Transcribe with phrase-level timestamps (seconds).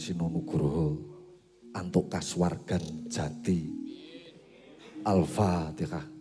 [0.00, 0.96] Seno Nugroho
[1.76, 3.68] antuk kaswargan jati.
[5.04, 6.19] Al-Fatihah.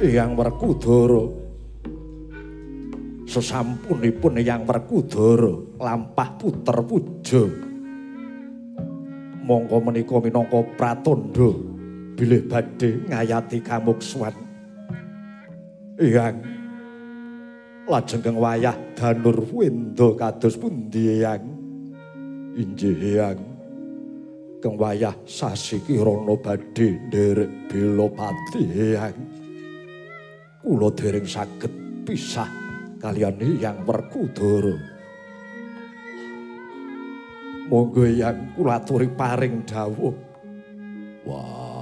[0.00, 1.24] Eyang Werkudara.
[3.28, 7.44] Sesampunipun Eyang Werkudara lampah puter puja.
[9.44, 11.50] Mongko menika minangka pratandha
[12.20, 14.36] bilih badhe ngayati kamuksuwan
[15.96, 16.36] Eyang
[17.88, 21.40] lajeng keng wayah danur wenda kados pundi Eyang
[22.60, 23.40] injih Eyang
[24.60, 29.16] keng wayah sasi kirana badhe nderek bela pati Eyang
[30.60, 31.72] kula dereng saged
[32.04, 32.48] pisah
[33.00, 34.76] kalian yang werkudara.
[37.72, 40.12] Monggo yang kula aturi paring dawuh.
[41.24, 41.80] Wah.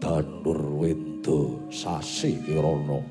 [0.00, 3.02] Danur wendo sasi kirana.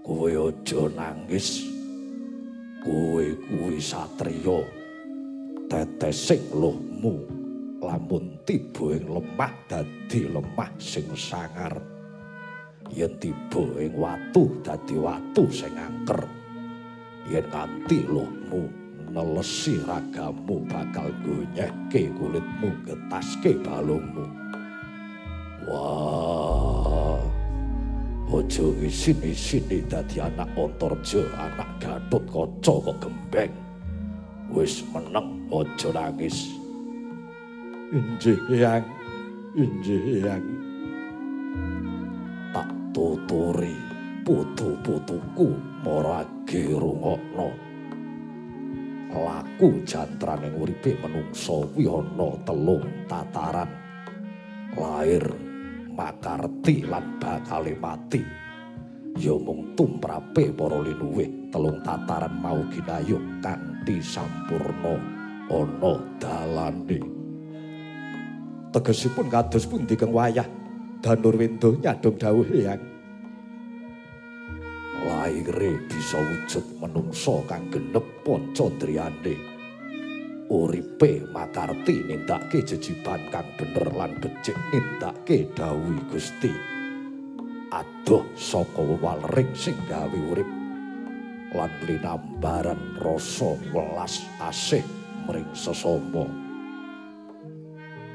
[0.00, 1.66] Kowe aja nangis.
[2.80, 4.64] Kowe kuwi satriya
[5.68, 7.39] tetesing lohmu
[7.80, 11.74] lamun tiba ing lemah dadi lemah sing sangar.
[12.92, 16.20] Yen tiba ing watu dadi watu sing angker.
[17.32, 18.68] Yen kanthi lohmu
[19.10, 24.28] nelesi ragamu bakal gonyehke kulitmu getaske balungmu.
[25.64, 27.20] Wah
[28.30, 33.52] ojo isini-sini dadi anak ontorjo anak gatut kaca kok gembeng
[34.54, 36.59] wis meneng ojo nangis
[37.90, 38.86] Injih yang,
[39.58, 40.22] injih.
[42.54, 43.74] Tak tuturi
[44.22, 47.50] putu-putuku morage rungokno.
[49.10, 53.66] Laku jantran uripe menungso wiono telung tataran.
[54.78, 55.26] Lahir
[55.90, 58.22] makarti lan bakali mati.
[59.18, 64.94] Ya mung tumrape para linuwe telung tataran mau ginayuh kanthi sampurna
[65.50, 67.19] ana dalane.
[68.70, 70.46] Tegesipun kados pundi keng wayah?
[71.00, 72.82] Danur wendo nyadong dawuh eyang
[75.00, 79.34] laire bisa wujud menungso kang genep poncondriane
[80.50, 86.52] uripe makarti nindake jejiban kang bener lan becik nindake dawuh Gusti.
[87.70, 90.50] Adoh saka walring sing gawe urip
[91.54, 94.82] lan linambaran rasa welas asih
[95.30, 96.49] mring sesama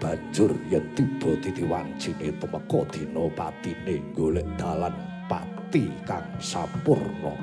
[0.06, 4.94] banjur yen tiba titiwancine temeka dina patine golek dalan
[5.26, 7.34] pati kang sampurna.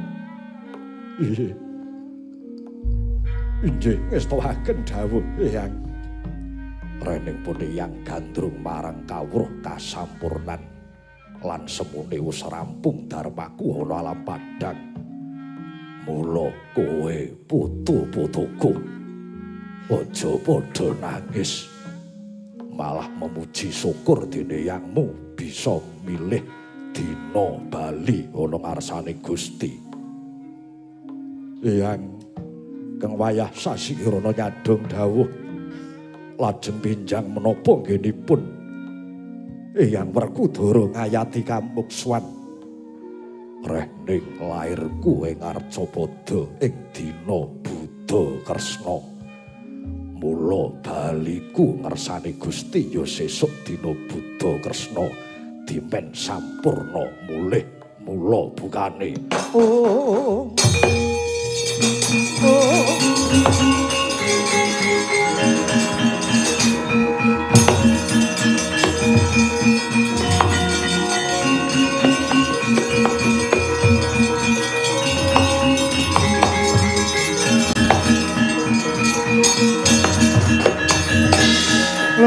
[3.66, 5.74] Injih ngestowaken dawuh eyang
[7.02, 10.62] rening pune yang gandrung marang kawruh kasampurnan
[11.42, 14.78] lan semune wis rampung darmaku ana alam padang.
[16.06, 16.46] Mula
[16.78, 18.72] kowe putu-putuku
[19.90, 21.71] aja padha nangis
[22.72, 26.42] malah memuji syukur dene yangmu bisa milih
[26.92, 29.72] dina bali ana ngarsane Gusti.
[31.62, 32.02] Yang
[32.98, 35.28] kang wayah sasi rono nyadong dawuh
[36.40, 38.42] lajeng pinjang menapa nggenipun
[39.72, 42.20] Eyang Werkudara ngayati kamukswan
[43.64, 49.11] rehning lairku ing Arcapada ing dina Buddha Kresna.
[50.22, 55.10] Mula baliku ngersani Gusti ya sesuk dina Buddha Kresna
[55.66, 57.66] dimen sampurna mulih
[58.06, 59.18] mula bukane
[59.50, 60.54] oh,
[62.46, 63.91] oh.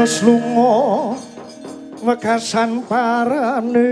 [0.06, 1.18] Wis lunga
[1.98, 3.90] wekasan parane.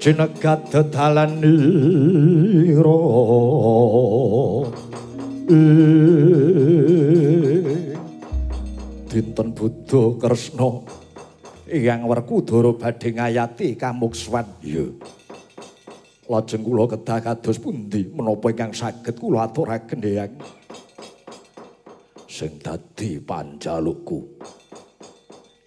[0.00, 3.04] Jinegat dedalan ira
[9.12, 10.80] dinten buddha kresna.
[11.68, 14.88] Yang werkudara badhe ngayati kamukswan ya
[16.32, 20.32] lajeng kula kedah kados pundi menapa ingkang saged kula aturaken dhewek
[22.36, 24.36] sing dadi panjalukku.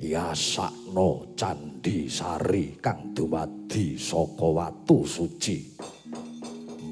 [0.06, 5.66] Yasakno candi sari kang dumadi saka watu suci.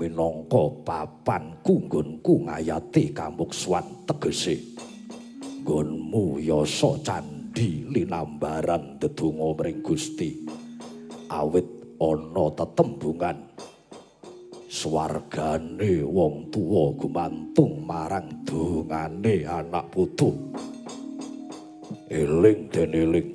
[0.02, 4.58] Minangka papan kunggonku ngayati kamuksuan tegese.
[5.62, 10.42] Nggonmu yasa candi linambaran dedonga mring Gusti.
[11.30, 11.70] Awit
[12.02, 13.47] ana tetembungan
[14.68, 20.36] swargane wong tuwa gumantung marang dongane anak putu.
[22.12, 23.30] Eling den eling.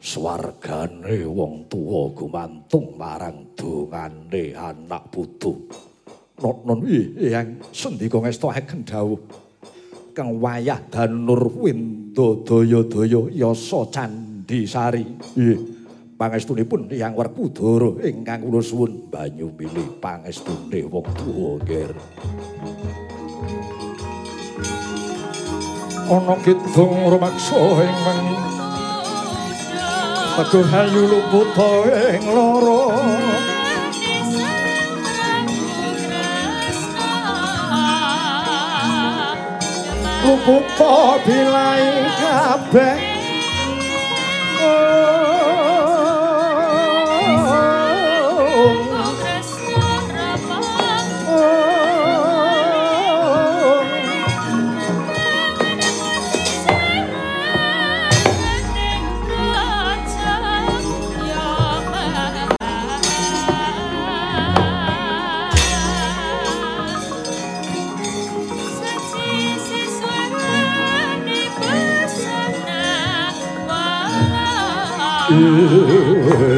[0.00, 5.68] Swargane wong tuwa gumantung marang dongane anak putu.
[6.40, 6.80] Non
[7.20, 9.20] yang sendika ngestohaken dawuh.
[10.16, 15.04] Kang wayah danur windo daya-daya yasa candhi sari.
[15.36, 15.77] Nggih
[16.18, 21.94] pangestunipun yang werkudara ingkang kula suwun banyu pilih pangestune wong tuwa nggih
[26.10, 28.38] ana kidung rumaksa ing wengi
[30.38, 31.50] Aku hayu luput
[32.14, 32.82] ing lara
[40.22, 40.66] Luput
[41.26, 41.82] bilai
[42.22, 43.18] kabeh
[75.38, 76.57] Aku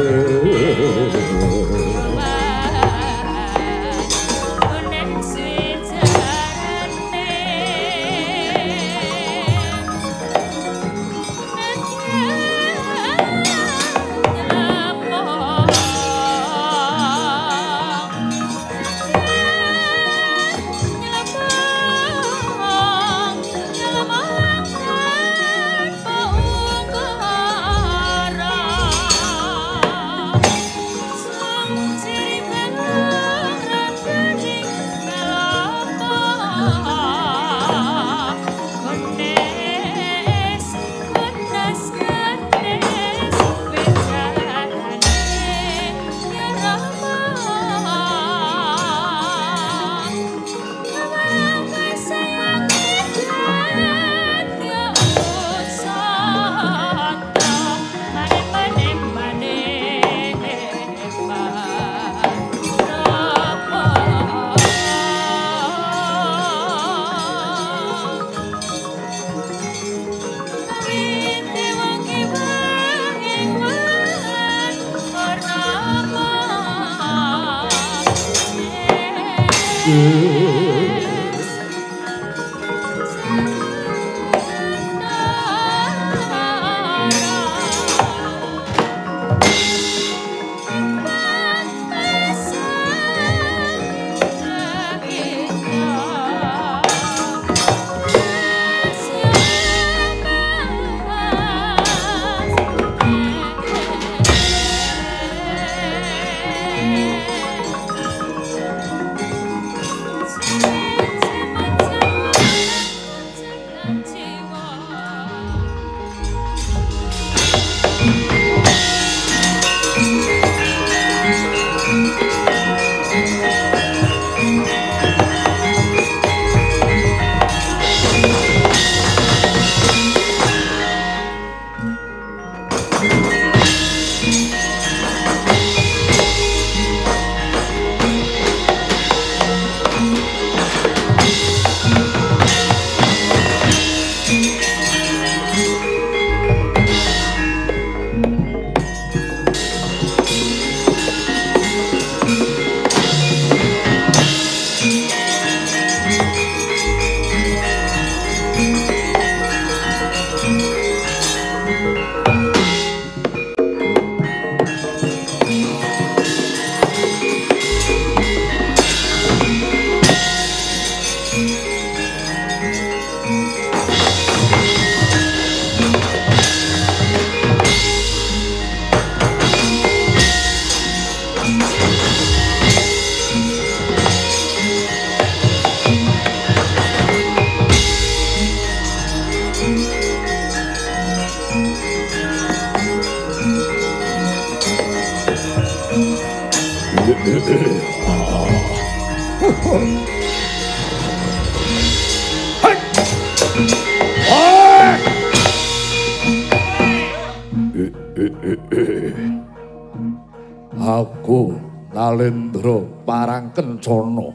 [213.31, 214.35] Nalendra Parangkencana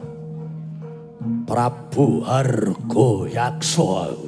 [1.44, 4.25] Prabu Harga Yaksa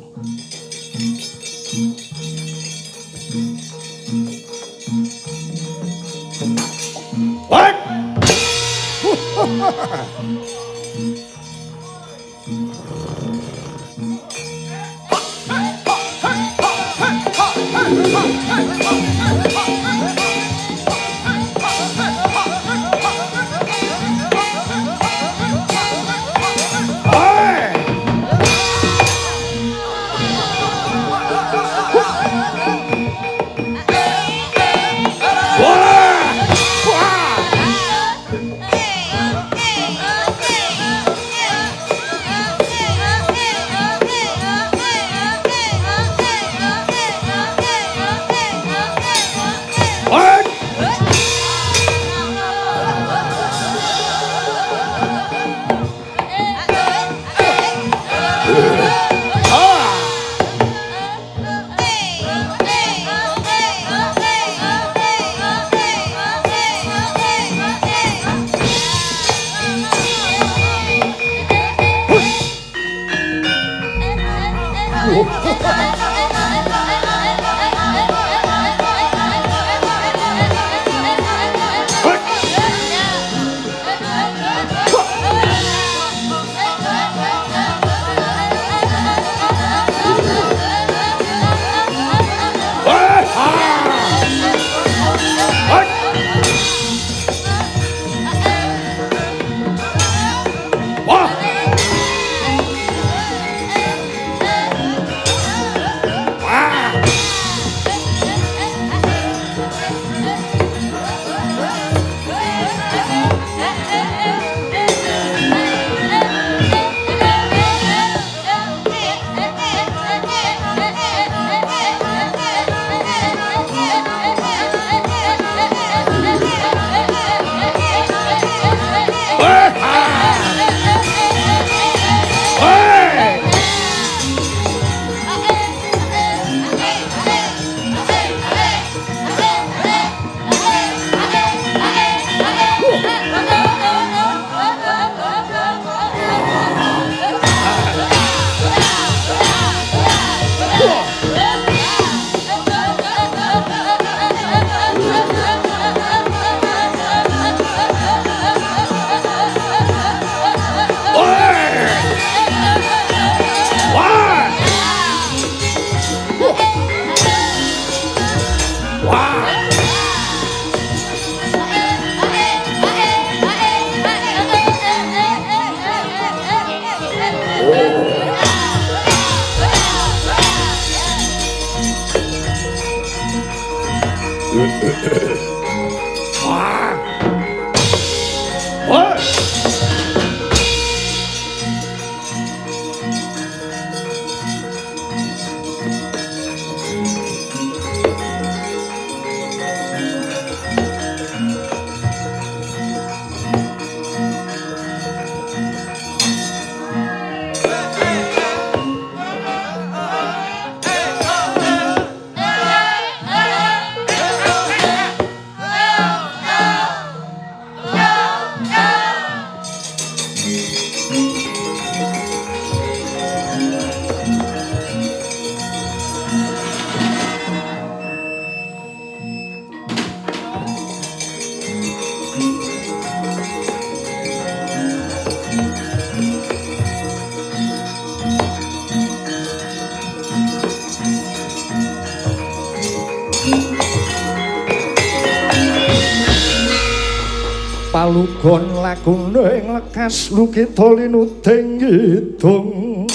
[249.05, 253.07] palugon lagune ing lekas lukita linuting kidung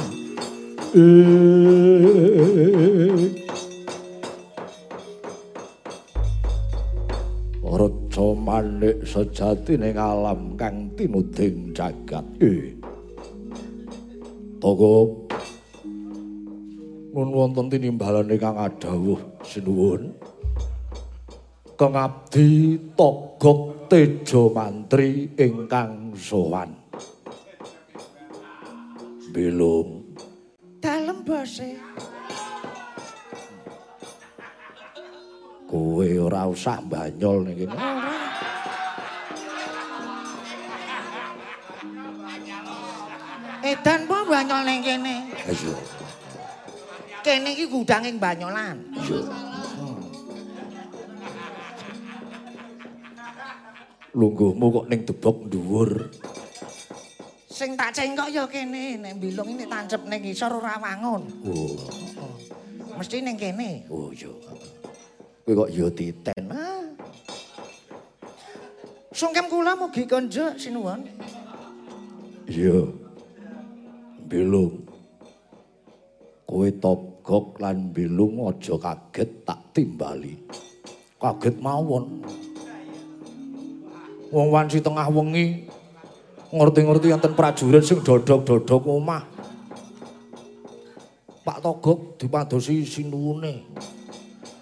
[7.64, 12.28] Raja manik sejatine alam kang tinuding jagat.
[14.60, 15.32] Togo.
[17.16, 20.12] Nun wonten tinimbalan ingkang adawuh sinuwun.
[21.82, 26.70] Kang abdi Togok Tejo Mantri ingkang sowan.
[29.34, 30.14] Bilung.
[30.78, 31.74] Dalem bose.
[35.66, 37.78] Kowe ora usah banyol ning kene.
[43.66, 45.16] Edan po banyol ning kene.
[47.26, 48.78] Kene iki gudanging banyolan.
[49.02, 49.51] Iya.
[54.12, 55.92] Lungguhmu kok ning debok dhuwur.
[57.48, 61.24] Sing tak cengkok ya kene, nek bilung ini tancep ning isor ora wangun.
[61.48, 61.80] Oh,
[63.00, 63.88] Mesti ning kene.
[63.88, 64.32] oh iya.
[65.48, 66.44] Kowe kok ya titen.
[66.52, 66.84] Ah.
[69.16, 71.08] Sungkem kula mugi konjuk sinuwun.
[72.52, 72.84] Iya.
[74.28, 74.76] Bilung.
[76.44, 80.36] Kowe togok lan bilung aja kaget tak timbali.
[81.16, 82.20] Kaget mawon.
[84.32, 85.68] Wong wanci tengah wengi
[86.52, 89.24] ngerti-ngerti enten prajurit sing dodok-dodok omah.
[91.42, 93.68] Pak Togok dipadosi sinuwune.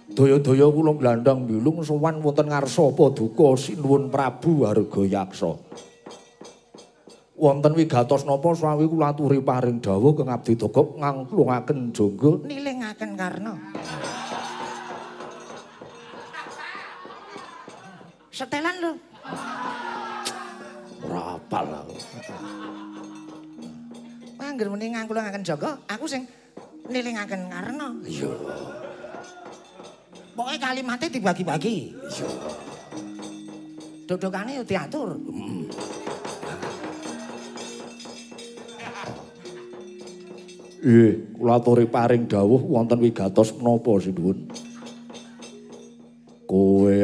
[0.10, 5.54] Daya-daya kula glandang bilung sowan wonten ngarsa paduka sinuwun Prabu Hargayaksa.
[7.40, 13.54] wonten wigatos napa swawi kula aturi paring dawuh kang abdi dogok ngangklungaken jangga Nilingaken karna.
[18.30, 18.92] Setelan lho.
[21.06, 21.96] Ora apal aku.
[24.40, 26.24] Angger muni ngangkulaken jaga, aku sing
[26.90, 27.88] nilingaken karna.
[28.04, 28.32] Iya,
[30.34, 31.92] Pokoke kalimatnya dibagi-bagi.
[31.92, 32.28] iya.
[34.08, 35.20] Dodokane yo diatur.
[40.80, 44.48] Eh, kula aturi paring dawuh wonten wigatos menapa sinuwun?
[46.48, 46.96] Kowe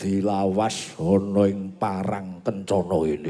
[0.00, 3.28] abdi lawas ana ing parang kencana ini.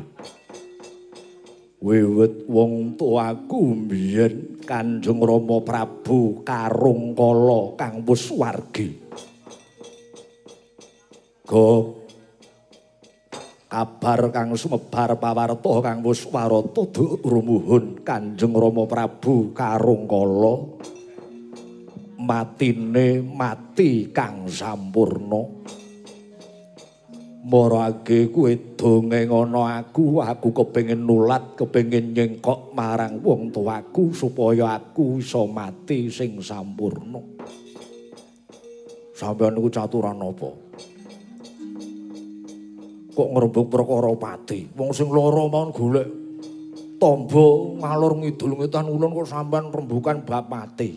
[1.82, 8.86] Wiwit wong tuaku mbiyen Kanjeng Rama Prabu Karungkala kang wis wargi.
[11.42, 11.98] Go
[13.66, 16.86] kabar kang sumebar pawarta kang wis warata
[17.26, 20.54] rumuhun Kanjeng Rama Prabu Karungkala
[22.14, 25.58] matine mati kang sampurna
[27.44, 35.20] marake kuwe dongeng ana aku aku kepengin nulat kepengin nyengkok marang wong tuaku supaya aku
[35.20, 37.22] iso mati sing sampurna
[39.16, 40.70] sampeyan niku caturan apa
[43.20, 44.64] kok ngrembug perkara pati.
[44.72, 46.08] Wong sing lara mawon golek
[46.96, 47.46] tamba
[47.84, 50.90] ngalor ngidul ngetan ulun kok sampean rembukan bab pati.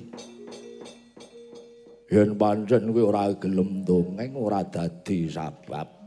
[2.08, 6.03] Yen pancen kowe ora gelem dongeng ora dadi sabab.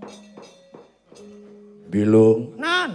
[1.87, 2.91] Bilung, Non,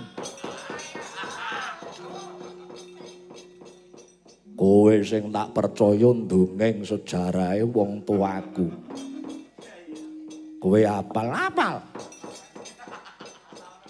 [4.60, 8.68] kowe sing tak percaya dongeng sejarahe wong tuaku.
[10.62, 11.82] Kowe apal-apal.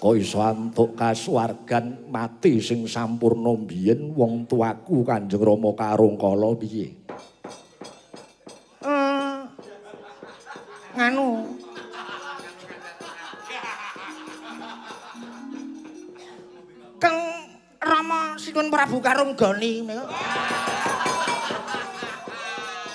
[0.02, 6.90] Kok iso antuk kasuwargan mati sing sampurna biyen wong tuaku Kanjeng Rama Karungkala piye?
[8.82, 9.38] eh,
[10.98, 11.61] nganu.
[18.52, 20.06] Sinuwun Prabu Karunggani niku.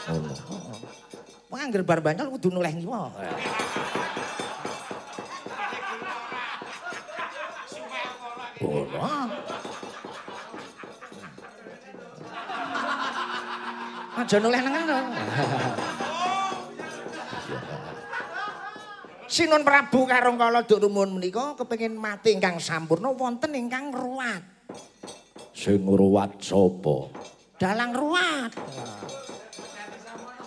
[0.04, 0.36] Ngono.
[1.48, 3.08] Wong angger bar banyol kudu noleh ngiwa.
[8.60, 9.08] Ngono.
[14.20, 14.98] Aja noleh nengen lho.
[19.24, 24.52] Sinuwun Prabu Karungkala Duk Rumun menika kepengin mati ingkang sampurna wonten ingkang ruwat.
[25.56, 27.08] Sing ngruwat sapa?
[27.56, 28.52] Dalang ruwat.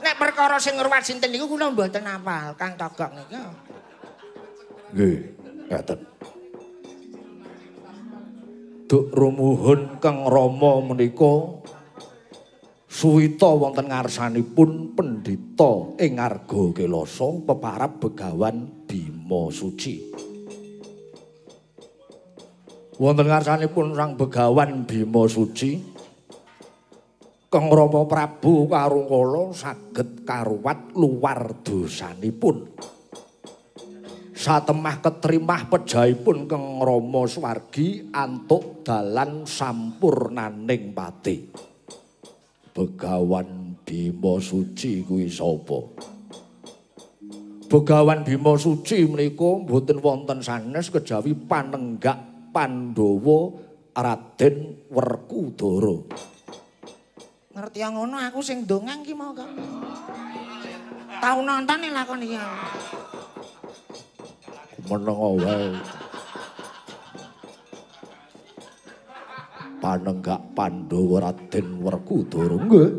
[0.06, 3.42] Nek perkara sing ruwat sinten niku kula mboten apal, Kang Togok niku.
[4.94, 5.18] Nggih,
[5.74, 6.00] ngaten.
[8.86, 11.58] Duk rumuhun Kang Rama menika
[12.86, 20.29] suwita wonten ngarsanipun pendhita ing Arga Kelasa peparab begawan Bima Suci.
[23.00, 25.80] Wonten ngarsanipun Sang Begawan Bima Suci
[27.48, 32.68] Kang Rama Prabu Karungkala saged karuwat luar dosanipun.
[34.36, 41.48] satemah ketrimah pejahipun Kang Rama Swargi antuk dalan sampurnaning pati.
[42.76, 45.88] Begawan Bima Suci kuwi sapa?
[47.72, 53.40] Begawan Bima Suci menika mboten wonten sanes kejawi panenggak Pandhawa
[53.94, 55.98] Raden Werkudara.
[57.54, 59.50] Ngerti ngono aku sing dongang ki mau kok.
[61.20, 62.40] Tau nonton ning lakon iki.
[64.88, 65.76] Meneng wae.
[69.80, 72.92] Panenggak Pandhawa Raden Werkudara nggih.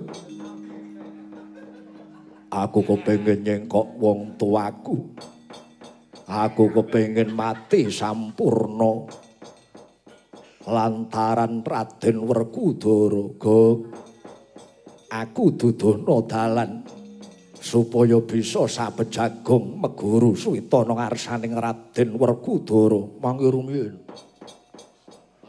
[2.50, 4.98] Aku kepengin nyengkok wong tuaku.
[6.26, 9.06] Aku kepengin mati sampurna.
[10.68, 13.88] Lantaran Raden Werkudara, Gog.
[15.08, 16.84] Aku dudono dalan
[17.56, 23.94] supaya bisa sabejagong meguru suwitana ngarsaning Raden Werkudara mangke rumiyin.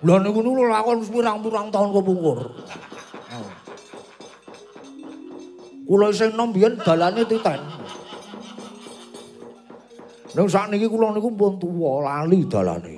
[0.01, 2.39] Lah niku niku lakon pirang-pirang taun kepungkur.
[5.85, 7.61] Kula isih nom biyen dalane titen.
[10.31, 12.95] Ning sakniki kula niku pun tuwa lali dalane.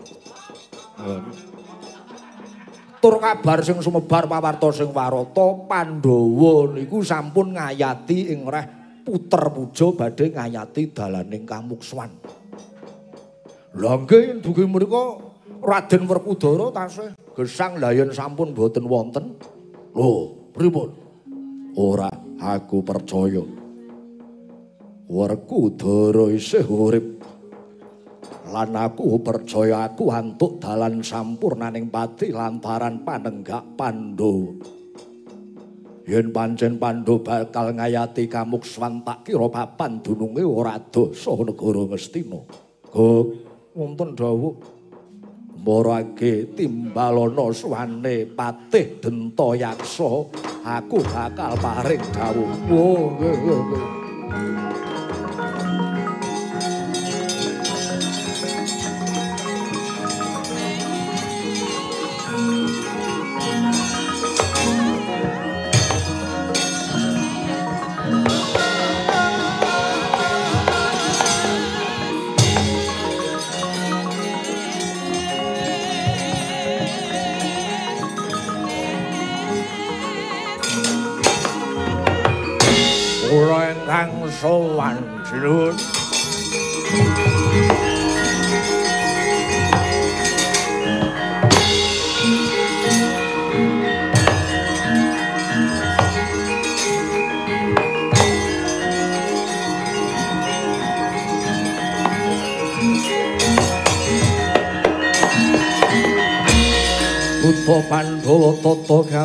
[3.04, 8.64] Tur kabar sing sumebar pawarta sing warata Pandhawa niku sampun ngayati ing reh
[9.04, 12.08] puter puja badhe ngayati dalaning Kamukswan.
[13.76, 15.20] Lah nggih dugi mriku
[15.60, 19.36] Raden Werkudara tasih gesang layan sampun boten wonten.
[19.91, 20.95] Lho, pripun?
[21.76, 22.08] Ora
[22.39, 23.43] aku percaya.
[25.12, 27.22] Werkudara isih urip.
[28.54, 34.54] Lan aku percaya aku antuk dalan sampurnaning pati lantaran panenggak Pandhawa.
[36.06, 42.45] Yen pancen Pandhawa bakal ngayati kamukswan tak kira papan dununge ora dosa negara Ngastina.
[42.93, 43.26] Gok,
[43.74, 44.54] wonten dawuh
[45.64, 50.30] Morake timbalana suwane patih denta yaksa
[50.62, 52.51] aku bakal paring dawuh.
[52.70, 53.64] Oh, nggih, nggih,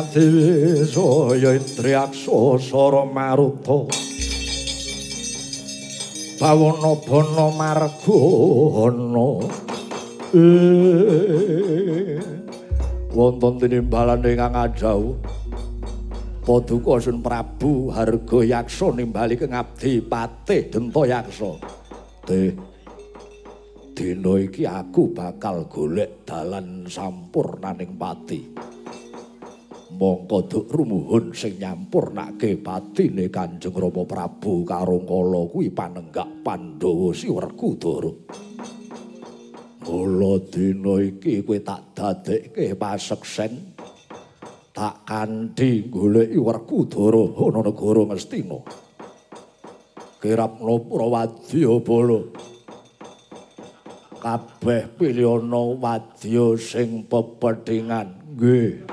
[0.09, 3.85] tata kanthi saya Indriaksa Sara Maruta.
[6.39, 9.29] Bawana Bana Margana
[10.29, 12.21] Eh,
[13.09, 15.17] wonten tinimbalan ingkang ajauh
[16.45, 21.57] Paduka Sun Prabu Harga Yaksa nimbali kengabdi patih Denta Yaksa
[22.29, 22.53] Teh
[23.97, 28.68] dina iki aku bakal golek dalan sampurnaning pati.
[29.99, 37.27] Mongko duk rumuhun sing nyampurnake patine Kanjeng Rama Prabu karo kala kuwi panenggak Pandhawa si
[37.27, 38.07] Werkudara.
[39.83, 43.75] Mula dina iki kowe tak dadekke paseksen
[44.71, 48.59] tak kanthi goleki Werkudara ana negara Ngastina.
[50.23, 52.19] Kirapna Prawadya Bala.
[54.19, 58.83] kabeh pilihana wadya sing pepethingan nggih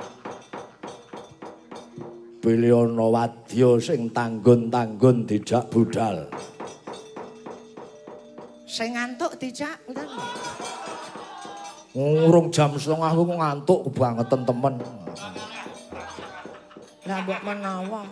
[2.46, 6.30] pilihana wadya sing tanggun-tanggun dijak budal
[8.70, 9.82] Sing ngantuk dijak
[11.96, 14.74] ngurung jam setengah aku ngantuk kebangetan temen.
[17.08, 18.04] Lah mbok menawa.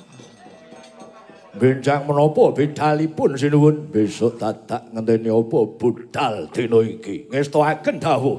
[1.55, 3.93] benjang menapa bedalipun sinuwun.
[3.93, 7.29] Besok dadak ngenteni apa budal dina iki.
[7.29, 8.39] Ngestoaken dawuh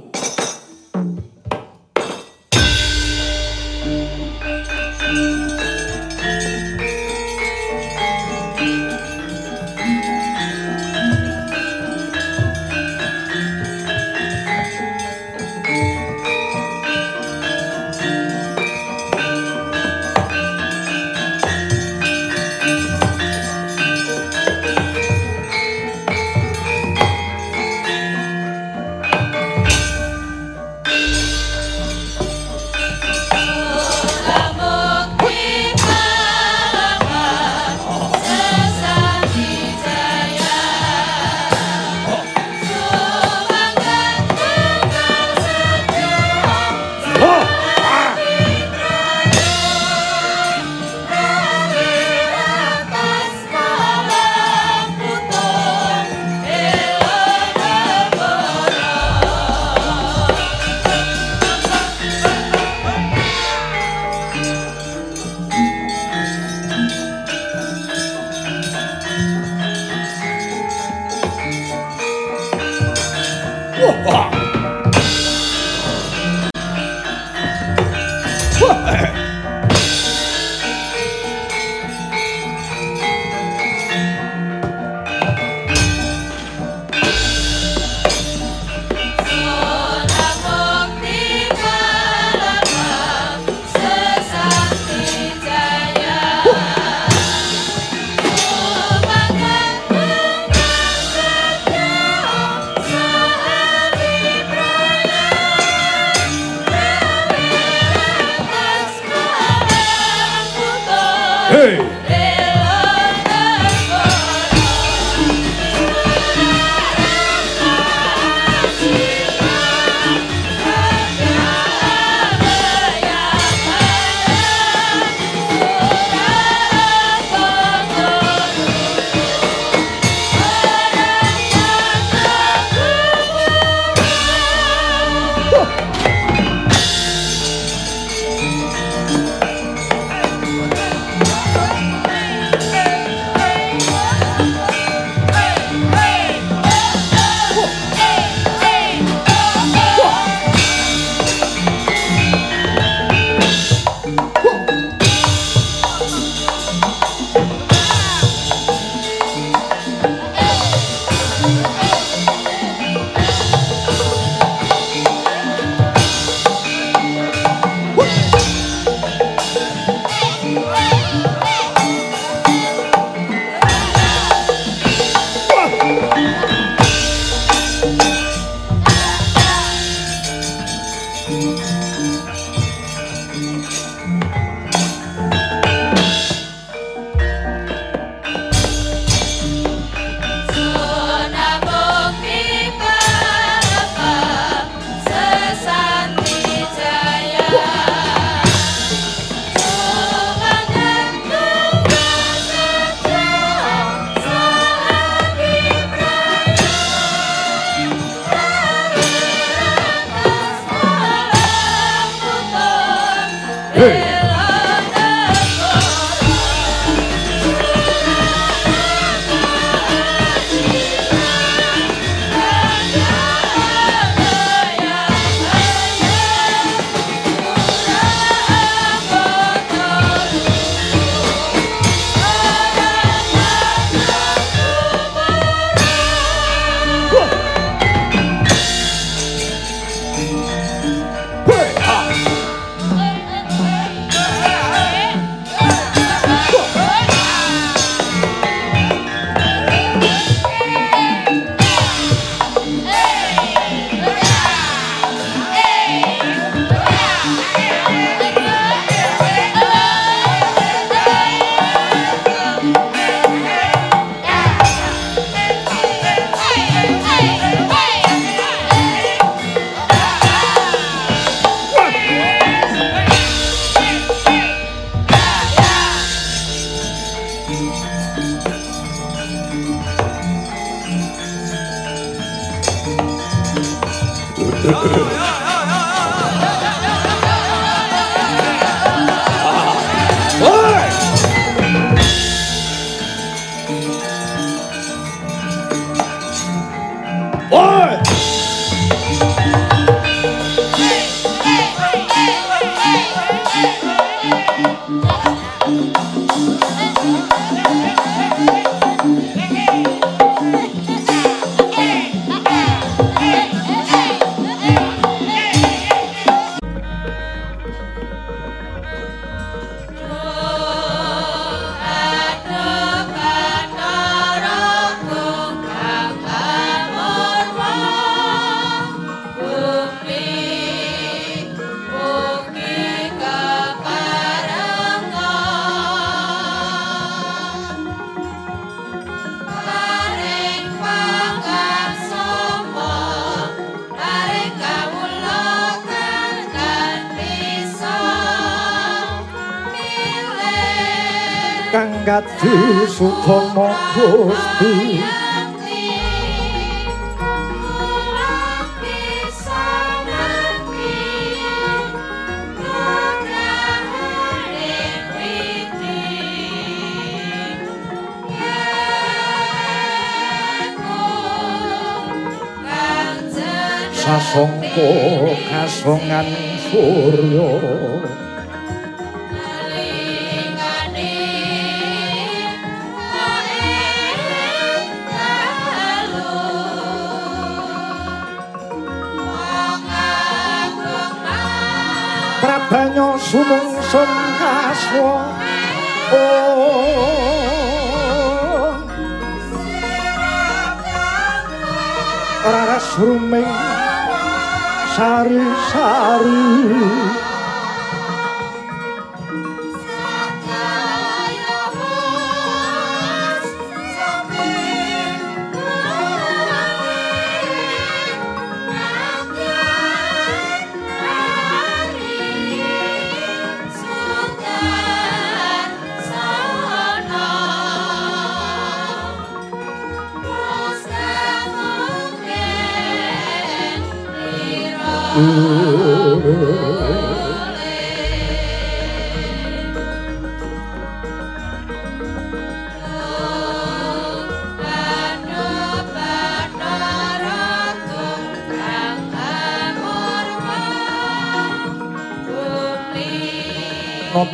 [353.25, 353.64] como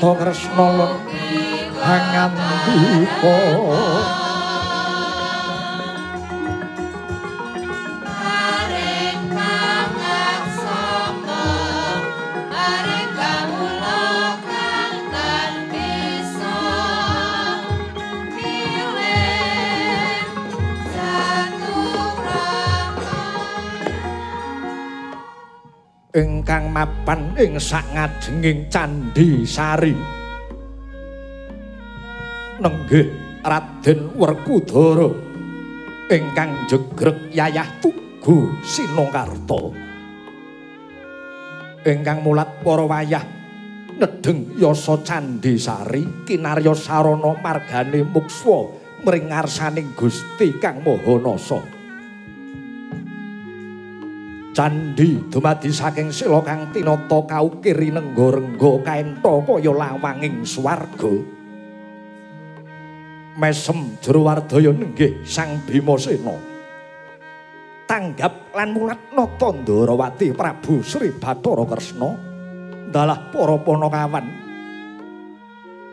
[0.01, 0.33] Nata
[27.41, 29.97] ing sangajenging candhi sari.
[32.61, 33.09] Nenggih
[33.41, 35.09] Raden Werkudara
[36.13, 39.73] ingkang jegrek yayah tugu Sinongkarta
[41.81, 43.25] ingkang mulat para wayah
[43.97, 48.69] nedeng yasa candhi sari kinarya sarana margane mukswa
[49.01, 51.80] mring ngarsaning Gusti Kang Maha Nasa
[54.51, 61.39] Candhi dumadi saking sila kang tinata kaukir nenggo-renggo kaenta kaya lawanging swarga.
[63.39, 66.35] Mesem jero wardaya nenggih Sang Bimasena.
[67.87, 72.11] Tanggap lan mulat nata Ndarawati Prabu Sri Bathara Kresna
[72.91, 74.27] dalah para panakawan.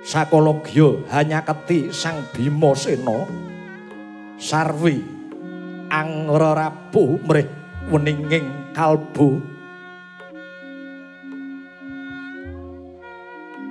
[0.02, 3.22] Sakologya hanya keti Sang Bimasena
[4.38, 5.02] sarwi
[5.90, 7.57] angrarapu mrih
[7.88, 9.40] weninging kalbu.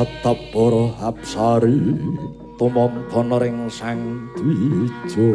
[0.00, 1.92] atap para apsari
[2.56, 5.28] tumantana ring sang dwija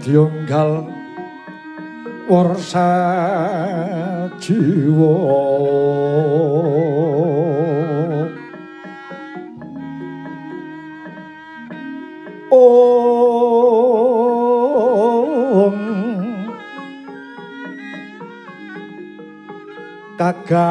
[0.00, 0.88] kadyonggal
[2.32, 2.88] warsa
[4.40, 5.16] jiwa
[20.48, 20.64] Kaga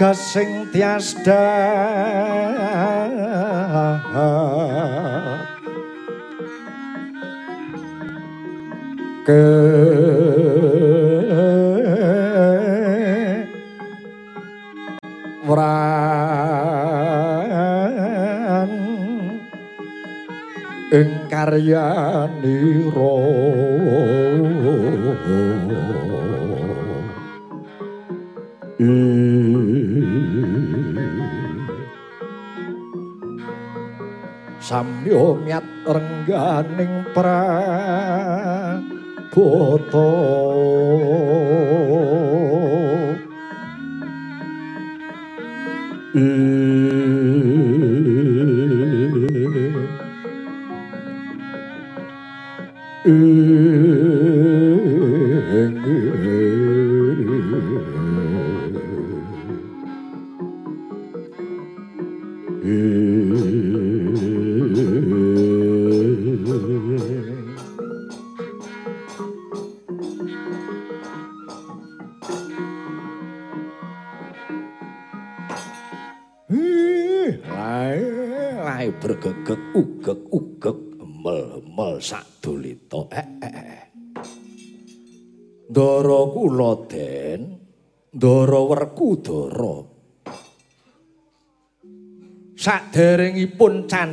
[0.00, 1.44] Gasing tiasda
[9.28, 9.44] Ke
[21.50, 23.18] karyanira
[34.62, 38.30] samyo miat rengganing prabota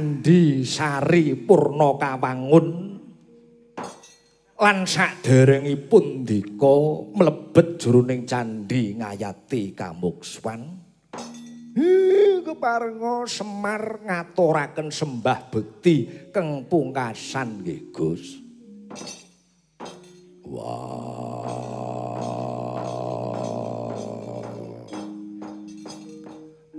[0.08, 2.96] Candhi Sari Purna kawangun
[4.56, 10.80] lan saderengipun dika mlebet jroning candhi ngayati kamukswan.
[12.40, 18.40] Keparenga Semar ngaturaken sembah bekti keng pungkasan nggih Gus.
[20.48, 21.52] Wah.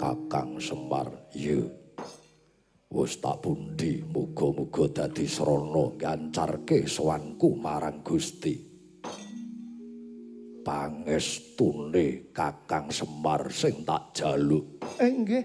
[0.00, 1.77] Kakang Semar, yu.
[2.88, 8.56] Wis tak pundi muga-muga dadi srana gancarke sowanku marang Gusti.
[10.64, 14.80] Pangestune Kakang Semar sing tak jaluk.
[14.96, 15.44] Eh nggih.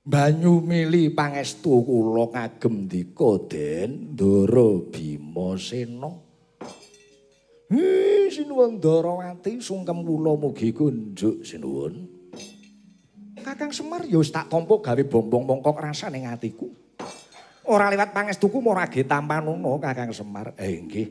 [0.00, 6.10] Banyu mili pangestu kula kagem dika Den Ndara Bimasena.
[7.68, 12.09] Hi sinuwun Ndarawati sungkem kula mugi kunjuk sinuwun.
[13.50, 16.70] Kakang Semar ya wis tak tampa gawe bombong mongkok rasa ning atiku.
[17.66, 20.54] Ora liwat pangestuku morage tampanono Kakang Semar.
[20.54, 21.08] Eh nggih.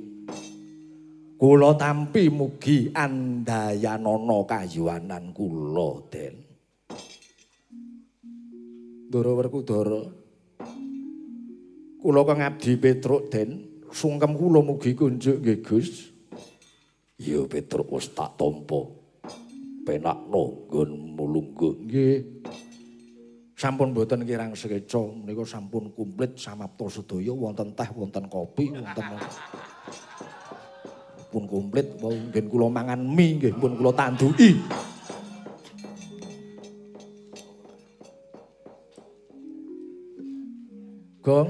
[1.35, 6.35] Kula tampi mugi andayanana kayuwanan kula, Den.
[9.11, 10.03] Ndara Werkudara.
[11.99, 13.83] Kula kang ngabdi Petruk, Den.
[13.91, 16.07] Sungkem kula mugi kunjuk nggih, Gus.
[17.19, 18.98] Ya Petruk wis tak tampa.
[19.89, 22.17] Penakno nggon mulungguh nggih.
[23.57, 29.03] Sampun boten kirang sekeca menika sampun komplit samapta sedaya wonten teh wonten kopi wonten
[31.29, 34.61] pun komplit wau nggih kula mangan mie nggih pun kula tanduki.
[41.19, 41.49] Gong.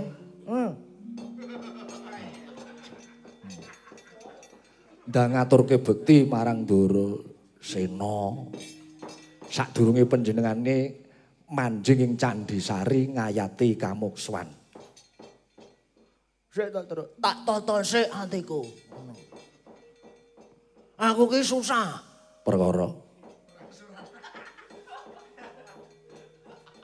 [0.50, 0.74] Hmm.
[5.10, 8.48] ndang ngaturke bekti marang Ndara Sena.
[9.50, 10.78] Sadurunge panjenengane
[11.52, 14.48] manjing ing Candhi Sari ngayati kamukswan.
[16.50, 17.08] Sik tak terus.
[17.22, 18.66] Tak tata sik atiku.
[21.00, 22.02] Aku ki susah.
[22.44, 23.10] Perkara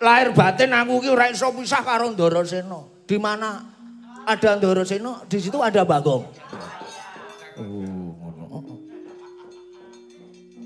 [0.05, 3.07] Lahir batin aku ki ora iso pisah karo Ndarasena.
[3.07, 3.63] Di mana
[4.27, 6.25] ada Ndarasena, di situ ada Bagong.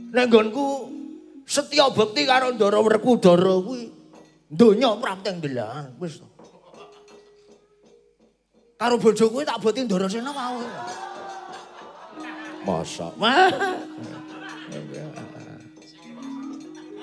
[0.10, 0.66] Nek nggonku
[1.46, 3.94] setya bekti karo Ndara Werkudara kuwi
[4.50, 6.28] donya prapteng delan wis to.
[8.80, 10.66] Karo bojo kuwi tak boti Ndarasena wae.
[12.66, 13.50] masa Wah.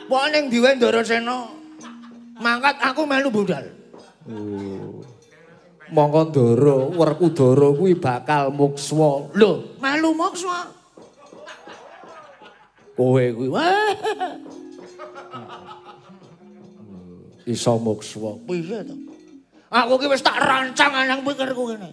[0.06, 1.50] Wong ning diwe Ndarasena
[2.42, 3.66] mangkat aku melu budal.
[5.94, 10.75] mongko Ndara Werkudara kuwi bakal mukswa Lho, melu moksa.
[12.96, 13.92] Kowe kuwi Wah.
[17.46, 18.96] iso mukswa Piye to?
[19.70, 21.90] Aku ki wis tak rancang anang pikirku kene.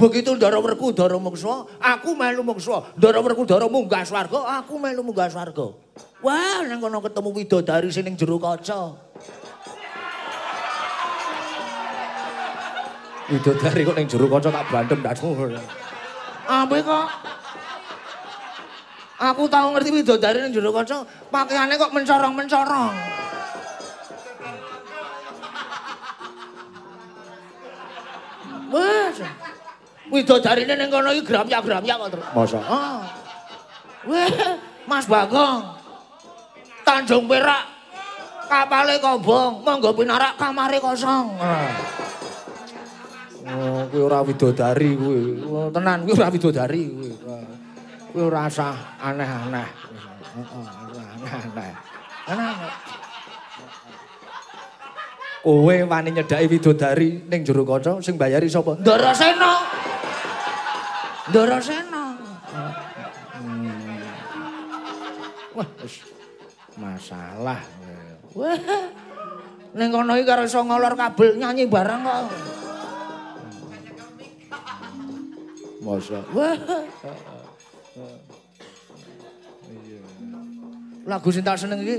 [0.00, 2.88] Begitu Ndara Werkudara muksa, aku melu muksa.
[2.96, 5.76] Ndara Werkudara munggah swarga, aku melu munggah swarga.
[6.24, 8.96] Wah, nang kono ketemu widodari sing ning jero kaca.
[13.30, 15.20] widodari kok ning jero kaca tak bandem ndak
[16.50, 17.06] Ampe kok.
[19.20, 22.94] Aku tahu ngerti widodari ning jero kaca, pakaiane kok mencorong-mencorong.
[28.72, 29.16] Wes.
[30.08, 32.26] Widodarine ning kono iki gramyak-gramyak kok terus.
[32.32, 33.00] masa Ah.
[34.08, 34.56] Weh,
[34.88, 35.76] Mas Bagong.
[36.88, 37.68] Tanjung Perak.
[38.48, 41.36] Kapale kobong, monggo pinarak kamare kosong.
[41.38, 41.70] Ah.
[43.92, 45.44] kuwi ora widodari kuwi.
[45.44, 47.12] Oh, Tenan kuwi ora widodari kuwi.
[48.10, 49.68] Kuwi ora usah aneh-aneh.
[50.34, 50.66] Heeh,
[51.14, 51.72] aneh-aneh.
[52.26, 52.56] Tenan.
[55.40, 58.76] Kowe wani nyedaki widodari ning jero kaca sing bayari sapa?
[58.76, 59.52] Ndarasena.
[61.32, 62.02] Ndarasena.
[65.56, 66.04] Wah, wis
[66.76, 67.60] masalah.
[68.36, 68.58] Wah.
[69.70, 72.26] Ning kono iki karo iso ngolor kabel nyanyi bareng kok.
[75.80, 76.54] Masa Wah.
[81.08, 81.96] Lagu sing tak seneng iki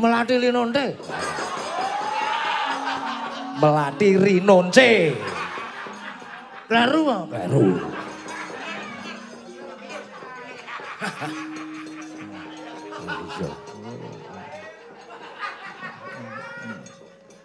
[0.00, 0.96] Melati Linonte.
[3.60, 5.12] melati rinonce.
[6.64, 7.02] Kleru.
[7.28, 7.68] Baru.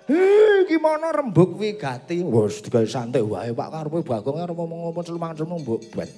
[0.06, 2.22] Heh, gimana rembug wigati?
[2.22, 6.10] Wes digawe santai wae Pak karepe Bagong arep ngomong-ngomong celumang-celumang mbok ben.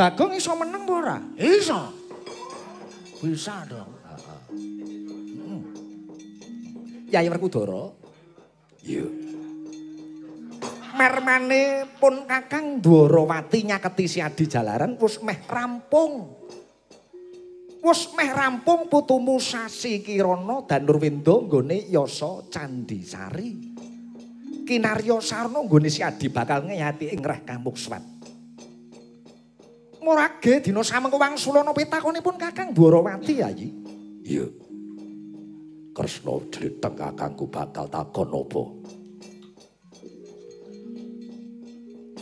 [0.00, 1.16] Bagong iso meneng apa ora?
[1.36, 1.92] Iso.
[3.20, 3.92] Bisa dong.
[7.12, 7.92] Yai Werkudara.
[8.80, 9.04] Iya.
[10.96, 16.32] Mermane pun Kakang Dwarawati nyaketi si Adi Jalaran wis meh rampung.
[17.84, 23.76] Wis meh rampung putumu Sasi Kirana dan Nurwindo nggone Yasa Candisari.
[24.64, 28.19] Kinarya Sarna nggone si Adi bakal ngeyati ing reh Kamukswat.
[30.00, 33.68] Murage dina samengko wangsulana pitakonipun Kakang Dwarawati Yayi.
[34.24, 34.48] Iya.
[35.92, 38.62] Kresna jletheng kakangku bakal takon apa?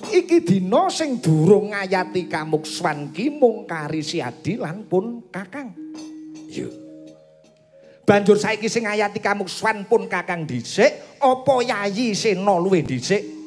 [0.08, 5.70] Iki dina sing durung ngayati kamukswan ki mung kari si Adi lan pun Kakang.
[6.50, 6.66] Iya.
[8.02, 13.37] Banjur saiki sing ngayati kamukswan pun Kakang dhisik, apa Yayi Sena luwih dhisik?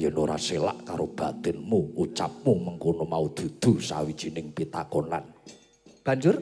[0.00, 5.20] Yen ora selak karo batinmu, ucapmu mengkono mau dudu sawijining pitakonan.
[6.00, 6.40] Banjur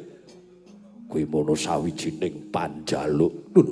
[1.11, 3.51] kuwi mono sawijining panjaluk.
[3.59, 3.63] Lho.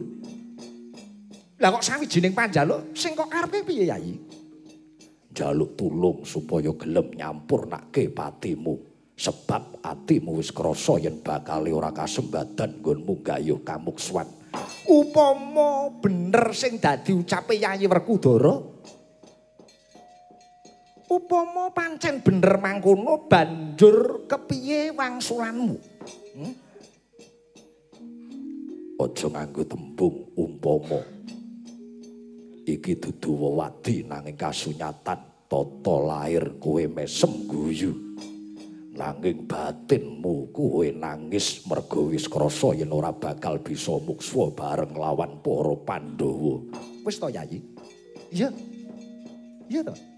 [1.62, 4.18] Lah kok sawijining panjaluk sing kok karepe piye Yayi?
[5.30, 8.82] Jaluk tulung supaya gelem nyampurnake patimu
[9.14, 14.26] sebab atimu wis krasa yen bakal ora kasembadan nggonmu gayuh kamukswan.
[14.91, 18.57] Upama bener sing dadi ucape Yayi Werkudara,
[21.07, 25.77] upama pancen bener mangkono banjur kepiye wangsulanmu?
[26.35, 26.53] Hmm?
[28.97, 31.01] Aja nganggo tembung umpama.
[32.67, 37.95] Iki dudu wewadi nanging kasunyatan tata lair kowe mesem guyu.
[38.97, 45.77] Nanging batinmu kowe nangis mergo wis krasa yen ora bakal bisa muksa bareng lawan para
[45.85, 46.65] Pandhawa.
[47.05, 47.61] Wis to Yayi?
[48.33, 48.51] Iya.
[49.69, 50.16] Iya to.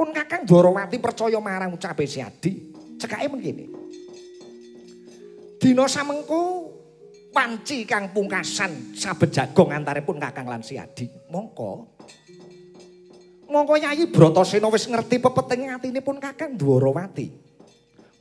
[0.00, 2.72] Pun Kakang Dwarawati percaya marang ucape si Adi.
[2.96, 3.68] Cekake mengkene.
[5.60, 6.72] Dina samengko
[7.28, 11.04] panci kang pungkasan sabejagong antaripun Kakang lan si Adi.
[11.28, 12.00] Mongko
[13.52, 17.28] Mongko Yayi Bratasena wis ngerti pepeting atinipun Kakang Dwarawati.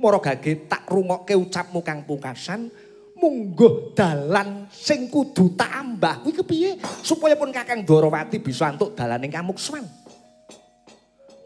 [0.04, 2.68] Mara gage tak rungokke ucapmu kang pungkasan
[3.16, 6.76] mungguh dalan sing kudu tak ambah kuwi kepiye
[7.08, 10.09] supaya pun Kakang Dwarawati bisa antuk dalaning kamukswan.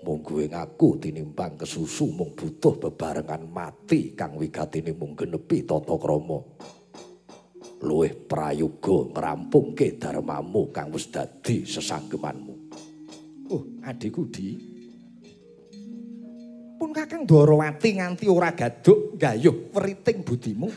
[0.04, 6.44] Munggu ing aku tinimbang kesusu mung butuh bebarengan mati kang wigatine mung genepi tata krama.
[7.84, 12.56] Luwih prayoga ngrampungke dharmamu kang wis dadi sesanggemanmu.
[13.56, 14.76] Oh, adikku Di.
[16.76, 20.68] Pun Kakang Dwarawati nganti ora gaduk gayuh weriting budimu.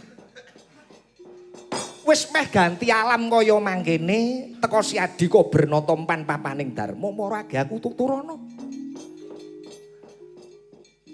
[2.06, 7.82] Wis meh ganti alam kaya mangkene teka si Adi kok bernotompan papaning dharma marage aku
[7.82, 8.38] tuturana.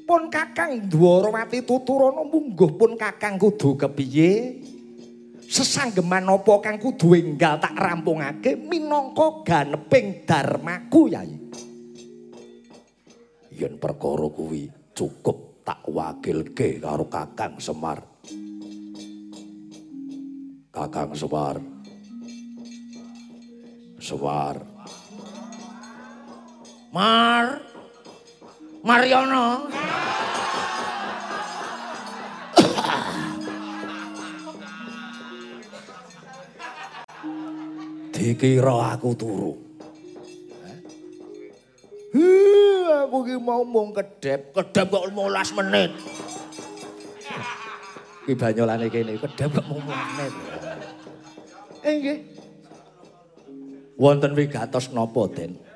[0.02, 4.58] Pun Kakang Dwarawati tuturana mungguh pun Kakang kudu kepiye?
[5.52, 11.36] Sesanggeman apa kang kudu enggal tak rampungake minangka ganeping dharmaku Yayi.
[13.52, 18.00] Yen perkara kuwi cukup tak wakilke karo Kakang Semar.
[20.72, 21.60] Kakang Semar.
[24.00, 24.56] Semar.
[26.96, 27.71] Mar.
[28.82, 29.70] Mariono.
[38.10, 39.54] Dikira aku turu.
[42.12, 45.90] Heh, aku ki mau mung kedep, Kedap kok 15 menit.
[48.26, 50.32] Ki banyolane kene kedep kok mung menit.
[51.86, 52.18] Eh nggih.
[53.94, 55.71] Wonten wigatos napa, Den?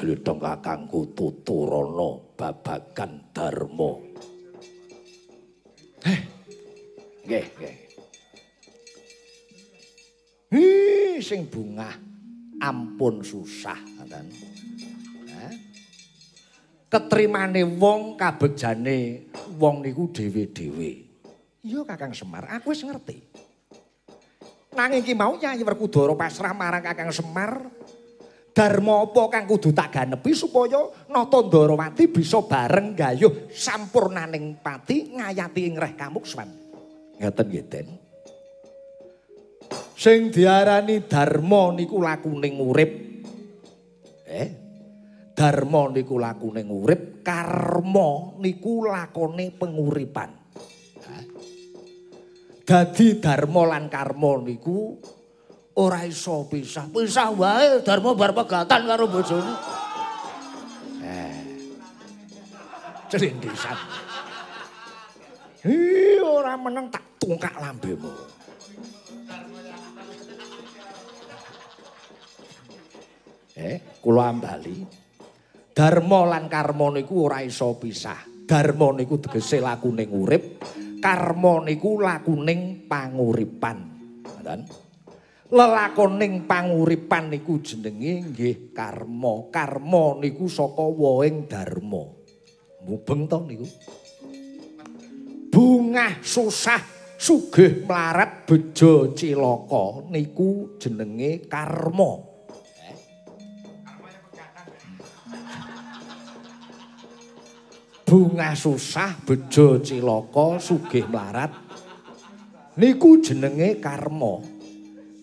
[0.00, 4.00] Jelitong kakangku tuturana babagan dharma.
[6.08, 6.20] Heh.
[7.28, 7.76] Nggih, nggih.
[10.56, 11.92] Hi, sing bungah
[12.64, 14.24] ampun susah, ngoten.
[15.36, 15.52] Heh.
[16.88, 19.28] Ketrimane wong kabegjane
[19.60, 20.92] wong niku dhewe-dhewe.
[21.60, 23.20] Iya Kakang Semar, aku wis ngerti.
[24.72, 27.68] Nanging ki mau Nyai Werkudara pasrah marang Kakang Semar.
[28.50, 35.60] Dharma apa kang kudu tak ganepi supaya Nata Ndarawati bisa bareng gayuh sampurnaning pati ngayati
[35.70, 36.50] ing reh kamukswan.
[37.20, 37.88] Ngoten nggih, Den.
[39.94, 42.92] Sing diarani dharma niku lakuning urip.
[44.26, 44.48] Eh?
[45.36, 50.30] Dharma niku lakuning urip, karma niku lakone penguripan.
[52.64, 54.94] Dadi dharma lan karma niku
[55.80, 56.92] ora iso pisah.
[56.92, 59.52] Pisah wae Darma bar pegatan karo bojone.
[61.00, 61.36] Eh.
[63.08, 63.78] Celindisan.
[65.64, 65.76] Hi,
[66.20, 68.12] ora meneng tak tungkak lambemu.
[73.60, 74.88] Eh, kula ambali.
[75.76, 78.48] Dharma lan karma niku ora iso pisah.
[78.48, 80.64] Dharma niku tegese lakuning urip,
[81.04, 83.78] karma niku lakuning panguripan.
[84.24, 84.79] Ngoten.
[85.50, 89.50] Lelakoning panguripan niku jenenge nggih karma.
[89.50, 92.06] Karma niku saka woing dharma.
[92.86, 93.66] Mubeng to niku.
[95.50, 96.78] Bungah susah
[97.18, 102.30] sugih mlarat bejo cilaka niku jenenge karma.
[108.06, 111.50] Bunga susah bejo cilaka sugih mlarat
[112.78, 114.59] niku jenenge karma.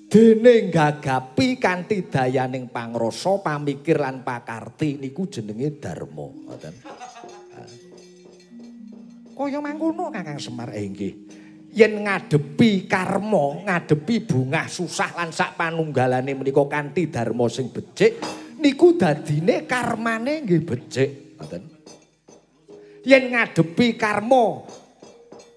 [0.08, 6.76] Dene gagapi kanthi dayaning pangrasa, pamikir lan pakarti niku jenenge dharma, ngoten.
[9.36, 11.14] Kaya mangkono Kakang Semar eh nggih.
[11.76, 18.18] Yen ngadepi karma, ngadepi bunga susah lan sak panunggalane menika kanthi dharma sing becik,
[18.64, 21.64] niku dadine karmane nggih becik, ngoten.
[23.04, 24.64] Yen ngadepi karma,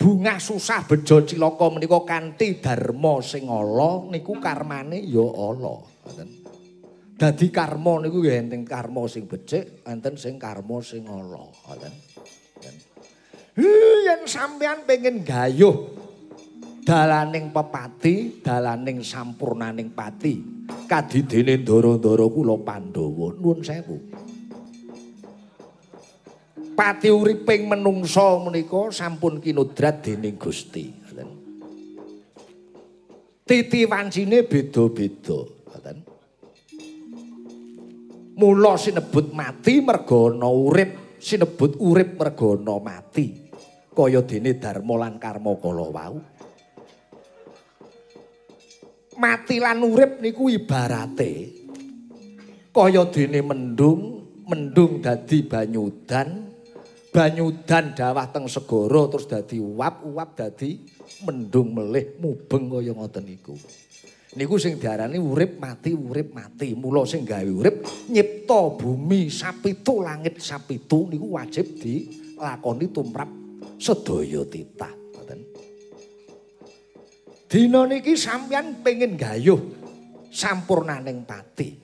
[0.01, 6.29] bunga susah bejo cilaka menika kanthi dharma sing ala niku karmane ya ala ngoten.
[7.21, 11.93] Dadi karma niku ya enten karma sing becik enten sing karma sing ala ngoten.
[13.61, 15.93] Yen sampean pengen gayuh
[16.81, 23.37] dalaning pepati dalaning sampurnaning pati kadidene ndara-ndara kula Pandhawa.
[23.37, 24.01] Nuwun sewu
[26.81, 30.89] pati uriping menungsa menika sampun kinudrat dening Gusti.
[33.45, 35.97] Titi wancine beda-beda, ngoten.
[38.41, 43.51] Mula sinebut mati merga ana urip, sinebut urip merga ana mati.
[43.93, 46.17] Kaya dene dharma lan karma kala wau.
[49.21, 51.33] Mati lan urip niku ibarate
[52.71, 56.50] kaya dene mendung, mendung dadi banyudan,
[57.11, 60.79] banyudan dawah teng segara terus dadi uap, uap dadi
[61.27, 63.55] mendung melih mubeng kaya ngoten niku.
[64.31, 66.71] Niku sing diarani urip mati urip mati.
[66.79, 67.83] Mula sing gawe urip
[68.15, 73.27] nyipta bumi sapitu langit sapitu niku wajib dilakoni tumrap
[73.75, 74.95] sedaya titah.
[74.95, 75.41] Ngoten.
[77.51, 79.59] Dina niki sampeyan pengen gayuh
[80.31, 81.75] sampurnaning pati.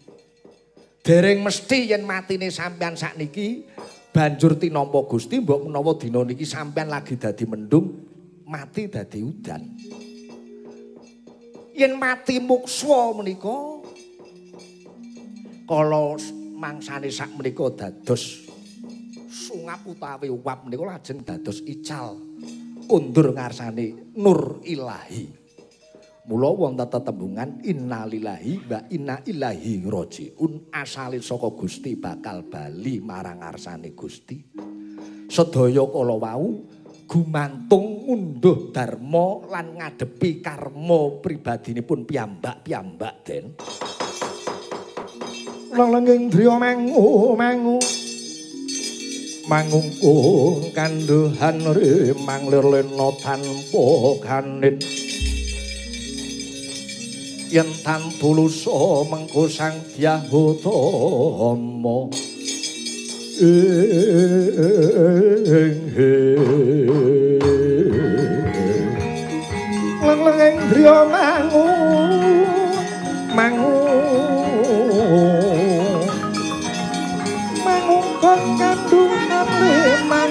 [1.02, 3.66] Dereng mesti yen matine sampeyan sakniki
[4.16, 8.00] banjur tinampa Gusti mbok menawa dina niki sampean lagi dadi mendung
[8.48, 9.60] mati dadi udan.
[11.76, 13.84] Yen mati mukswa menika
[15.68, 16.16] kala
[16.56, 18.48] mangsane sak menika dados
[19.28, 22.16] sungap utawi uap menika lajeng dados ical
[22.88, 25.45] kundur ngarsane nur ilahi
[26.26, 33.94] Mula wonten tetembungan innalillahi wa inna ilahi rajiun asale saka Gusti bakal bali marang ngarsane
[33.94, 34.34] Gusti.
[35.30, 36.66] Sedaya kala wau
[37.06, 43.54] gumantung ngunduh dharma lan ngadepi karma pribadinipun piyambak-piyambak den.
[45.78, 47.78] Langlenging driya mangu mangu
[49.46, 53.86] mangungkung kanduhan rimang lirlena tanpa
[54.26, 54.82] kanit.
[57.50, 62.10] Yen tantulusa mengko sang dyahutama
[63.36, 63.52] ing
[70.26, 71.68] lengeng driya mangu.
[73.36, 73.76] Mangu
[77.60, 80.30] mangu kok kandungan leman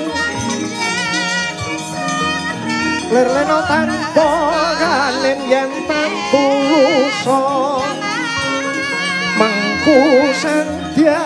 [3.16, 4.28] lir leno tanpa
[4.80, 7.40] kanen yen tantulusa
[9.40, 10.00] mengku
[10.42, 11.24] sandya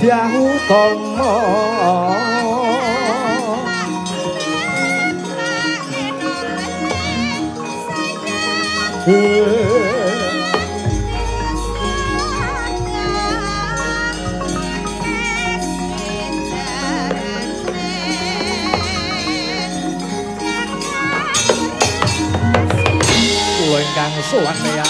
[0.00, 1.34] diahutama
[23.72, 24.84] Kula ingkang sowan ya.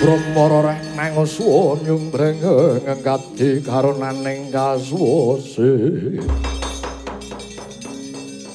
[0.00, 0.81] Brahmara
[1.22, 2.42] mangusuwa nyumbreng
[2.82, 5.70] ngengkati karunaning kasuwase.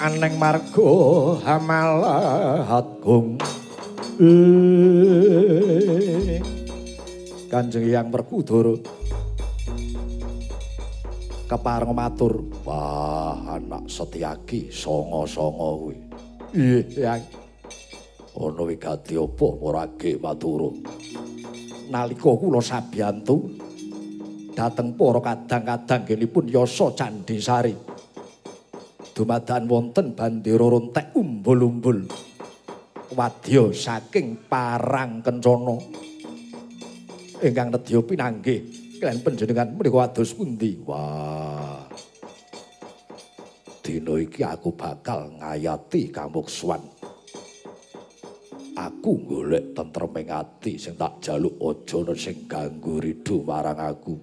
[0.03, 0.91] Aneng marga
[1.48, 3.39] hamalahatgung.
[4.19, 5.31] Eh,
[7.48, 8.76] Kanjeng Hyang Werkudara
[11.48, 15.95] kepareng matur, "Wah, anak Setyaki songo-songo kuwi."
[16.52, 17.23] Iya, Hyang.
[18.35, 20.76] Ana wigati apa murage matur?
[21.88, 23.47] Nalika kula sabiyantu
[24.57, 27.77] dhateng para kadang-kadang genipun Yasa Candisari.
[29.14, 32.05] Dumadakan wonten bandera rontek umbul-umbul.
[33.18, 35.77] Wadya saking parang kencana.
[37.38, 38.59] Ingkang nedya pinanggih
[38.97, 40.77] kalian panjenengan menika wados pundi?
[40.85, 41.85] Wah.
[43.85, 46.97] Dina iki aku bakal ngayati kamuksuan.
[48.78, 54.16] Aku golek tentreming ati sing tak jaluk aja ana sing ganggu ridu marang aku.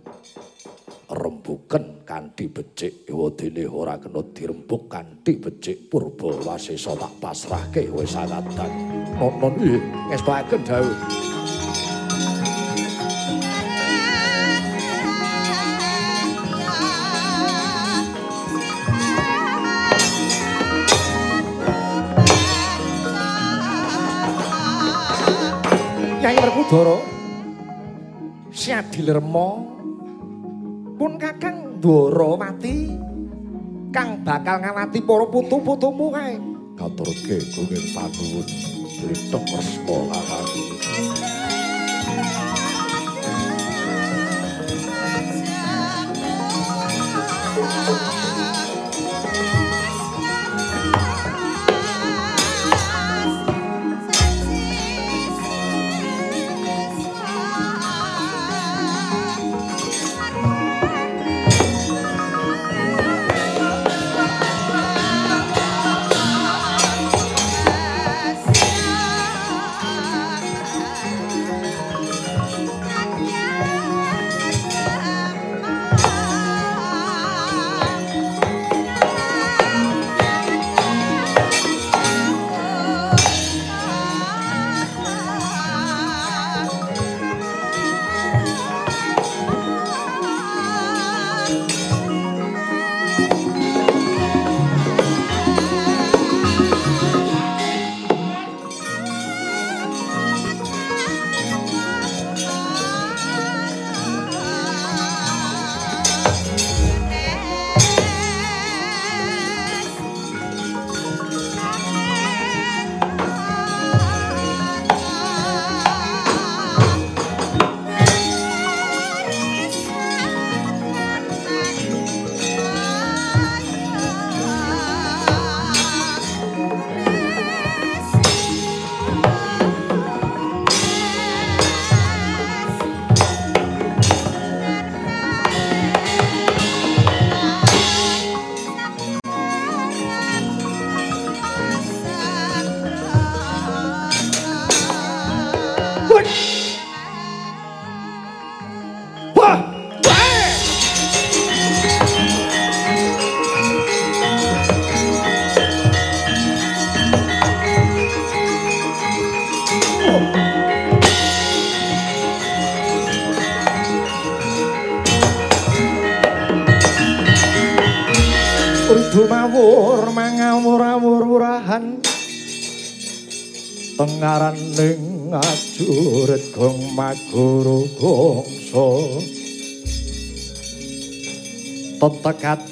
[1.05, 8.71] Rembuken kanthi becik ewadene ora kena dirembuk kanthi becik purba wasesa tak pasrahke wis sangadan.
[9.19, 9.79] Nonon iki
[10.11, 11.34] ngestoaken dawuh.
[26.69, 26.97] saudara
[28.55, 29.49] Syadilerma
[30.97, 32.97] pun kakang Dworawati
[33.93, 36.41] kang bakal ngawati para putu-putumu kae.
[36.81, 38.47] Katurke kuwin panuwun
[38.97, 40.49] cethok resmo kakang.
[47.55, 48.04] Ah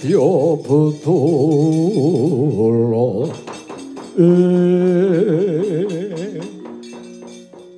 [0.02, 1.30] Butulo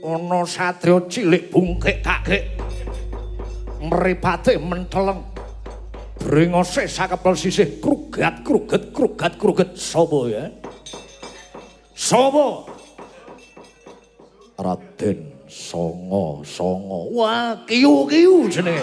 [0.00, 2.56] Ana satriya cilik bungkik kakek.
[3.84, 5.20] Mripate menteleng.
[6.16, 10.48] Brengose sakepel sisih krugat kruget krugat kruget sapa ya?
[11.92, 12.64] Sapa?
[14.56, 18.80] Raden Songo Songo Wah, kiyu-kiyu jenenge.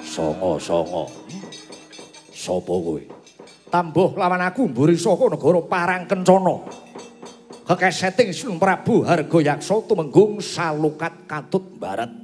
[0.00, 1.25] Songo Songo
[2.46, 3.02] Sopo kowe
[3.66, 6.62] Tambuh lawan aku mburi saka negara Parang Kencana.
[7.66, 12.14] Kekeseting Sun Prabu Hargayaksa tumenggung salukat katut barat.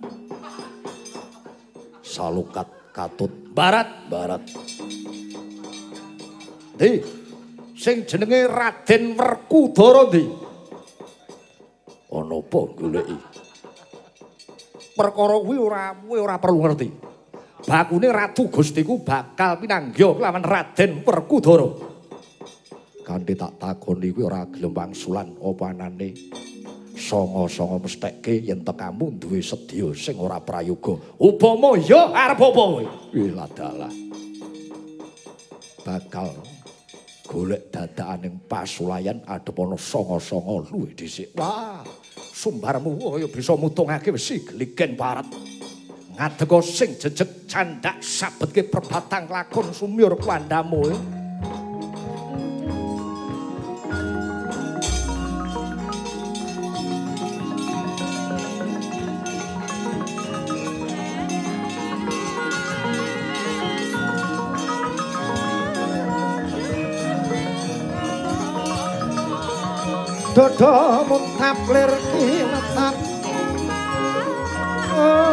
[2.07, 4.45] Salukat Katut Barat, Barat
[6.77, 7.01] Di,
[7.73, 10.25] sing jenenge Raden Werkudara ndi?
[12.13, 13.17] ana apa goleki
[14.93, 17.12] Perkara kuwi ora kowe ora perlu ngerti.
[17.63, 21.93] Bakune Ratu Gustiku bakal pinanggya lawan Raden Werkudara.
[23.03, 26.15] kanthi tak takoni kuwi ora gelem wangsulan apa anane
[26.95, 32.85] songo-songo mestekke yen tekamu duwe sedya sing ora prayoga Upama ya arep apa kowe?
[33.11, 33.91] Wila dalah.
[35.83, 36.31] Bakal
[37.27, 41.35] golek dadakaning pasulayan adep ana songo-songo luwih dhisik.
[41.35, 41.83] Wah,
[42.31, 45.27] sumbarmu kaya bisa mutungake wesi geligen parat.
[46.13, 50.93] Ngadega sing jejeg candak sabetke perbatang lakon sumyur kuandamu.
[70.33, 70.73] Dodo
[71.09, 72.97] muntap lir kinetat.
[74.93, 75.32] Wah!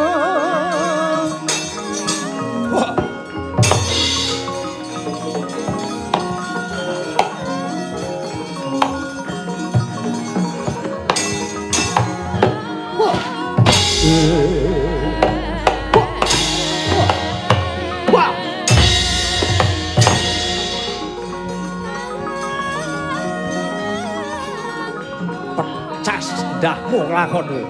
[26.93, 27.67] บุกลาคนอื่น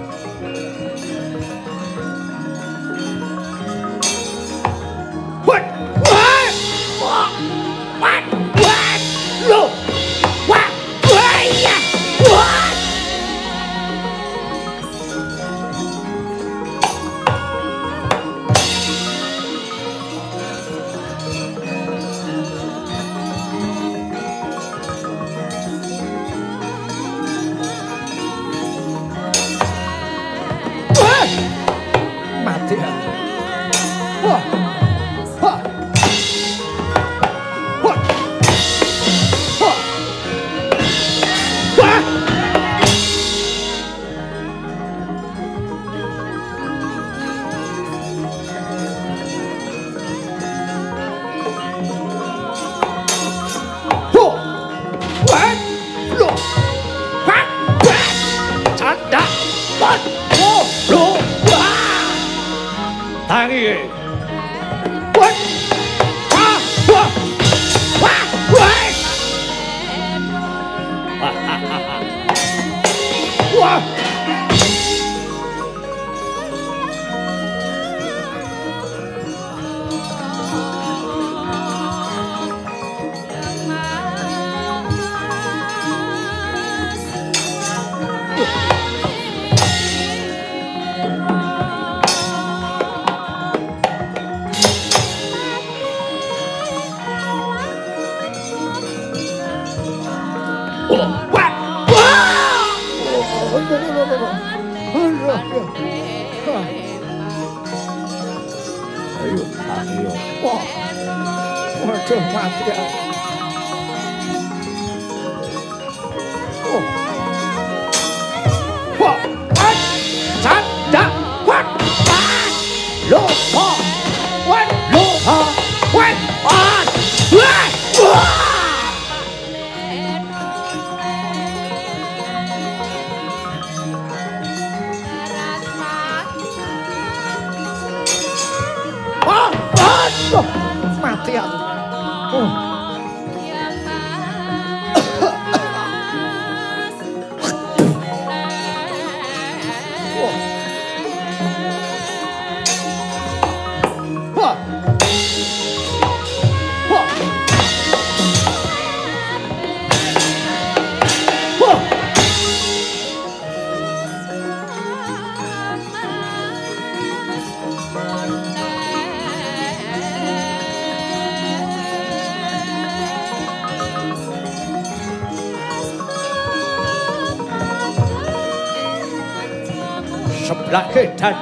[124.69, 125.08] ロ。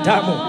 [0.08, 0.47] 詹姆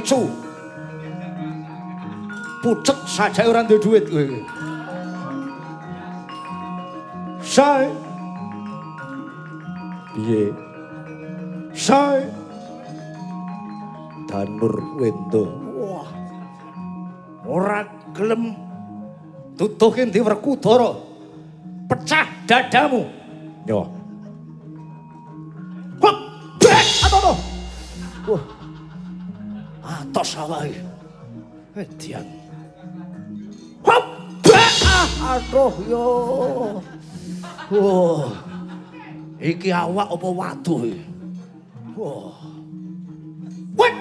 [0.00, 0.32] pecu.
[2.64, 4.08] Pucet saja orang di duit.
[7.44, 7.92] Say.
[10.16, 10.52] Piye?
[11.76, 12.24] Say.
[14.28, 15.44] Danur Wendo.
[15.76, 16.08] Wah.
[17.44, 17.84] Ora
[18.16, 18.56] gelem.
[19.56, 21.04] Tutuhin di Werkudoro.
[21.88, 23.04] Pecah dadamu.
[23.68, 23.88] Yo.
[26.00, 26.16] Wah.
[26.60, 27.36] Wah.
[28.28, 28.59] Wah.
[30.10, 30.82] atas awake.
[31.78, 32.26] Edian.
[33.86, 34.04] Hop!
[35.22, 36.06] Aduh yo.
[37.70, 38.26] Oh.
[39.38, 41.06] Iki awak apa waduh iki?
[41.94, 42.34] Wah.
[43.78, 43.94] Wet.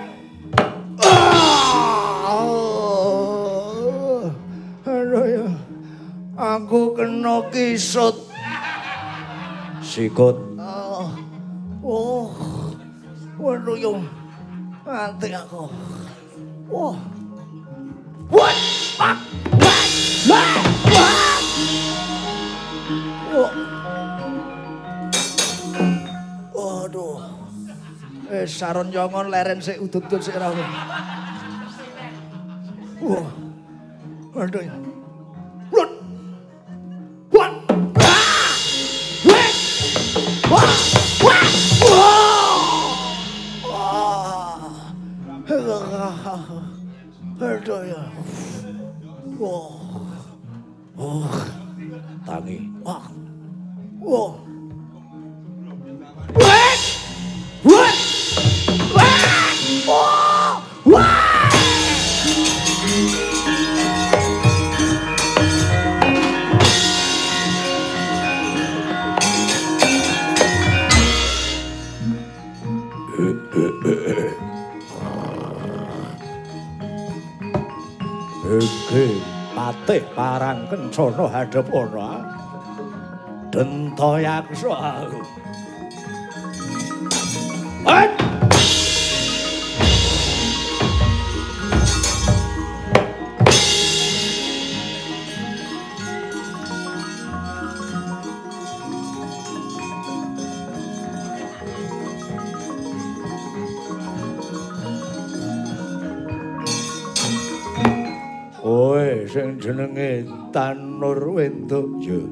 [4.90, 5.46] Aduh yo.
[6.34, 8.18] Aku kena kisut.
[9.86, 10.58] Sikut.
[10.58, 11.14] Oh.
[11.86, 12.28] Oh.
[13.38, 13.94] Waduh yo.
[14.88, 15.68] Ati aku.
[16.72, 16.96] Wah.
[18.32, 18.56] What?
[18.96, 19.18] What?
[19.60, 19.90] What?
[20.30, 20.48] What?
[20.94, 21.42] What?
[23.30, 23.52] Wah.
[26.56, 27.20] Waduh.
[28.30, 30.54] Eh saron nyongon leren sik udut-udut sik ra.
[33.04, 33.28] Wah.
[34.32, 34.64] Waduh.
[35.76, 35.92] What?
[37.36, 37.52] What?
[38.00, 38.56] Ah!
[39.28, 39.54] What?
[40.48, 40.64] What?
[40.64, 40.99] What?
[46.10, 46.42] Wah.
[47.38, 48.02] Aduh ya.
[49.38, 49.78] Wah.
[50.98, 51.30] Oh.
[52.26, 52.66] Tangi.
[52.82, 53.06] Wah.
[54.02, 54.34] Wah.
[56.34, 56.42] What?
[56.42, 56.89] What?
[80.70, 82.22] Kencana hadap ora.
[83.50, 85.10] Dentayaksa.
[87.86, 88.14] Hat!
[108.60, 112.26] Kowe sing jenenge Tanur Wendoyo.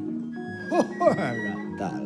[1.78, 2.06] Tal.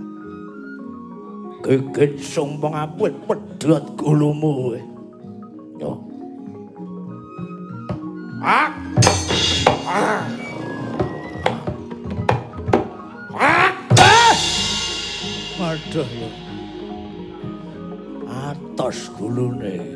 [1.63, 4.75] Gegit sumpeng apit pedhot gulumu.
[5.79, 5.91] Yo.
[8.43, 8.75] Ah.
[9.87, 10.23] Ah.
[13.31, 13.71] Ah.
[15.71, 16.29] Aduh ya.
[18.27, 19.90] Atos gulune.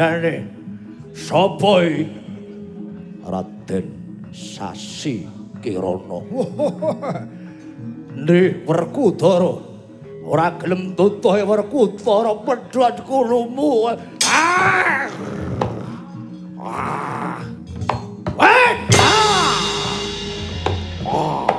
[0.00, 0.48] Dadane
[1.12, 2.08] sapa iki?
[3.20, 3.86] Raden
[4.32, 5.28] Sasi
[5.60, 6.18] Kirana.
[8.20, 9.52] Ndih Werkudara
[10.24, 13.92] ora gelem tutuhe Werkudara pedhot kulumu.
[14.24, 15.04] Ah!
[16.56, 17.44] Ah!
[18.40, 18.72] Weh!
[18.96, 19.60] Ah!
[21.04, 21.44] Ah!
[21.44, 21.49] Ah!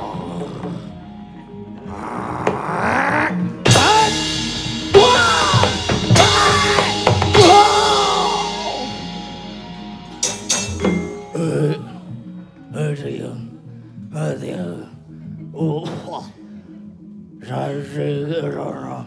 [17.92, 19.04] Saya kira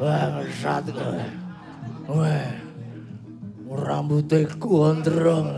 [0.00, 1.20] bangsat kowe.
[2.08, 2.48] Weh,
[3.68, 5.52] rambutnya gondrong.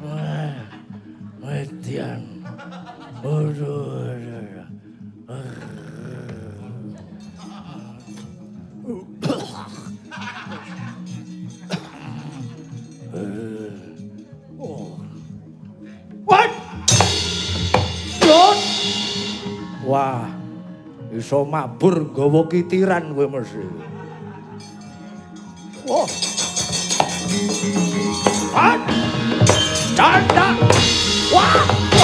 [0.00, 0.56] Weh,
[1.44, 2.24] median.
[3.20, 4.64] Aduh, aduh,
[16.24, 16.50] What?
[18.24, 18.59] Yon.
[19.84, 20.28] Wah.
[21.10, 23.64] Iso mabur gawa kitiran kowe mesti.
[25.88, 26.06] Wah.
[29.96, 30.46] Canda.
[31.34, 31.54] Wah.
[31.66, 31.99] Wah.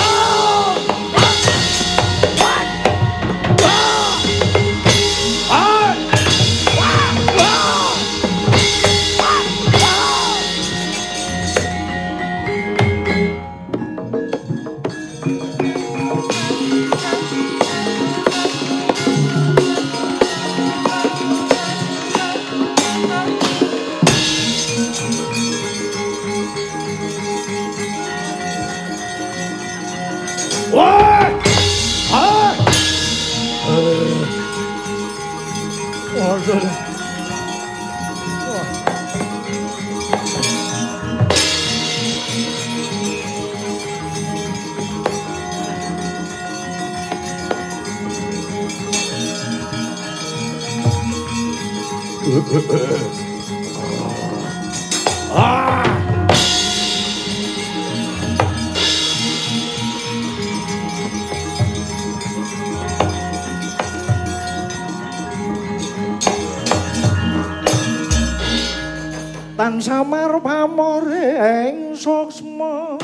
[69.80, 72.98] Samar pamore ing soksma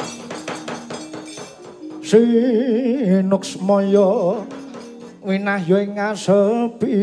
[2.05, 4.11] sinuksmaya
[5.23, 6.97] winahya ing asepi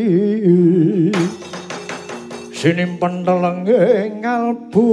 [2.52, 4.88] sinimpen teleng ing kalbu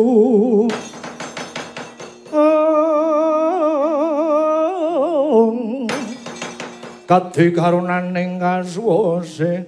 [7.08, 9.64] kadhi karunaning kasuwase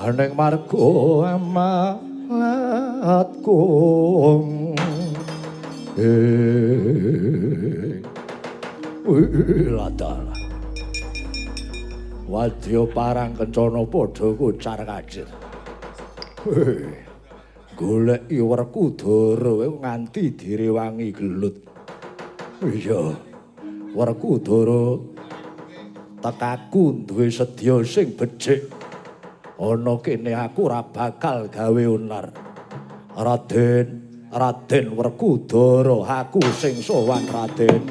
[0.00, 0.88] aning marga
[1.36, 2.08] amalatku
[5.98, 8.02] eh
[9.70, 10.34] ladala
[12.26, 15.30] wadya parang kencana padha kucar kacir
[17.78, 21.62] golek Werkudara nganti direwangi gelut.
[22.58, 23.14] Iya
[23.94, 24.98] Werkudara
[26.18, 28.66] tekaku duwe sedya sing becik.
[29.58, 32.47] Ana kene aku ora bakal gawe onar
[33.18, 33.86] Raden
[34.30, 37.82] Raden Werkudara aku sing sowan Raden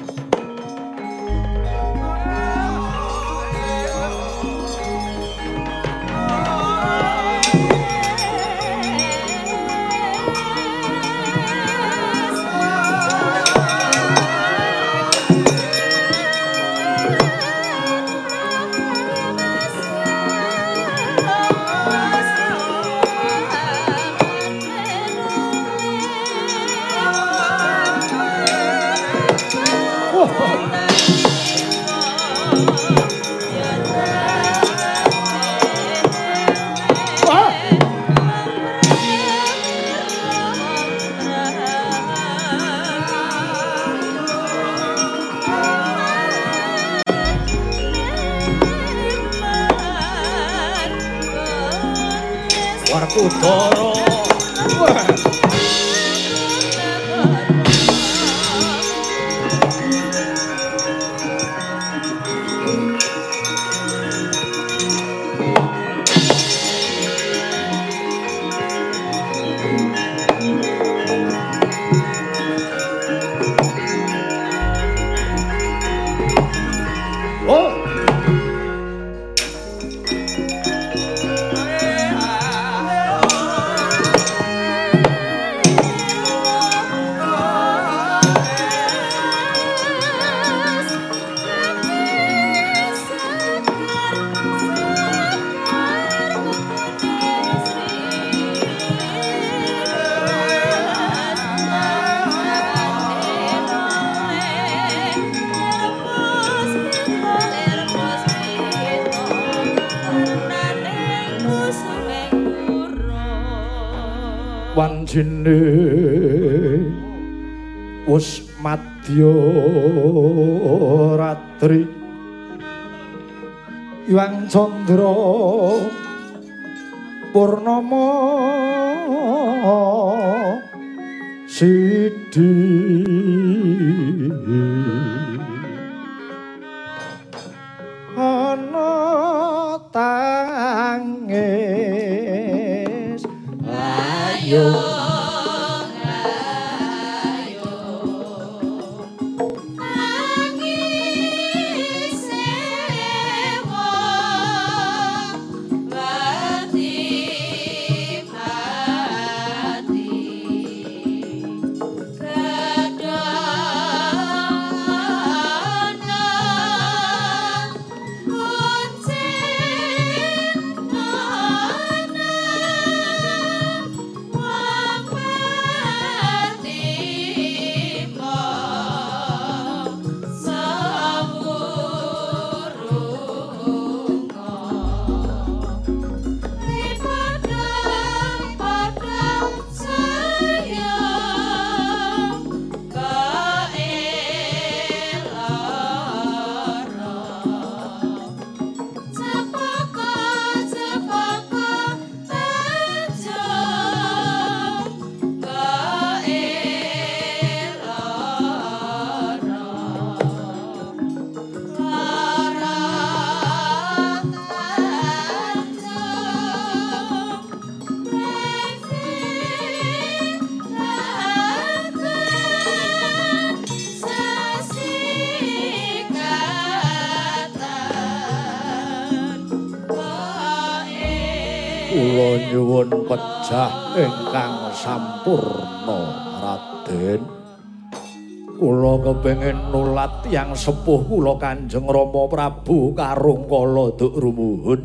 [240.28, 244.82] yang sepuh kula Kanjeng Rama Prabu karung kala duk rumuhun.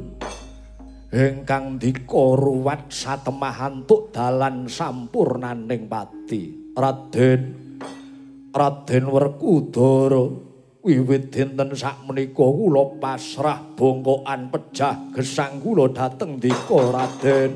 [1.13, 6.73] Ingkang dikaruwat satemahan tuk dalan sampurnaning pati.
[6.73, 7.41] Raden
[8.55, 10.25] Raden Werkudara
[10.81, 17.51] wiwit dinten sakmenika kula pasrah bongkokan pejah gesang kula dhateng dika Raden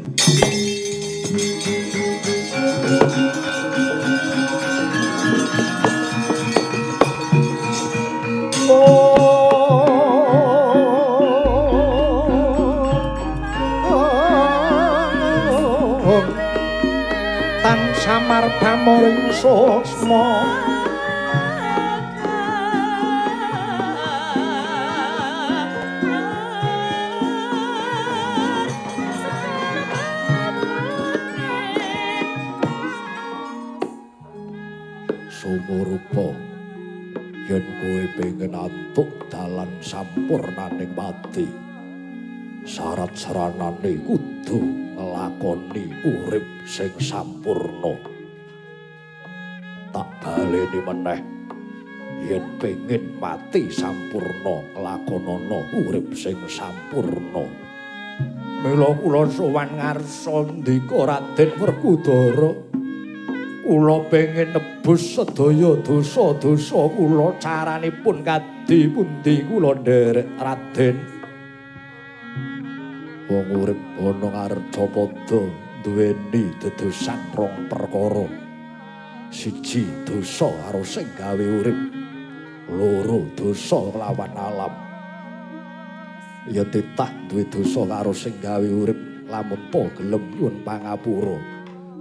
[38.97, 41.51] antuk dalan sampurnaning pati
[42.63, 44.59] syarat saranane kudu
[44.97, 48.16] nglakoni urip sing sampurna
[50.47, 51.21] baleni meneh.
[52.23, 57.45] Yen pengen mati sampurna nglakonana urip sing sampurna.
[58.63, 62.51] Mila kula sowan ngarsa ndika Raden Werkudara
[63.67, 70.97] kula pengen nebus sedaya dosa-dosa kula caranipun kadi pundi kula nderek Raden.
[73.27, 75.43] Wong urip ana ngarcapada
[75.83, 78.46] duweni dedosan rong perkara
[79.31, 81.79] siji dosa karo sing gawe urip
[82.71, 84.75] loro dosa lawan alam.
[86.47, 91.39] Ya titah duwe dosa karo sing gawe urip lamun po gelem nyuwun pangapura.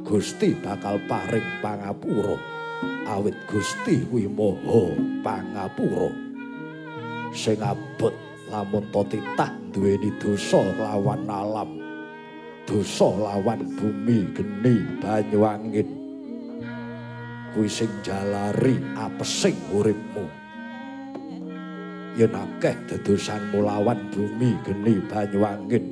[0.05, 2.37] Gusti bakal paring pangapura.
[3.09, 4.93] Awit Gusti kuwi maha
[5.25, 6.09] pangapura.
[7.33, 8.13] Sing abot
[8.53, 11.69] lamun to titah duweni dosa lawan alam.
[12.65, 16.04] Dosa lawan bumi geni banyu angin
[17.55, 20.27] kuwi sing jalari apesing uripmu.
[22.19, 25.85] Yen akeh dedosanmu lawan bumi geni banyu angin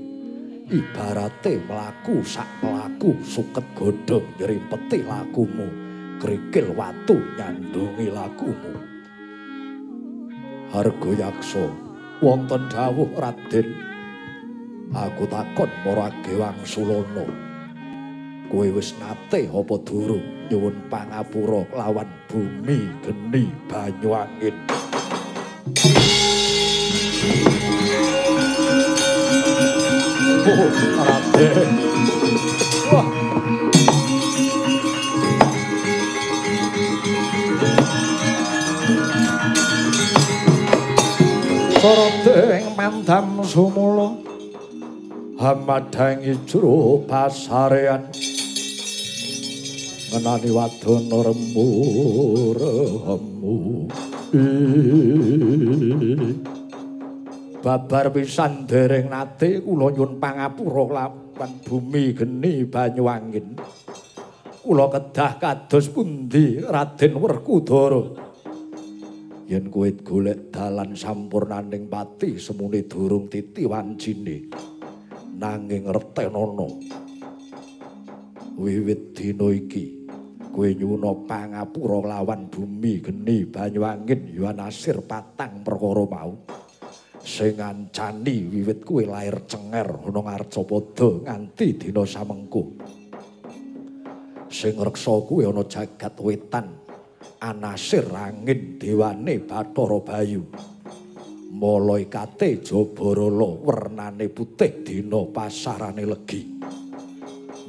[0.68, 5.72] ibarate mlaku sak mlaku suket godhong nyerimpeti lakumu.
[6.20, 8.76] Krikil watu nyandungi lakumu.
[10.76, 11.64] Harga yaksa
[12.20, 13.68] wonten dawuh Raden.
[14.94, 17.43] Aku takon marage wangsulana
[18.54, 24.54] kowe wis nate apa durung nyuwun pangapura lawan bumi geni banyu angin.
[30.46, 30.70] Oh,
[41.82, 44.22] Sorodeng mandam sumulo
[45.42, 48.33] Hamadangi juru pasarean Sorodeng mandam sumulo
[50.14, 51.70] ngenani wadon remu.
[57.66, 63.58] Babar pisan dereng nate kula nyun pangapura lawan bumi geni banyu angin
[64.62, 68.04] kula kedah kados pundi Raden Werkudara.
[69.50, 74.54] Yen kowe golek dalan sampurnaning pati semune durung titi wancine.
[75.42, 76.70] Nanging retenana
[78.54, 80.03] wiwit dina iki
[80.54, 86.38] kowe nyuna pangapura lawan bumi geni banyu angin yuanasir patang perkara mau
[87.26, 92.64] sing ngancani wiwit kowe lair cenger ana ngarcapada nganti dina samengko
[94.54, 96.84] sing reksa kowe ana jagat wetan
[97.44, 100.48] anasir angin dewane Bathara Bayu.
[101.54, 106.42] Malaikate Jabarala wernane putih dina pasarane legi.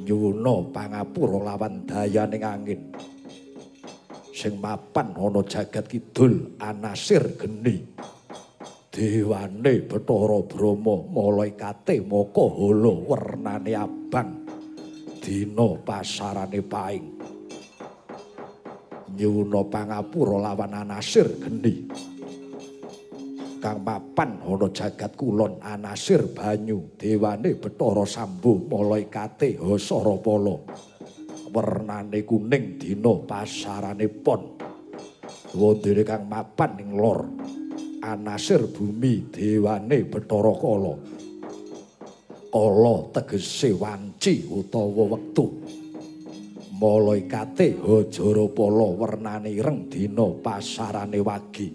[0.05, 2.81] Nyuna pangapura lawan dayaning angin.
[4.37, 7.81] Sing mapan ana jagat kidul anasir geni.
[8.93, 14.31] Dewane Bathara Brahma malaikate Maka Hala wernane abang.
[15.25, 17.15] Dina pasarane paing.
[19.15, 21.87] nyuna pangapura lawan anasir geni
[23.65, 30.61] kang mapan ana jagat kulon anasir banyu dewane Bathara Sambu malaikate Hasarapala.
[31.49, 34.61] Wernane kuning dina pasarane pon.
[35.57, 37.25] Wondene kang mapan ing lor.
[38.05, 40.95] Anasir bumi dewane Bathara Kala.
[42.53, 45.47] Kala tegese wanci utawa wektu.
[46.77, 51.69] Malaikate Hajarapala wernane ireng dina pasarane wagi.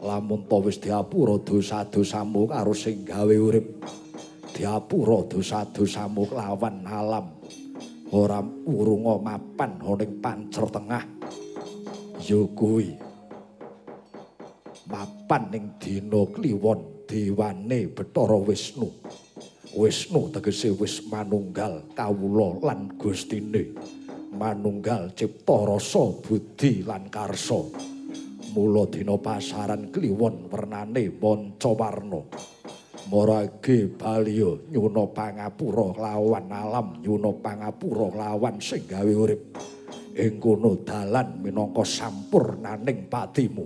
[0.00, 3.84] Lamun ta wis diapura dosa-dosamu karo sing gawe urip,
[4.56, 7.26] diapura dosa-dosamu lawan alam.
[8.10, 11.04] Ora urunga mapan ning pancer tengah.
[12.24, 12.96] Ya kuwi.
[14.88, 18.88] Mapan ning dina kliwon dewane Bathara Wisnu.
[19.76, 23.76] Wisnu tegese wis manunggal kawula lan Gustine.
[24.34, 27.62] Manunggal cipta rasa budi lan karsa.
[28.50, 32.18] Mula dina pasaran kliwon wernane manca-warna.
[33.06, 39.54] Marage baliya nyuna pangapura lawan alam, nyuna pangapura lawan sing gawe urip.
[40.18, 43.64] Ing kono dalan minangka sampurnaning patimu.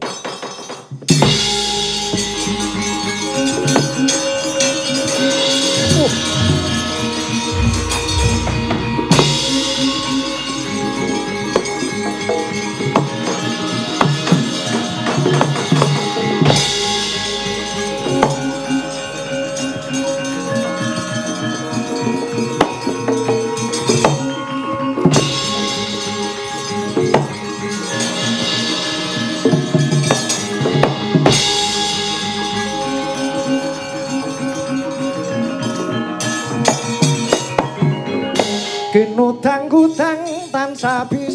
[39.69, 40.21] Gudang
[40.53, 41.34] tansah bisa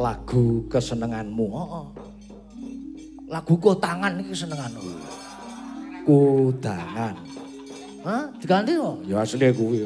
[0.00, 1.46] lagu kesenenganmu.
[1.52, 1.86] Heeh.
[3.28, 4.82] Lagu kotangan iki senenganmu.
[6.08, 7.14] Kudangan.
[8.00, 8.24] Hah?
[8.40, 8.96] Diganti kok?
[9.04, 9.84] Ya asli kuwi.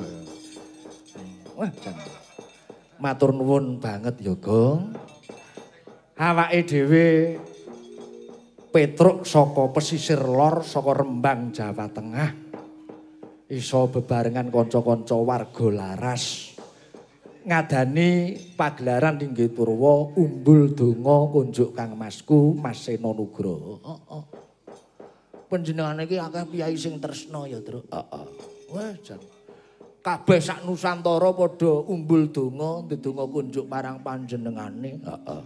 [1.59, 1.95] Wah, jan.
[3.03, 4.95] Matur nuwun banget ya, Gong.
[6.15, 7.07] Awake dhewe
[8.71, 12.31] Petruk saka pesisir lor saka Rembang Jawa Tengah.
[13.51, 16.54] Iso bebarengan kanca-kanca warga laras.
[17.45, 23.85] Ngadani pagelaran Inggih Purwa umbul donga kunjuk Kang Masku Mas Sena Nugroho.
[23.85, 24.23] Heeh.
[25.53, 27.85] Panjenengane iki akeh piyai sing tresna ya, Truk.
[27.93, 28.27] Heeh.
[28.73, 29.21] Wah, jan.
[30.01, 35.05] Kabeh sak Nusantara padha umbul donga, ndedonga kunjuk marang panjenengane.
[35.05, 35.43] Heeh.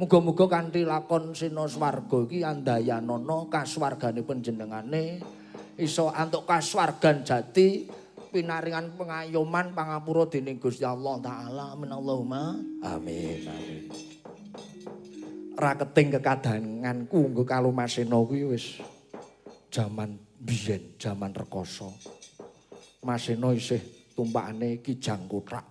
[0.00, 5.20] Muga-muga kanthi lakon Sena Swarga iki andayanana kaswargane panjenengane
[5.76, 7.84] iso antuk kaswargan jati
[8.30, 11.64] pinaringan pengayoman pangapura dening Gusti Allah taala.
[11.74, 12.54] Amin Allahumma.
[12.84, 13.82] Amin, amin.
[15.58, 18.78] Raketing kekadanganku nggo karo Mas Sena kuwi wis
[19.74, 21.90] jaman biyen, jaman rekoso.
[23.02, 23.82] Mas Sena isih
[24.14, 25.66] tumpakane Kijang Kutrak.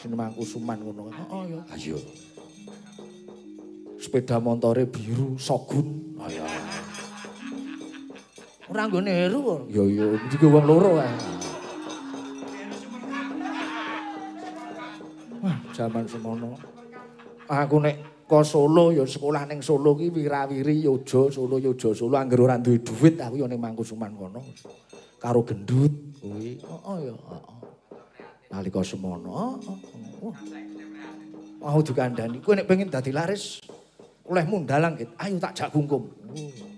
[0.00, 1.12] Sini mangkusuman ngono.
[1.12, 1.60] Heeh ya.
[1.72, 1.98] Ayo.
[4.00, 6.16] Sepeda montore biru Sogun.
[6.20, 6.44] Ayo.
[8.66, 9.60] Ora nggone Heru kok.
[9.70, 11.14] Yo yo, iki wong loro ae.
[15.38, 16.58] Wah, jaman semono.
[17.46, 22.42] Aku nek ke Solo ya sekolah ning Solo ki wirawiri Yojo, Solo Yojo, Solo angger
[22.42, 24.42] ora duwe dhuwit aku ya ning Mangkusuman kono.
[25.22, 26.58] Karo gendut kuwi.
[26.58, 27.54] Heeh ya, heeh.
[28.50, 29.62] Nalika semono.
[31.62, 33.62] Mau dikandani, kowe nek pengen dadi laris
[34.26, 35.14] olehmu ndalang gitu.
[35.22, 36.10] Ayo tak jak kungkum.
[36.34, 36.75] Dijak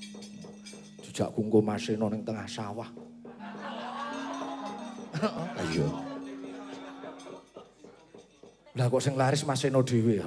[1.27, 2.87] kungkum Maseno ning tengah sawah.
[5.59, 5.87] Ayo.
[8.79, 10.23] Lah kok sing laris Maseno dhewe.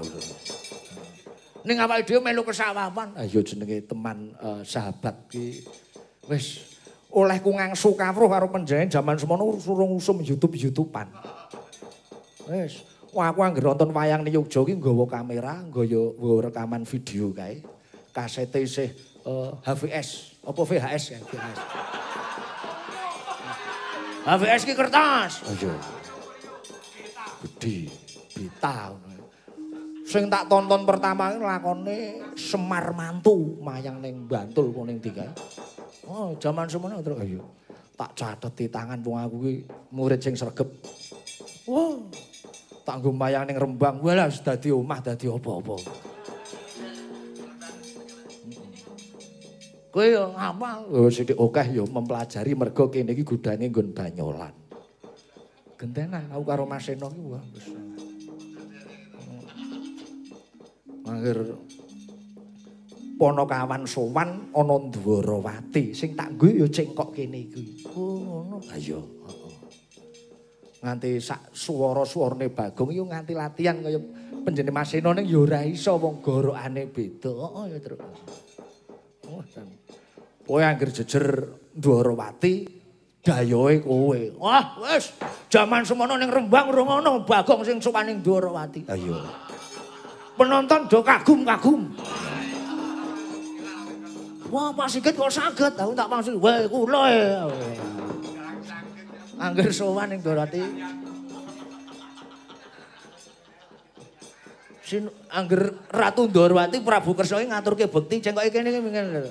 [1.63, 3.15] Ning awake dhewe melu kesawapan.
[3.15, 5.63] Ayo jenenge teman eh, sahabat ki
[6.27, 6.75] wis
[7.11, 11.07] oleh ku ngangsu kawruh karo penjahen jaman semono surung usum YouTube-YouTubean.
[12.51, 12.83] Wis,
[13.15, 17.63] wah aku anggere nonton wayang ning Yogya ki nggawa kamera, nggawa rekaman video kae.
[18.11, 18.91] Kasete isih
[19.25, 20.09] eh, HVS,
[20.45, 21.59] apa VHS ya, VHS.
[24.21, 25.41] HVS ki kertas.
[25.49, 25.73] Ayo.
[27.41, 27.89] Gede,
[28.37, 29.25] ngono.
[30.05, 31.97] Sing tak tonton pertama ki lakone
[32.37, 35.25] Semar Mantu mayang ning Bantul kuning tiga.
[36.05, 37.41] Oh, zaman semono terus ayo.
[37.97, 39.53] Tak catet di tangan wong aku ki
[39.89, 40.69] murid sing sregep.
[41.65, 41.97] Wah.
[42.81, 46.10] Tak nggo mayang ning Rembang, walah dadi omah dadi apa-apa.
[49.91, 50.87] Kowe yo ngapal.
[50.87, 54.55] Oh, sithik akeh ya mempelajari mergo kene iki gudane nggon banyolan.
[55.75, 57.43] Gentenan aku karo Mas Seno ki wah.
[61.11, 61.37] Akhir
[63.19, 67.83] ponokawan sowan ana Dwarawati sing tak nggo ya cengkok kene iki.
[67.91, 68.57] Oh, ngono.
[68.63, 69.03] Heeh.
[70.81, 73.99] Nganti sak swara-swarane Bagong iki nganti latihan kaya
[74.47, 77.27] penjene Mas Seno ning ya ora iso wong gorokane beda.
[77.27, 77.99] Heeh ya, Truk.
[80.47, 81.25] Kowe anggere jejer
[81.71, 82.67] Dwarawati
[83.21, 84.19] dayoe kowe.
[84.41, 85.13] Wah, wis.
[85.47, 88.89] Jaman semono ning Rembang ora ngono Bagong sing sowan ning Dwarawati.
[88.89, 89.21] Ayo.
[90.35, 91.81] Penonton do kagum-kagum.
[94.51, 95.79] Wah, Pak Sigit kok saged.
[95.79, 97.23] Aku tak maksud, wah kula e.
[99.39, 100.61] Angger sowan ning Dwarawati.
[104.91, 109.23] Sin angger Ratu Ndorowati Prabu iki ngaturke bekti cengkoke kene iki mingen.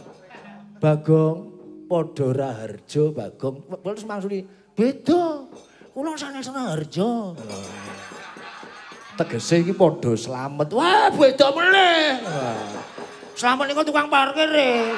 [0.80, 1.52] Bagong
[1.84, 3.68] padha raharja Bagong.
[3.68, 4.40] Terus maksudi
[4.72, 5.44] beda.
[5.92, 7.36] Kula sanes Raharja.
[9.20, 10.72] Tegese iki padha slamet.
[10.72, 12.24] Wah, beda meneh.
[13.36, 14.96] Selamat niku tukang parkir e.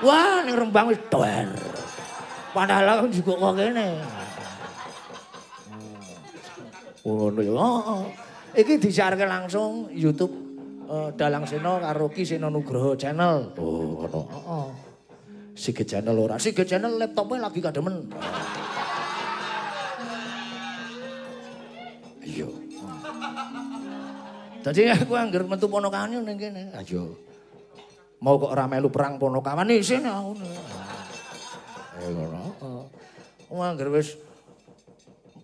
[0.00, 1.52] Wah, ning Rembang wis doer.
[2.56, 4.00] Padahal aku juga kok kene.
[7.04, 7.52] Ngono ya.
[7.52, 8.23] Heeh.
[8.54, 10.30] Iki disiarke langsung YouTube
[10.86, 13.50] eh, Dalang Seno karo Ki Seno Nugroho channel.
[13.58, 14.20] Oh, ngono.
[14.30, 14.66] Heeh.
[15.58, 16.38] Sige channel ora.
[16.38, 18.10] Sige channel laptopnya lagi kademen.
[22.22, 22.48] Iya.
[24.62, 26.70] Dadi aku anggar metu ponokane ning kene.
[26.78, 27.14] Ayo.
[28.22, 30.32] Mau kok ora melu perang Ponokawan Isin aku.
[32.00, 32.38] Eh ngono.
[32.38, 32.82] Heeh.
[33.50, 34.16] Wong anggar wis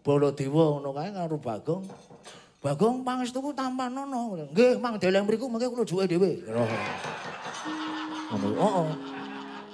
[0.00, 1.84] Baladewa ngono kae karo Bagong.
[2.60, 4.36] Bagong pangestuku tampan nono.
[4.52, 6.44] Nggih, Mang Deleng mriku mengke kula juke dhewe.
[6.44, 6.64] Ngono.
[8.36, 8.88] Heeh.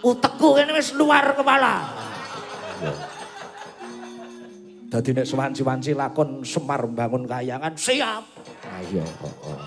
[0.06, 1.82] Utekku kene wis luar kepala.
[4.86, 8.22] Dadi nek sewanci-wanci lakon Semar bangun kayangan Siap.
[8.78, 9.60] ayo heeh.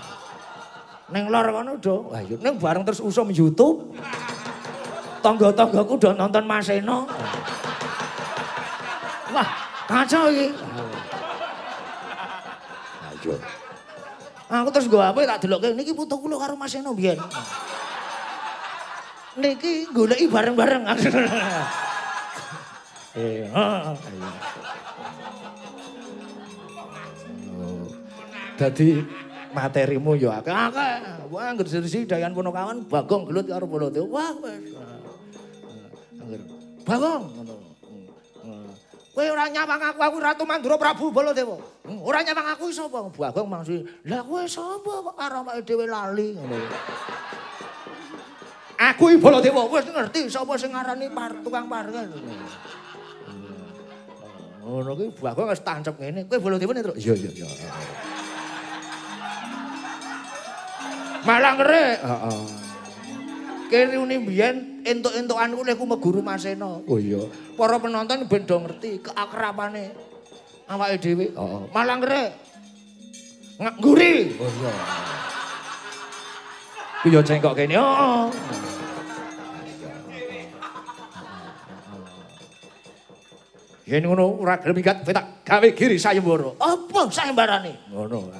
[1.12, 2.08] Ning lor kono do.
[2.16, 3.84] Ayo ning bareng terus usum YouTube.
[5.20, 7.04] Tangga-tanggaku do nonton Mas Eno.
[9.28, 9.48] Wah,
[9.84, 10.48] kacau iki.
[13.20, 13.36] Ayo.
[14.50, 17.20] Aku terus nggo HP tak delokke niki foto kula karo Mas Eno biyen.
[19.38, 20.84] Niki goleki bareng-bareng.
[23.10, 23.42] Eh,
[28.54, 29.02] dadi
[29.50, 30.54] materimu ya akeh.
[30.54, 30.94] Akeh.
[31.26, 34.14] Wah, anggere sisi dayan Ponokawan Bagong gelut karo Bolotewo.
[34.14, 34.78] Wah, wis.
[36.22, 36.44] Anggere
[36.86, 37.59] Bagong ngono.
[39.10, 41.58] Kowe ora nyawang aku, aku Ratu Mandura Prabu Baladewa.
[42.06, 43.02] Ora nyawang aku sapa?
[43.10, 46.54] Bagong maksud, "Lah kowe sapa kok karo awake dhewe lali?" ngono.
[48.78, 52.06] Aku iki Baladewa, wis ngerti sapa sing ngarani par, tukang parkir.
[54.62, 56.30] Ngono kuwi Bagong wis tancep ngene.
[56.30, 56.94] Kowe Baladewa nek?
[56.94, 57.46] Iya iya iya.
[61.26, 61.98] Malah ngerek.
[61.98, 62.59] Heeh.
[63.70, 66.82] Kene uni biyen entuk-entukanku lek ku meguru Masena.
[66.90, 67.22] Oh iya.
[67.54, 69.94] Para penonton ben do ngerti keakrabane
[70.66, 71.30] awake dhewe.
[71.30, 71.62] Heeh.
[71.70, 72.30] Malah ngrek.
[73.78, 74.14] Nguri.
[74.42, 74.72] Oh iya.
[76.98, 77.78] Ku yo cengkok kene.
[77.78, 78.26] Heeh.
[83.86, 86.58] Yen ngono ora gelem minggat petak gawe giri sayembara.
[86.58, 87.86] Apa sayembarane?
[87.94, 88.34] Ngono.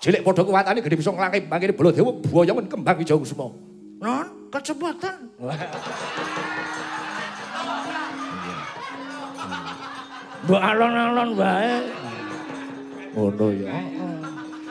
[0.00, 3.73] Cilik padha kuwatane gede bisa nglangke bangkene Baladewa boyongen kembang ijo kusuma.
[4.54, 5.18] Kecepatan.
[10.46, 11.74] Mbok alon-alon wae.
[13.18, 13.74] Ngono ya.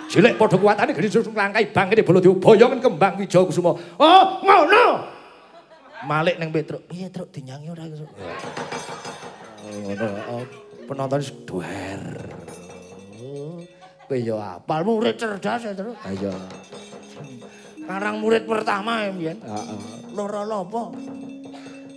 [0.07, 3.75] Cilik padha kuwatane gede susung langkai bangkene Baladewa boyongen kembang Wijaya Kusuma.
[3.99, 5.03] Oh, ngono.
[6.07, 6.87] Malik ning Petruk.
[6.87, 8.07] Piye Truk dinyanyi ora iso?
[9.67, 10.07] Ngono.
[10.31, 10.43] oh,
[10.87, 12.03] Penonton duer.
[14.07, 15.95] Kowe ya apal murid cerdas ya terus.
[16.07, 16.31] Ayo.
[17.83, 19.37] Karang murid pertama ya mbiyen.
[19.43, 19.79] Heeh.
[20.15, 20.83] Lara apa?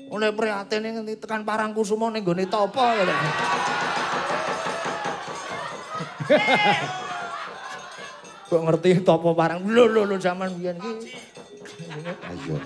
[0.07, 3.07] Oleh prihatin ngendi tekan parang kusuma ning gone topo ya.
[8.47, 10.93] Kok ngerti topo parang lho lho lho zaman biyen ki.
[12.31, 12.57] Ayo.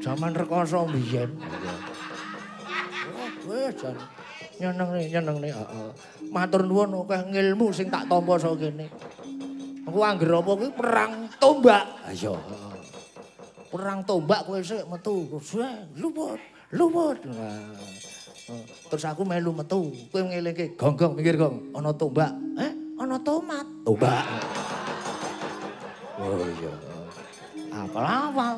[0.00, 1.32] Zaman rekoso biyen.
[3.10, 3.96] Oh, Wes jan
[4.60, 5.52] nyeneng nih, nyeneng nih.
[5.56, 5.88] heeh.
[6.28, 8.92] Matur nuwun akeh ngilmu sing tak tampa saka kene.
[9.88, 11.84] Aku angger apa kuwi perang tombak.
[12.04, 12.36] Ayo.
[12.36, 12.76] heeh.
[13.70, 15.30] Perang tombak kowe sik metu.
[15.96, 16.40] Luput,
[16.74, 17.18] luput.
[18.50, 19.94] Eh, Terus aku melu metu.
[20.10, 22.34] Kowe ngelingke, gonggong mikir gong, ana tombak.
[22.58, 23.66] Eh, ana tomat.
[23.86, 24.24] Tombak.
[26.20, 26.74] Oh iya.
[27.70, 28.56] Apal-apal.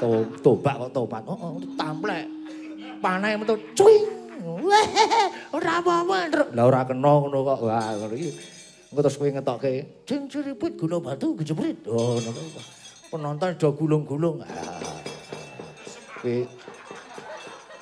[0.00, 0.08] To
[0.40, 1.22] tombak kok tomat.
[1.26, 2.24] Oh, oh tamplek.
[3.02, 4.23] Panai metu cuing.
[5.56, 6.48] Ora apa-apa, Nduk.
[6.54, 7.58] Lah ora kena ngono kok.
[7.66, 8.30] Wah, ngono iki.
[8.90, 9.70] Engko terus kowe ngetokke,
[10.06, 12.40] "Jeng ciriput gula batu kejeprit." Oh, ngono.
[13.10, 14.42] Penonton do gulung-gulung.
[14.42, 14.98] Ah.
[16.22, 16.36] Kowe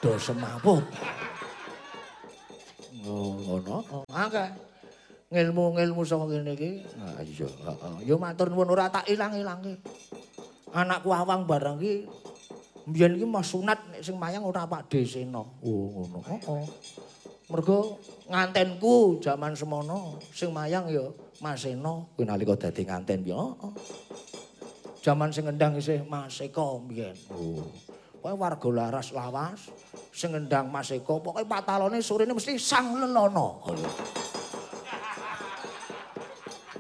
[0.01, 0.85] do semaput.
[3.05, 4.05] Oh, ngono.
[4.09, 4.49] Akeh.
[5.33, 6.85] Ngilmu-ngilmu saka kene iki.
[7.01, 7.49] Ah, iya.
[7.49, 7.95] Heeh.
[8.05, 9.81] Ya matur nuwun ora tak ilang-ilangke.
[10.73, 12.22] Anakku awang barang ki
[12.87, 15.43] mbiyen iki mas sunat nek sing mayang ora Pak Desena.
[15.63, 16.19] Oh ngono.
[16.27, 16.65] Heeh.
[17.53, 18.01] Mergo
[18.33, 21.05] ngantenku jaman semono sing mayang ya
[21.45, 22.01] Mas Sena.
[22.17, 23.73] Kuwi nalika dadi nganten Ya heeh.
[25.03, 27.15] Jaman sing ngendang isih Mas Eko mbiyen.
[27.35, 27.67] Oh.
[28.23, 29.67] Pokoke warga laras lawas
[30.15, 33.63] sing ngendang Mas Eko pokoke patalone surene mesti sang lelono.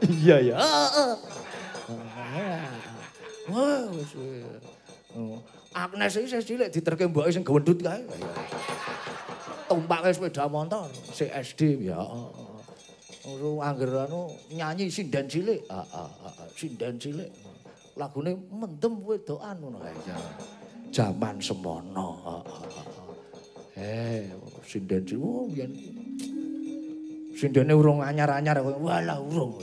[0.02, 0.56] Iya ya.
[0.58, 1.12] Heeh.
[3.50, 4.14] Wah, wis.
[5.72, 8.04] Agnes iki isih cilik diterke mboke sing gewendut kae.
[9.68, 12.00] Tumpake sepeda motor, si SD ya.
[13.24, 15.64] Ora angger anu nyanyi sinden cilik.
[15.64, 17.30] Heeh, heeh, sinden cilik.
[17.96, 19.96] Lagune mendem wedokan ngono kae.
[20.92, 22.08] Jaman semono.
[23.80, 24.28] Eh,
[24.68, 25.24] sinden cilik.
[25.24, 25.48] Oh.
[27.32, 28.76] Sindene urung anyar-anyar kowe.
[28.76, 29.58] Walah urung.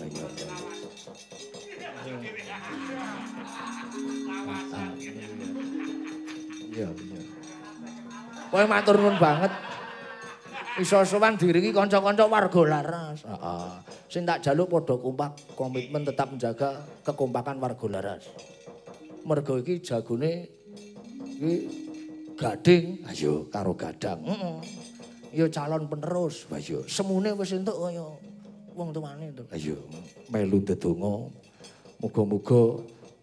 [6.79, 7.19] Iya, iya.
[8.49, 9.51] Kowe matur nuwun banget.
[10.79, 13.27] Iso sowan diringi kanca-kanca warga laras.
[13.27, 13.71] Heeh.
[14.07, 18.23] Sing tak jaluk padha kompak, komitmen tetap menjaga kekompakan warga laras.
[19.27, 20.47] Mergo iki jagone
[21.35, 21.53] iki
[22.39, 24.23] gading, Ayo karo gadang.
[24.23, 24.55] heeh.
[25.35, 26.47] Ya calon penerus.
[26.49, 26.87] Ayo.
[26.87, 28.07] Semune wis entuk kaya
[28.71, 29.43] wong tuane to.
[29.51, 29.75] Ayo
[30.31, 31.27] melu ndedonga.
[31.99, 32.79] Muga-muga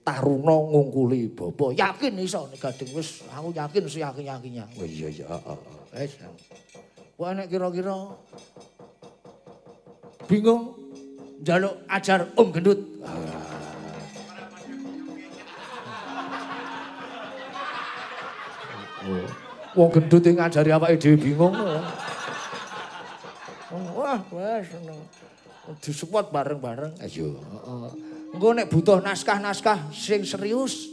[0.07, 1.75] taruna ngungkuli bapa.
[1.75, 4.65] Yakin iso nek gading wis aku yakin seyakin-yakinnya.
[4.79, 5.27] Oh iya iya.
[5.27, 5.59] heeh.
[5.99, 6.15] Wis.
[7.19, 8.15] Nek kira-kira
[10.31, 10.79] bingung
[11.43, 12.81] njaluk ajar Om Gendut.
[19.77, 21.53] Wong gendut yang ngajari awake dhewe bingung.
[23.93, 24.99] Wah, wah seneng.
[25.85, 26.97] Disupport bareng-bareng.
[27.05, 27.37] Ayo.
[27.37, 28.16] Heeh.
[28.37, 30.93] Engko nek butuh naskah-naskah sing serius,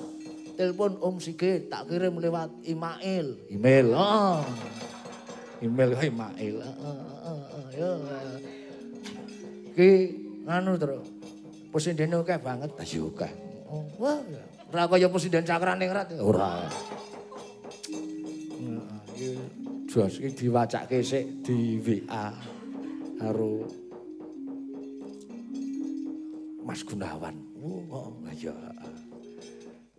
[0.55, 3.35] telepon Om Sigit tak kirim lewat email.
[3.51, 3.91] Email.
[3.91, 4.39] Oh.
[5.59, 6.07] Email kok.
[6.07, 7.91] Heeh, heeh, ya.
[9.75, 9.89] Ki
[10.47, 11.03] nganu to.
[11.67, 12.71] Presiden akeh banget.
[12.79, 13.27] Ayo kah.
[13.67, 14.23] Oh, Wah,
[14.71, 16.15] ora kaya presiden Cakraningrat.
[16.15, 16.23] ya.
[16.23, 16.63] Ora.
[19.91, 22.31] Jos iki diwacake sik di WA
[23.19, 23.82] karo
[26.63, 27.35] Mas Gunawan.
[27.91, 28.55] Oh, iya.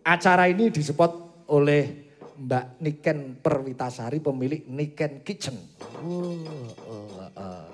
[0.05, 2.05] Acara ini disupport oleh
[2.35, 5.55] Mbak Niken Perwitasari pemilik Niken Kitchen.
[6.03, 6.35] Oh,
[6.89, 7.65] oh, oh.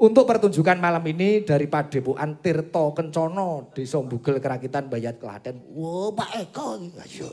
[0.00, 5.60] Untuk pertunjukan malam ini dari Padepokan Tirto Kencono, Desa Bugel Kerakitan Bayat Klaten.
[5.76, 6.80] Wah, Pak Eko.
[6.96, 7.28] Ayo.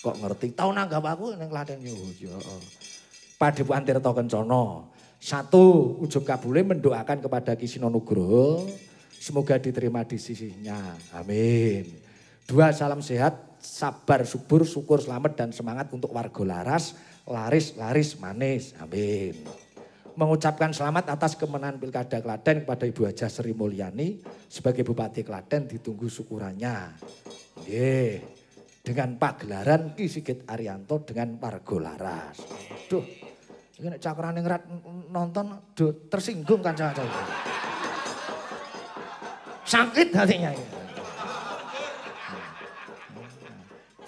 [0.00, 0.56] Kok ngerti?
[0.56, 1.92] Tau nanggap aku ning Klaten yo.
[2.16, 2.32] Ya.
[3.36, 4.88] Padepokan Tirto Kencono.
[5.20, 8.64] Satu, ujub kabule mendoakan kepada Kisino Nugroho.
[9.20, 10.96] Semoga diterima di sisinya.
[11.12, 11.84] Amin.
[12.48, 16.96] Dua, salam sehat, sabar, subur, syukur, selamat, dan semangat untuk warga laras,
[17.28, 18.72] laris, laris, manis.
[18.80, 19.36] Amin.
[20.16, 26.08] Mengucapkan selamat atas kemenangan Pilkada Klaten kepada Ibu Haja Sri Mulyani sebagai Bupati Klaten ditunggu
[26.08, 26.96] syukurannya.
[27.60, 28.24] Nggih.
[28.80, 32.40] Dengan pagelaran Ki Sigit Arianto dengan warga laras.
[32.88, 33.04] Duh,
[33.76, 34.64] Iki nek Cakraningrat
[35.12, 37.68] nonton duh, tersinggung kanca-kanca.
[39.64, 40.64] Sakit hatinya ya.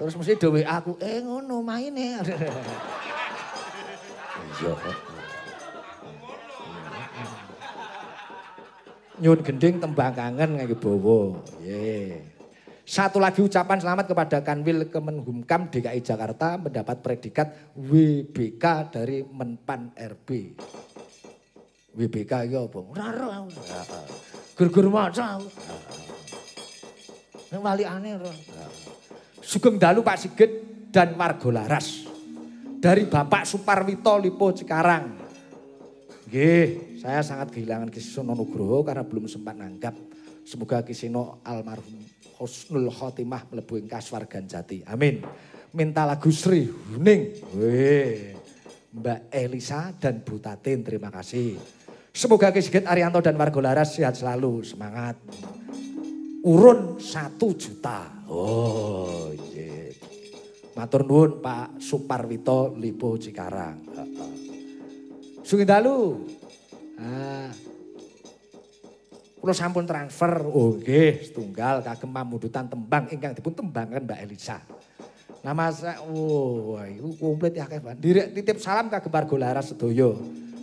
[0.03, 2.19] Terus mesti dewe aku, eh ngono maine.
[4.59, 4.75] Iya.
[9.23, 11.39] Nyun gending tembang kangen ngangge bawa.
[11.63, 12.19] Ye.
[12.83, 20.59] Satu lagi ucapan selamat kepada Kanwil Kemenhumkam DKI Jakarta mendapat predikat WBK dari Menpan RB.
[21.95, 22.81] WBK iki apa?
[24.53, 25.49] Gur-gur maca aku.
[27.53, 28.33] Nek wali aneh ora.
[29.41, 30.51] Sugeng dalu Pak Sigit
[30.89, 32.09] dan warga Laras.
[32.83, 35.21] Dari Bapak Suparwito Lipo Cikarang.
[36.33, 39.93] Nggih, saya sangat kehilangan Kisino Nugroho karena belum sempat nanggap.
[40.49, 42.01] Semoga Kisino almarhum
[42.41, 44.83] Husnul Khotimah mlebu ing kaswargan jati.
[44.89, 45.23] Amin.
[45.77, 47.37] Minta lagu Sri Huning.
[47.55, 48.35] Weh.
[48.93, 51.57] Mbak Elisa dan Bu Tatin, terima kasih.
[52.13, 55.17] Semoga Ki Arianto dan warga Laras sehat selalu, semangat.
[56.45, 58.13] Urun satu juta.
[58.29, 59.89] Oh, iya.
[60.77, 63.81] Matur nuwun Pak Suparwito Lipo Cikarang.
[63.97, 64.33] Heeh.
[65.41, 66.21] Sungi dalu.
[67.01, 67.49] Ah.
[69.41, 70.39] Kula sampun transfer.
[70.47, 74.63] Oh nggih, setunggal kagem pamundutan tembang ingkang dipun tembangkan Mbak Elisa.
[75.43, 80.15] Nama saya, oh, itu komplit ya kayak Direk titip salam kagem warga Laras sedaya.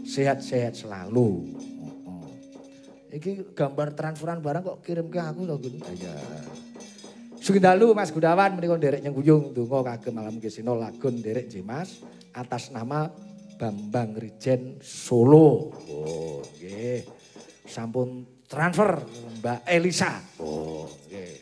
[0.10, 1.53] Sehat-sehat selalu.
[1.53, 3.18] Heeh.
[3.22, 5.77] Iki gambar transferan barang kok kirim ke aku lho, Gun.
[5.86, 6.18] Iya.
[7.40, 12.03] Sugeng dalu Mas Gudawan menika nderek nyengkuyung donga kagem malam kesino lagun nderek nggih Mas
[12.36, 13.07] atas nama
[13.56, 15.72] Bambang Rijen Solo.
[15.88, 17.07] Oh, nggih.
[17.64, 19.02] Sampun transfer
[19.40, 20.19] Mbak Elisa.
[20.44, 21.40] Oh, nggih.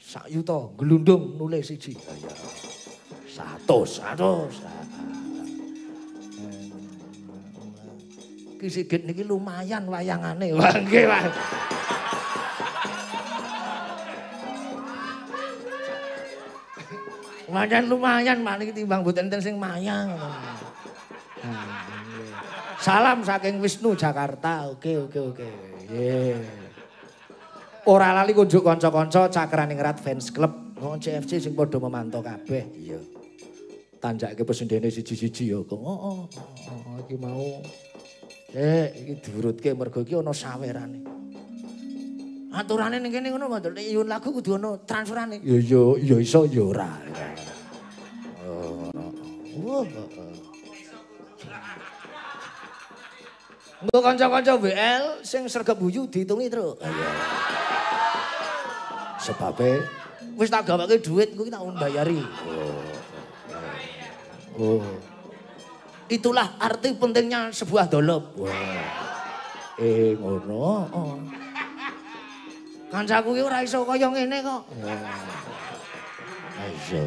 [0.00, 1.92] Sak yuta glundung nulis siji.
[1.94, 2.32] Ya.
[3.28, 4.64] Satus, satus.
[8.56, 10.52] Ki Sigit niki lumayan wayangane.
[10.56, 11.22] Wah, nggih, Pak.
[17.46, 20.12] Lumayan lumayan mak niki timbang mboten enten sing mayang.
[22.82, 24.66] Salam saking Wisnu Jakarta.
[24.66, 25.48] Oke, oke, oke.
[25.86, 26.66] Nggih.
[27.86, 30.74] Ora lali kunjuk kanca-kanca Cakraningrat Fans Club.
[30.82, 32.66] Wong CFC sing padha memantau kabeh.
[32.74, 32.98] Iya.
[34.02, 35.62] Tanjake pesendene siji-siji ya.
[35.62, 37.62] Oh, oh, oh, oh, iki mau.
[38.54, 41.02] Eh, iki diurutke mergo iki ana sawerane.
[42.56, 43.62] Aturane ning kene ngono, Mas.
[43.66, 45.42] Nek nyuwun lagu kudu ana transferane.
[45.42, 46.88] Ya ya ya iso ya ora.
[48.46, 48.88] Oh,
[49.66, 49.84] oh, oh.
[53.76, 56.80] Engko kanca-kanca WL sing sregep buyu diitungi terus.
[59.20, 59.84] Sebabe
[60.36, 62.20] Wis tak gawake dhuwit kuwi tak mbayari.
[64.60, 64.84] oh
[66.06, 68.38] Itulah arti pentingnya sebuah dolop.
[68.38, 68.50] wah.
[69.76, 70.88] Eh ngono.
[70.88, 71.18] Oh.
[72.88, 74.62] Kancaku ki ora iso kaya ngene kok.
[76.56, 77.02] Ayo.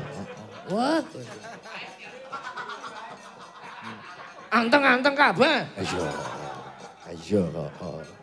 [0.69, 1.01] Wah.
[4.53, 5.57] Anteng-anteng kabeh.
[5.80, 6.03] Ayo.
[7.09, 7.41] Ayo
[7.80, 8.19] kok.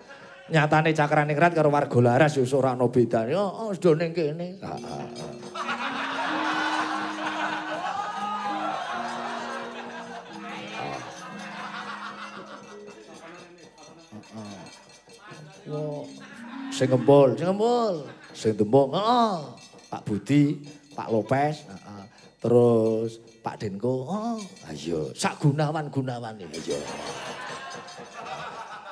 [0.46, 3.34] Nyatane Cakraningrat karo warga Laras ya ora ana bedane.
[3.34, 4.62] Oh, sedo ning kene.
[4.62, 5.02] Ah,
[16.70, 17.94] sing ngempul, sing ngempul.
[18.36, 19.36] Sing tembung, heeh.
[19.88, 20.60] Pak Budi,
[20.92, 22.04] Pak Lopez, heeh.
[22.36, 24.38] Terus Pak Denko, oh,
[24.68, 25.08] ayo.
[25.16, 26.74] Sak gunawan-gunawan iki.
[26.74, 26.78] Ayo.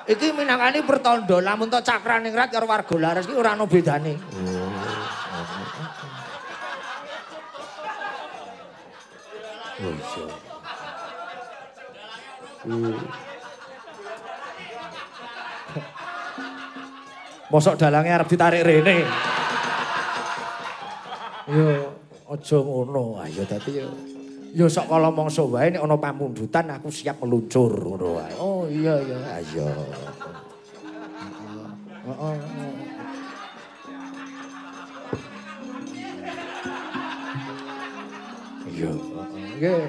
[0.05, 4.17] Iki minangkani pertanda lamun to Cakraningrat karo warga Laras iki ora ana bedane.
[9.85, 10.27] Oh iya.
[17.55, 19.07] Mosok dalange arep ditarik rene.
[21.47, 21.87] Yo
[22.27, 23.23] aja ngono.
[23.23, 23.87] Ayo dadi yo
[24.51, 28.19] yo sok kala mangsa wae nek ana pamundutan aku siap meluncur ngono.
[28.43, 29.39] Oh iya iya.
[29.39, 29.71] Ayo.
[32.11, 32.37] Heeh.
[38.67, 38.91] Iya.
[39.31, 39.87] Nggih.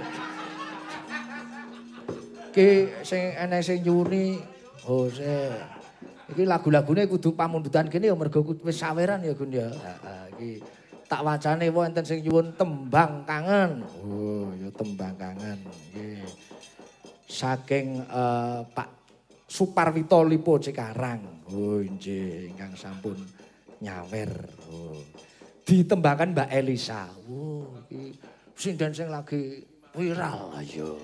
[2.54, 2.70] Ki
[3.02, 4.38] sing enek sing nyuni
[4.86, 5.74] oh se.
[6.26, 9.70] Iki lagu-lagune kudu pamundutan kene ya mergo wis saweran ya Gun ya.
[9.70, 10.52] Heeh iki
[11.06, 13.86] tak wacane wonten sing nyuwun tembang kangen.
[14.02, 15.62] Oh ya tembang kangen.
[15.94, 16.26] Nggih.
[17.30, 18.90] Saking eh, Pak
[19.46, 21.46] Suparwito Lipo Cikarang.
[21.54, 23.22] Oh nggih ingkang sampun
[23.86, 24.34] nyawer.
[24.74, 24.98] Oh.
[25.62, 27.06] Ditembangkan Mbak Elisa.
[27.30, 28.18] Oh iki
[28.58, 29.62] sinden sing lagi
[29.94, 30.58] viral.
[30.58, 30.98] Ayo.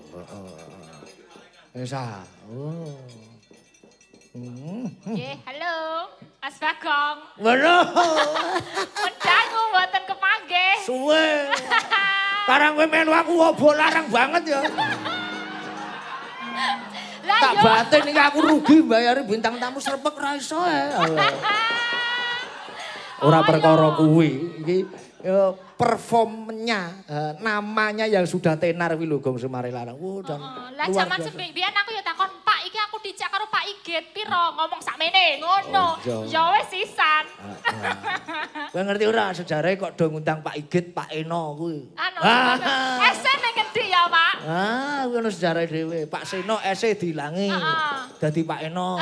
[1.77, 2.25] Elisa.
[2.49, 2.89] Oh.
[4.31, 4.87] Hmm.
[5.03, 6.07] Nggih, halo.
[6.39, 7.17] Mas Bagong.
[7.37, 7.83] Waduh,
[8.95, 10.73] Mendangu mboten kepanggih.
[10.81, 11.27] suwe.
[12.41, 14.61] Karang kowe melu aku obo larang banget ya.
[17.21, 17.61] Lah Tak yo.
[17.61, 20.81] batin iki aku rugi mbayari bintang tamu srepek ra iso e.
[20.89, 21.31] Alah.
[23.27, 24.29] Ora Oh, perkara kuwi.
[24.63, 24.77] Iki
[25.21, 29.97] ya performnya, eh, namanya yang sudah tenar lho Gong Semari Larang.
[29.97, 31.27] Oh, dan Lah luar jaman biasa.
[31.33, 35.87] sembilan aku ya takon, "Pak, iki aku dijak karo Pak Igit piro ngomong sakmene?" Ngono.
[35.97, 36.23] Oh.
[36.29, 37.25] Ya wis sisan.
[38.71, 41.91] Kowe ngerti ora sejarahnya kok do ngundang Pak Igit, Pak Eno kuwi.
[41.97, 42.19] Anu,
[43.01, 44.33] esen ning ngendi ya, Pak?
[44.45, 46.05] Ah, kuwi ono sejarah dhewe.
[46.05, 47.49] Pak Seno ese dilangi.
[48.21, 49.01] Dadi Pak Eno.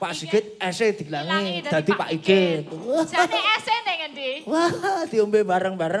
[0.00, 2.64] Pak Igit Sigit ese dilangi dadi Pak Igit.
[3.08, 4.30] Jane esen ning ngendi?
[4.48, 5.99] Wah, diombe bareng-bareng.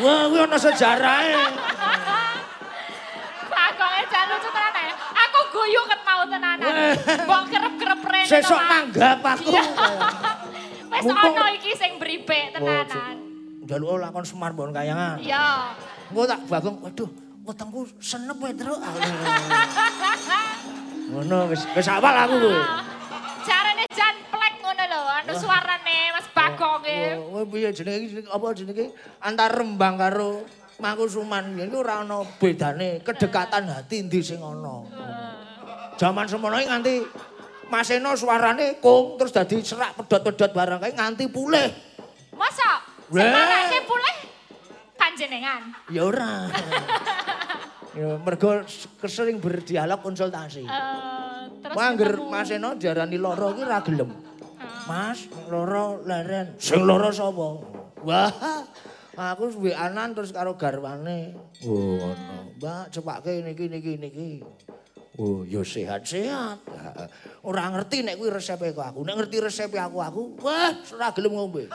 [0.00, 1.44] Wah, kuwi ono sejarahnya.
[3.50, 4.92] Bagonge jan lucu tenan ae.
[4.96, 6.72] Aku guyu ket mau tenanan.
[7.26, 8.28] Mbok kerep-kerep rene.
[8.30, 8.62] Pak.
[8.70, 9.52] nanggap aku.
[10.90, 13.16] Wis ono iki sing bribek tenanan.
[13.66, 15.20] Njaluk lakon Semar Bon Kayangan.
[15.20, 15.76] Ya.
[16.10, 17.06] Engko tak bagong, waduh,
[17.46, 18.74] wetengku senep wae, Tru.
[21.10, 22.34] Ngono wis wis awal aku
[23.50, 27.18] Carane jan plek ngono lho, anu suarane Mas Bagong e.
[27.18, 28.84] Oh, piye jenenge iki jenenge- apa jenenge
[29.18, 30.46] antar Rembang karo
[30.80, 34.80] Mangkusuman iki ora ana bedane, kedekatan hati ndi sing ana.
[36.00, 37.04] Zaman semono nganti
[37.68, 41.68] Mas Eno suarane kung terus dadi serak pedot-pedot barang kae nganti pulih.
[42.32, 42.80] Masa
[43.12, 44.16] semarake pulih
[44.96, 45.68] panjenengan.
[45.92, 46.48] Ya ora.
[47.92, 48.62] ya mergo
[48.98, 50.62] kesering berdialog konsultasi.
[50.62, 54.10] Eh, terus Mangger ketemu- Mas Eno diarani loro ki ra gelem.
[54.60, 54.84] Ah.
[54.86, 56.54] Mas, loro leren.
[56.58, 57.48] Sing loro sapa?
[58.00, 58.30] Wah,
[59.16, 61.34] aku duwe anan terus karo garwane.
[61.66, 62.56] Oh, ngono.
[62.56, 64.30] Mbak, cepake niki niki niki.
[65.20, 66.58] Oh, ya sehat-sehat.
[66.64, 66.90] Ha,
[67.44, 69.00] Ora ngerti nek kuwi resepe kok aku.
[69.04, 71.68] Nek ngerti resepe aku aku, wah, ora gelem ngombe.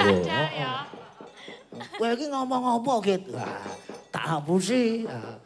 [0.00, 0.88] Oh, ya.
[1.96, 3.22] Kowe iki ngomong apa, Git?
[3.32, 3.64] Wah,
[4.12, 5.04] tak hapusi.
[5.08, 5.36] Ah,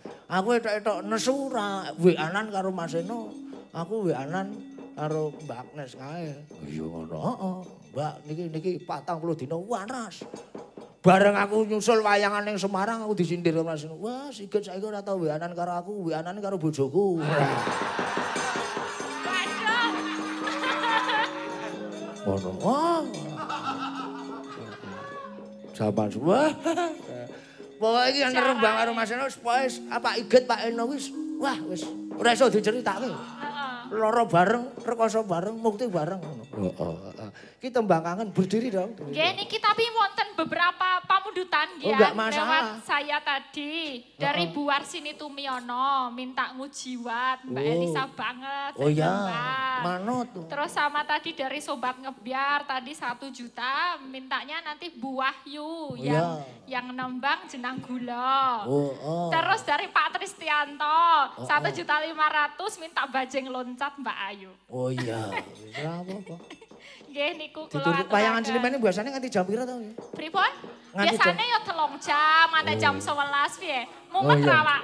[0.40, 3.30] Aku etok-etok nesu ra WA-an karo Mas Eno.
[3.70, 4.50] Aku WA-an
[4.96, 6.32] karo Mbak Agnes kae.
[6.64, 7.18] Iya ngono.
[7.20, 7.56] Heeh.
[7.94, 10.26] Mbak niki niki 40 dina waras.
[11.04, 14.00] Bareng aku nyusul wayangan ning Semarang aku disindir karo Mas Eno.
[14.00, 17.20] Wah, sikit saiki ora tau WA-an karo aku, WA-an karo bojoku.
[17.20, 17.60] Waduh.
[22.24, 22.50] Ngono.
[22.64, 23.23] Wah.
[25.74, 26.40] Jawaban semua.
[27.82, 31.10] Pokoknya iki yang rembang karo Mas Eno, pokoknya apa iget Pak Eno wis,
[31.42, 31.82] wah wis,
[32.16, 33.10] ora iso diceritake.
[33.10, 33.92] Heeh.
[33.92, 36.22] Loro bareng, rekoso bareng, mukti bareng.
[36.22, 37.28] Heeh, heeh.
[37.58, 38.92] Ki tembang kangen berdiri dong.
[38.94, 46.08] Nggih niki tapi wonten beberapa pamundutan Oh, ya, lewat saya tadi dari Bu Warsini Tumiono
[46.10, 47.72] minta ngujiwat Mbak Oh.
[47.72, 48.72] Elisa banget.
[48.76, 49.80] Oh ya, nembang.
[49.82, 50.44] mana tuh?
[50.46, 56.86] Terus sama tadi dari Sobat Ngebiar tadi satu juta mintanya nanti Bu Wahyu yang yang
[56.90, 58.64] nembang jenang gula.
[58.64, 59.28] Oh, oh.
[59.28, 61.00] Terus dari Pak Tristianto
[61.44, 64.52] satu juta lima ratus minta bajeng loncat Mbak Ayu.
[64.68, 65.28] Oh iya,
[65.80, 66.34] apa-apa.
[67.14, 68.42] Nggih niku kula aturaken.
[68.42, 69.78] Sliman ini biasanya nganti jam pira to?
[70.18, 70.50] Pripun?
[70.98, 73.86] Biasanya ya telung jam, ada jam 11 piye.
[74.10, 74.50] Mumet Oh, iya.
[74.58, 74.82] ra, Pak.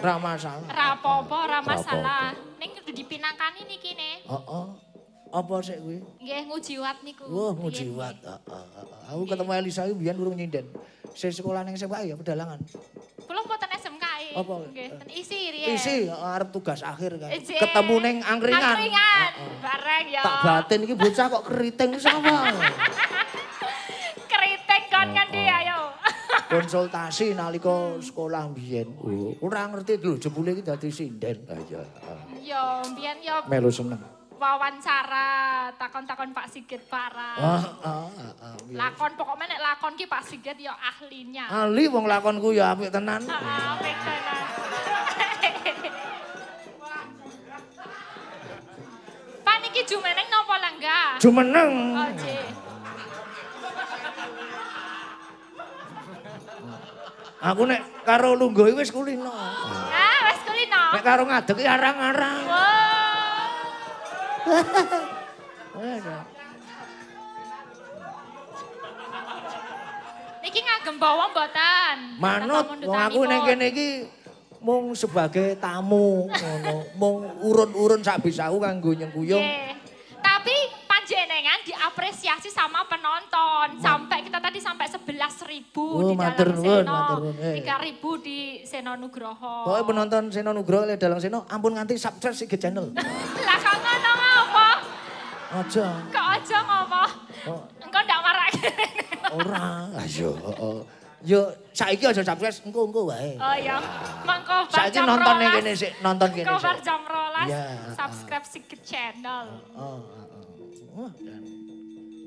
[0.00, 0.68] Ora masalah.
[0.72, 2.24] Ra apa-apa, ra Ra masalah.
[2.56, 4.24] Ning kudu dipinangkani niki ne.
[4.24, 4.66] Heeh.
[5.28, 6.00] Apa sih kuwi?
[6.24, 7.28] Nggih ngujiwat niku.
[7.28, 7.84] Wah, nggih.
[7.92, 9.00] Heeh, heeh.
[9.12, 10.72] Aku ketemu Elisa iki biyen urung nyinden.
[11.12, 12.64] Saya sekolah ning SMA ya pedalangan.
[13.28, 13.66] Kula mboten.
[14.36, 14.54] Apa?
[14.68, 15.68] Nggih, ten isi riyen.
[15.72, 17.32] Isi arep tugas akhir kan.
[17.32, 18.76] Ketemu ning angkringan.
[18.76, 19.30] Angkringan.
[19.32, 19.52] Heeh.
[19.64, 20.20] Bareng ya.
[20.20, 22.52] Tak batin iki bocah kok keriting sama.
[24.28, 25.56] Keriting kon ngendi Oh.
[25.56, 25.78] ayo.
[26.46, 28.92] Konsultasi nalika sekolah biyen.
[29.40, 31.48] Ora ngerti lho jebule iki dadi sinden.
[31.48, 31.80] Ah, iya.
[32.04, 32.20] ah.
[32.36, 33.98] Yo, mbiyen yo Melu seneng.
[34.36, 35.28] Wawancara
[35.80, 37.36] takon-takon Pak Sigit parah.
[37.36, 38.56] Ah, ah, ah, ah.
[38.68, 41.48] Lakon pokoknya nek lakon ki Pak Sigit yo ahlinya.
[41.48, 43.24] Ali wong lakonku ya apik tenan.
[43.28, 44.44] Ah, apik tenan.
[49.40, 51.00] Pak niki jumeneng napa langga?
[51.22, 51.72] Jumeneng.
[51.96, 52.46] Oh, jih.
[57.36, 59.30] Aku nek karo lungguh wis kulino.
[59.30, 60.82] Ah, wis kulino.
[60.98, 62.42] Nek karo ngadeg arang-arang.
[62.48, 62.85] Wah.
[70.46, 71.96] Niki ngagem bawa mboten?
[72.22, 73.88] Manut wong aku ning kene iki
[74.62, 76.76] mung sebagai tamu ngono.
[76.94, 79.42] Mung urun-urun sak bisaku kanggo nyengkuyung.
[79.42, 79.85] Nggih.
[80.46, 83.82] Tapi panjenengan diapresiasi sama penonton.
[83.82, 87.34] Sampai kita tadi sampai 11 ribu Oh, di dalam nuwun, Seno.
[87.42, 87.58] eh.
[87.66, 89.66] 3 ribu di Seno Nugroho.
[89.66, 92.94] Pokoke penonton Seno Nugroho le dalang Seno ampun nganti subscribe sik channel.
[93.46, 94.68] Lah kok ngono ngapa?
[95.58, 95.86] Aja.
[96.14, 97.02] Kok aja ngapa?
[97.50, 97.60] Oh.
[97.82, 98.46] Engkau ndak marah
[99.34, 99.66] Ora.
[99.98, 100.78] Ayo, Heeh.
[101.26, 101.42] Yo
[101.74, 103.34] saiki aja subscribe engko-engko wae.
[103.34, 103.82] Oh iya,
[104.22, 106.86] mangko bar Saiki nonton ning kene sik, nonton kene sik.
[106.86, 107.64] jam rolas, Iya.
[107.98, 109.58] subscribe sikit channel.
[109.74, 110.25] Oh, heeh.
[110.96, 111.44] Dan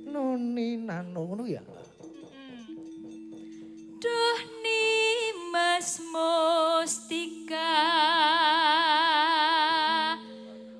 [0.09, 1.65] Noni nano ngono ya.
[1.65, 2.77] Hmm.
[3.97, 7.73] Duh Nimas Mustika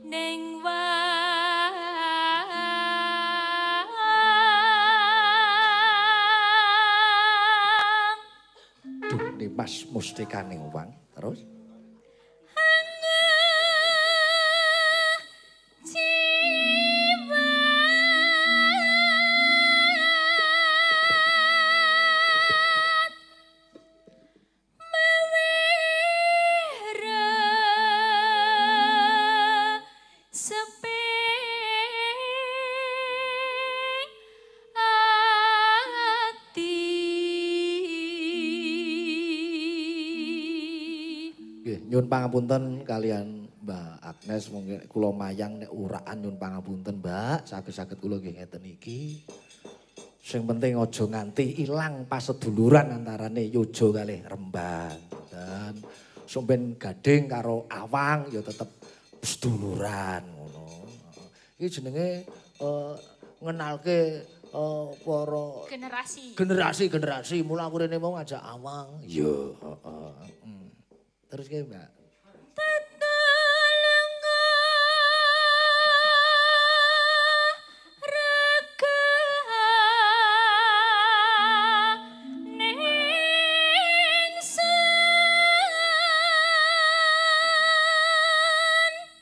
[0.06, 1.50] Neng wang
[9.10, 10.94] duh nih mas mustika ning wang.
[11.18, 11.42] Terus?
[42.10, 43.28] Nyun pangapunten kalian
[43.62, 49.22] Mbak Agnes mungkin kula mayang nek uraan nyun pangapunten Mbak, saged-saged kula nggih ngeten iki.
[50.18, 54.98] Sing penting aja nganti ilang paseduluran antarane Yojo kalih Rembang.
[55.30, 55.78] Dan
[56.26, 58.74] sumpen gading karo Awang ya tetep
[59.22, 60.66] seduluran ngono.
[61.62, 62.26] Iki jenenge
[62.58, 62.94] eh,
[63.38, 68.98] ngenalke eh, para generasi generasi-generasi mula aku rene mau ngajak awang.
[69.06, 70.10] Iya, heeh.
[70.42, 70.74] Hmm.
[71.30, 71.99] Terus ki Mbak.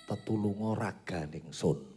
[0.07, 1.96] Tetulunga raga ning sun.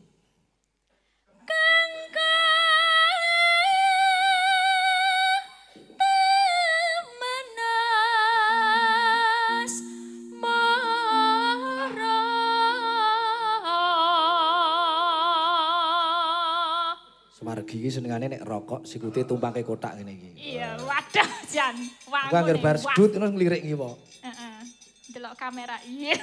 [17.91, 20.31] Iki senengane nek rokok sikute tumpake kotak ngene iki.
[20.55, 21.75] Iya, wadah Jan.
[22.07, 23.99] Aku anggar bar sedut terus nglirik iki po.
[24.23, 24.63] Heeh.
[25.11, 25.75] Delok kamera.
[25.83, 26.15] Iya.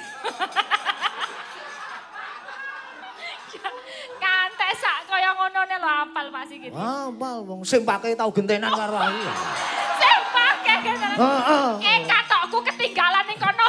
[4.18, 6.72] Kantek sak kaya ngonone lho apal Pak Sigit.
[6.72, 9.28] Apal wong sing pake tau gentenan karo aku.
[10.00, 11.08] Sing pake kene.
[11.20, 11.68] Heeh.
[11.84, 13.68] Eh katokku ketinggalan ning kono.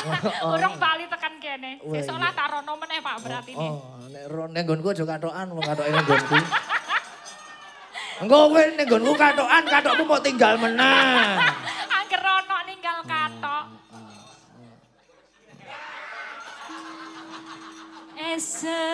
[0.60, 1.80] Urung bali tekan kene.
[1.80, 3.64] Wah, Sesuk lah tarono meneh Pak berarti ini.
[3.64, 6.68] Oh, nek ro ning nggonku aja katokan wong katoke nggonku.
[8.20, 11.40] Engko kowe ning nggonku katokan, katokmu kok tinggal meneh.
[11.88, 13.64] Angger ono ninggal katok.
[18.20, 18.84] Esa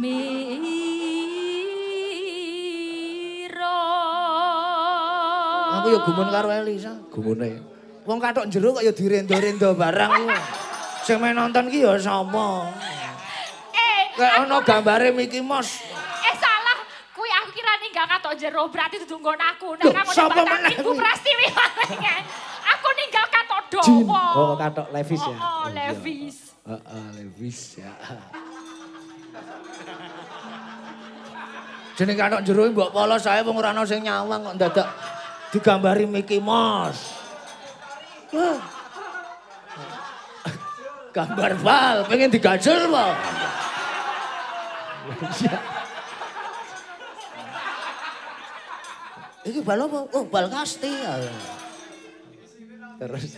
[0.00, 0.32] miro.
[5.76, 6.96] Aku ya gumun karo Elisa.
[7.12, 7.60] Gumune.
[8.08, 10.24] Wong katok jero kok ya direndo-rendo barang.
[11.04, 12.72] Sing main nonton ki ya sapa?
[14.14, 15.82] Eh, Kayak ono gambare Mickey Mouse.
[16.22, 16.78] eh salah.
[17.10, 19.68] Kuwi aku kira ninggal katok jero berarti dudu nggon aku.
[19.74, 20.98] Nek aku sapa nembak meneh Iku kuwi?
[20.98, 22.16] Prastiwi malinge.
[22.64, 24.24] Aku ninggal katok dawa.
[24.32, 25.26] Oh, katok Levis ya.
[25.28, 26.36] Oh, oh, Levis.
[26.64, 27.92] Heeh, Levis ya.
[31.94, 34.88] Jeneng katok jero mbok polos saya wong ora ana sing nyawang kok dadak
[35.50, 37.14] digambari Mickey Mouse.
[41.14, 43.14] Gambar bal, pengen digajel apa?
[49.44, 50.08] Iki bal apa?
[50.16, 50.88] Oh, bal kasti.
[52.96, 53.36] Terus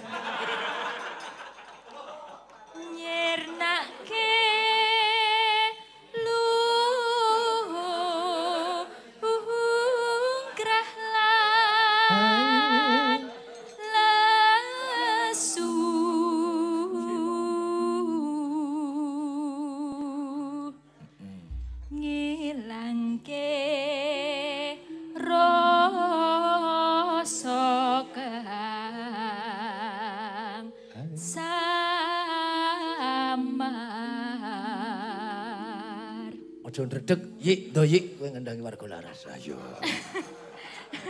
[37.87, 39.21] yik, do yik, kowe ngendangi warga laras.
[39.31, 39.57] Ayo.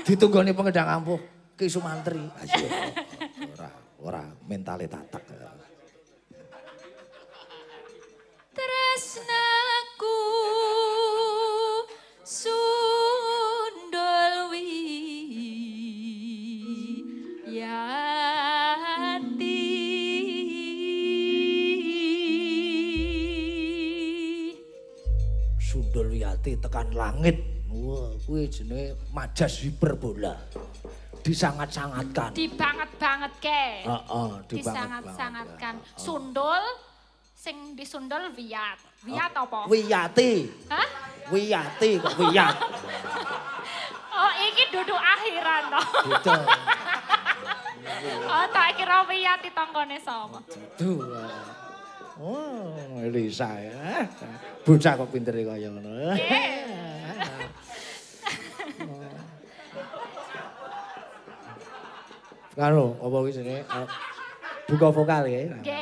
[0.04, 1.20] Ditunggoni pengedang ampuh
[1.56, 2.20] Ki Sumantri.
[2.20, 2.66] ayo.
[3.56, 3.68] Ora,
[4.04, 5.15] ora mentale tatak.
[28.56, 30.32] Jenenge majas hiperbola.
[31.20, 32.31] Disangat-sangatkan.
[32.32, 36.62] dibanget-banget ke Heeh, disangat-sangatkan sundul
[37.34, 39.42] sing disundul wiat wiat Oh.
[39.44, 40.47] apa Wiyati.
[40.70, 40.86] Hah?
[41.34, 42.55] Wiyati kok wiyat.
[44.22, 45.82] oh iki duduk akhiran to
[46.14, 46.34] Gitu.
[48.31, 50.39] oh tak kira wiat tanggane sama
[50.78, 51.02] Duh.
[52.16, 52.72] Oh,
[53.05, 54.08] Elisa ya.
[54.64, 56.16] Bocah kok pintere kaya ngono.
[62.57, 63.68] Karo apa kuwi jenenge?
[64.67, 65.44] Buka vokal ya.
[65.60, 65.75] Nggih.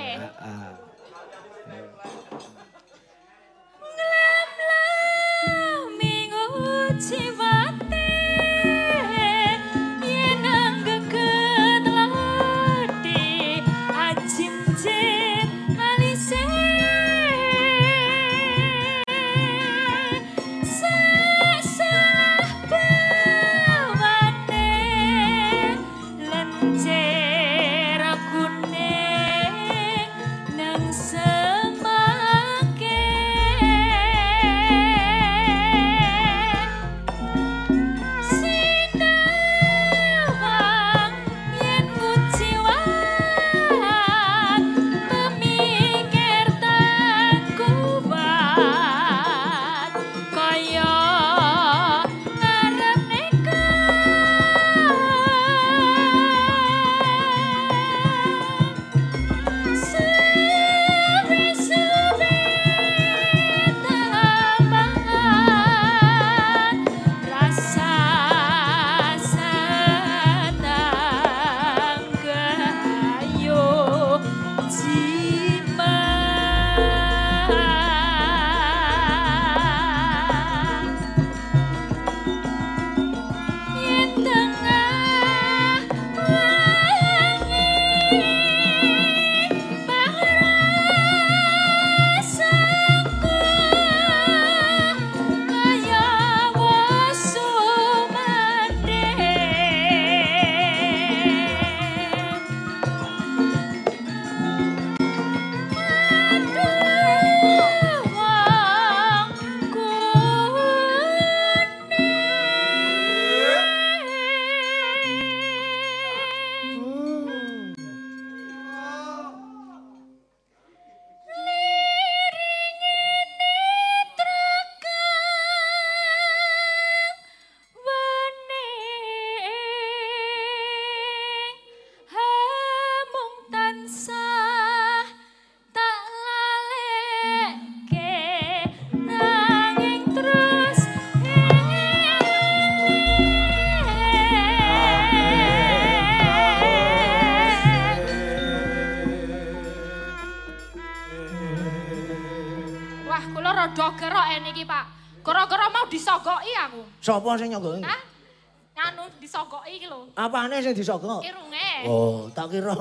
[160.65, 161.21] Sing disogok?
[161.21, 161.71] Irunge.
[161.85, 162.73] Oh, tak kira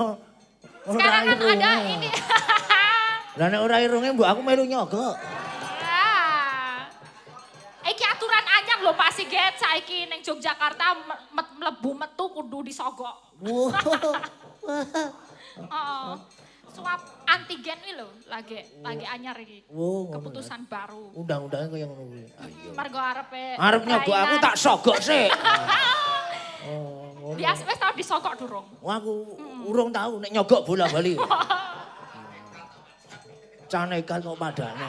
[0.84, 2.08] Sekarang kan ada ini.
[3.40, 5.16] Lah nek ora irunge mbok aku melu nyogok.
[7.84, 10.96] Iki aturan anyar lho Pak Siget saiki ning Yogyakarta
[11.32, 13.16] mlebu metu kudu disogok.
[13.44, 13.68] Wah.
[15.54, 16.12] Heeh.
[16.74, 19.62] Swab antigen iki lho lagi lagi anyar iki.
[19.70, 20.10] Oh.
[20.10, 21.14] Keputusan baru.
[21.14, 22.26] Undang-undangnya kaya ngono kuwi.
[22.34, 22.74] Ayo.
[22.74, 25.30] Mergo arepe Arep nyogok aku tak sogok sik.
[27.38, 28.66] Biasa wis tau disogok durung.
[28.82, 29.38] Wah, aku
[29.70, 31.14] urung tahu nek nyogok bola-bali.
[33.70, 34.88] Canekan kok padane.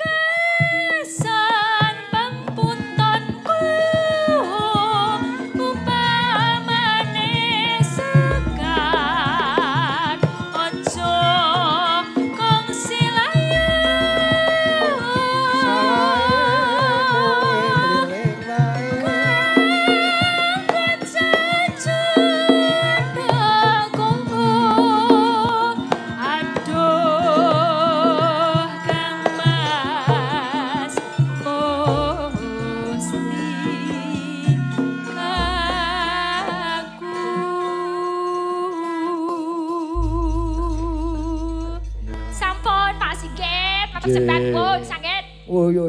[0.00, 1.49] Kesan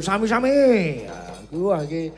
[0.01, 1.05] sami-sami.
[1.47, 2.11] Aku iki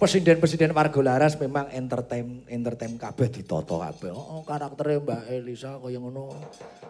[0.00, 4.08] presiden-presiden warga laras memang entertain entertain kabeh ditata kabeh.
[4.16, 6.32] Oh, karaktere Mbak Elisa kaya ngono.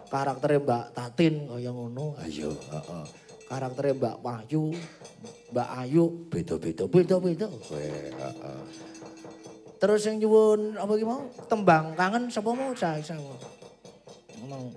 [0.07, 2.15] Karaktere Mbak Tatin kaya ngono.
[2.23, 3.05] Ayo, heeh.
[3.51, 4.71] Karaktere Mbak Wahyu,
[5.51, 7.47] Mbak Ayu beda-beda, beda-beda.
[7.51, 8.63] Heeh.
[9.75, 11.27] Terus yang nyuwun apa iki mau?
[11.51, 13.01] Tembang kangen sapa mau saya.
[14.39, 14.71] Ngono.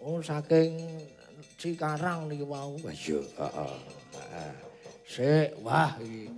[0.00, 0.78] Oh saking
[1.60, 2.72] Cikarang niki mau.
[2.86, 3.99] Ayo, heeh.
[5.10, 6.30] Sik, wah iki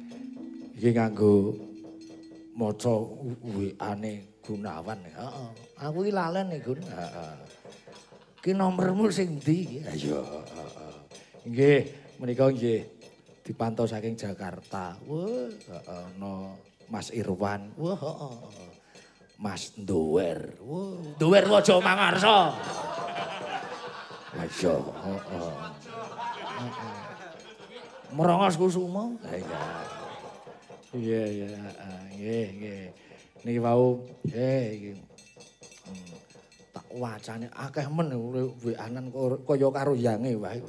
[0.80, 1.52] iki nganggo
[2.56, 2.94] maca
[3.52, 4.98] WA-ne Gunawan.
[5.06, 5.48] Heeh.
[5.78, 6.80] Aku iki lalen nih Gun.
[6.82, 7.34] Heeh.
[8.42, 9.84] Ki nomormu sing ndi?
[9.86, 10.94] Ayo, heeh.
[11.46, 11.80] Nggih,
[12.18, 12.80] menika nggih
[13.46, 14.98] dipantau saking Jakarta.
[15.06, 16.58] Wah, heeh, no
[16.90, 17.70] Mas Irwan.
[17.78, 18.34] Wah, heeh.
[19.38, 20.58] Mas Ndower.
[20.64, 22.56] Wah, Ndower Waja Mangarsa.
[24.32, 24.74] Ayo,
[25.06, 25.54] heeh.
[26.56, 27.01] Heeh.
[28.12, 29.08] Merongos kusuma.
[29.24, 29.62] Ha iya.
[30.92, 31.98] Iya, iya, heeh.
[32.12, 32.82] Nggih, nggih.
[33.48, 34.92] Niki wau iki.
[35.88, 36.12] Hmm,
[36.76, 38.12] Tak wacane akeh men
[38.60, 39.08] WA-an
[39.48, 40.60] kaya karo yange wae.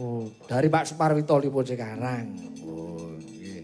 [0.00, 2.28] Oh, dari Pak Suparwito Lipo Cikarang.
[2.68, 3.60] Oh, nggih.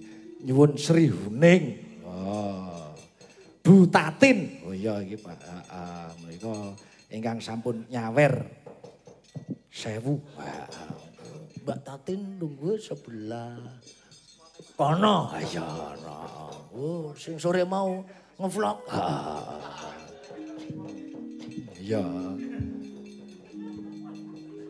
[0.48, 1.64] Nyuwun Sri Huning.
[2.08, 2.96] Oh.
[3.60, 4.64] Bu Tatin.
[4.64, 5.36] Oh iya iki Pak.
[5.44, 6.72] Heeh, menika
[7.12, 8.48] ingkang sampun nyawer
[9.68, 10.24] sewu.
[10.40, 11.05] Heeh.
[11.66, 13.58] Mbak Tatin nunggu sebelah
[14.78, 15.34] kono.
[15.34, 15.66] Ayo.
[16.70, 18.06] Oh, sing sore mau
[18.38, 18.86] ngevlog.
[21.82, 22.06] Iya.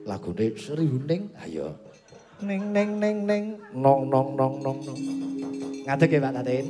[0.08, 1.28] Lagune Sri Huning.
[1.36, 1.76] Ayo.
[2.40, 3.44] Ning ning ning ning
[3.76, 5.00] nong nong nong nong nong.
[5.84, 6.66] Ngadeg ya Pak Tatin.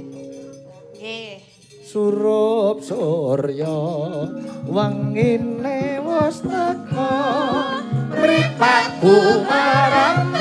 [0.99, 1.39] Nggih.
[1.87, 3.79] Surup surya
[4.67, 7.15] wengine wis teka
[8.27, 10.35] mripatku marang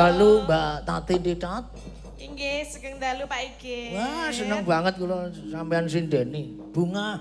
[0.00, 1.64] Dalu Mbak Tatin Titot.
[2.16, 3.92] Inggih, sugeng dalu Pak Ige.
[3.92, 6.56] Wah, seneng banget kula sampean sindeni.
[6.72, 7.20] Bunga,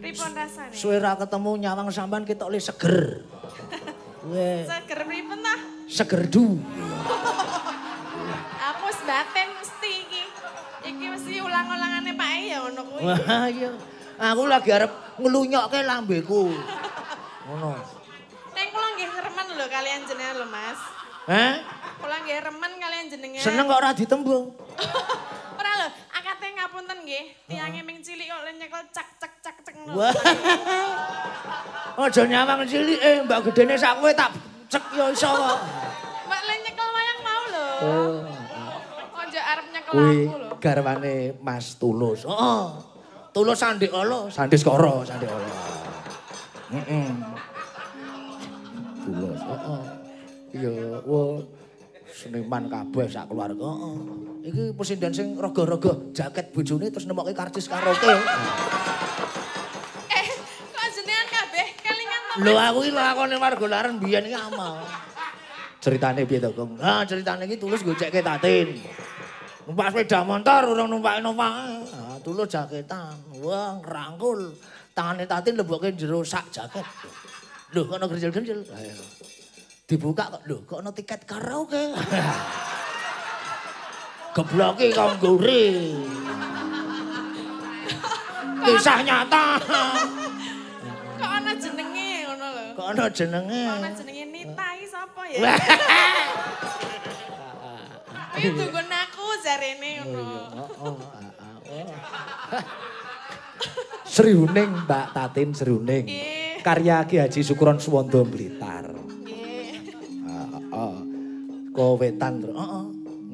[0.00, 0.72] Pripun rasane?
[0.72, 3.20] suwe ra ketemu nyawang sampean ketok le seger.
[4.32, 5.60] Weh, Seger pripun tah?
[5.92, 6.56] segerdu.
[8.64, 10.22] Aku wis batin mesti iki.
[10.88, 13.02] Iki mesti ulang-ulangane Pak E ya ngono kuwi.
[13.12, 13.70] Wah, iya.
[14.16, 16.48] Aku lagi arep ngelunyokke lambeku.
[17.46, 17.76] Ngono.
[18.56, 20.80] Neng kula nggih remen lho kalian jenengan lho, Mas.
[21.28, 21.54] Heh?
[22.06, 23.42] Kula nggih remen kalian jenengan.
[23.42, 24.54] Seneng kok ora ditembung.
[25.58, 29.74] Ora lho, akate ngapunten nggih, tiange ming cilik kok nyekel cak cak cak cek.
[29.90, 30.14] Wah.
[32.06, 34.38] Aja nyawang cilik eh mbak gedene sak kowe tak
[34.70, 35.58] cek yo iso kok.
[36.30, 37.66] Mbak le nyekel wayang mau lho.
[37.82, 38.14] Oh.
[39.26, 40.54] Ojo arep nyekel aku lho.
[40.62, 42.22] garwane Mas Tulus.
[42.22, 42.62] Heeh.
[43.34, 45.50] Tulus Sandi Olo, Sandi Skoro, Sandi Olo.
[46.70, 47.08] Heeh.
[49.02, 49.82] Tulus, heeh.
[50.54, 51.55] Iya, wah
[52.26, 53.70] seniman kabeh sak keluarga.
[53.70, 53.96] Heeh.
[54.50, 58.06] Iki presiden sing rogo-rogo jaket bojone terus nemokke karcis karaoke.
[60.10, 60.26] Eh,
[60.70, 62.42] kok jenengan kabeh kelingan to?
[62.42, 64.82] Lho aku iki lakone warga laren biyen iki amal.
[65.82, 66.82] Ceritane piye to, Gong?
[66.82, 68.74] Nah, ceritane iki tulus gocekke tatin.
[69.66, 71.82] Numpak sepeda motor urung numpak numpak.
[71.94, 73.14] Ah, tulus jaketan.
[73.42, 74.50] Wah, ngrangkul.
[74.94, 76.86] Tangane tatin lebokke jero sak jaket.
[77.74, 78.62] Lho, kok ono gerjel-gerjel.
[78.62, 78.94] Ayo.
[79.86, 81.78] Dibuka kok, lho, kok ono tiket karaoke.
[84.34, 85.62] Gebloki konggure.
[88.66, 89.62] Kisah nyata.
[91.22, 92.64] Kok ana jenenge ngono lho.
[92.74, 93.62] Kok ono jenenge.
[93.62, 95.54] Ana jenenge Nita iki sapa ya?
[98.34, 100.66] Ayo tunggu aku jarene ngono.
[104.02, 106.04] Sriuning Mbak Tatin Sriuning.
[106.10, 106.58] Nggih.
[106.66, 109.05] Karya Ki Haji Sukron Suwondo Blitar.
[111.76, 111.84] Nggih.
[111.84, 111.92] Heeh.
[111.92, 112.52] Ko wetan, Tru.
[112.56, 112.84] Heeh.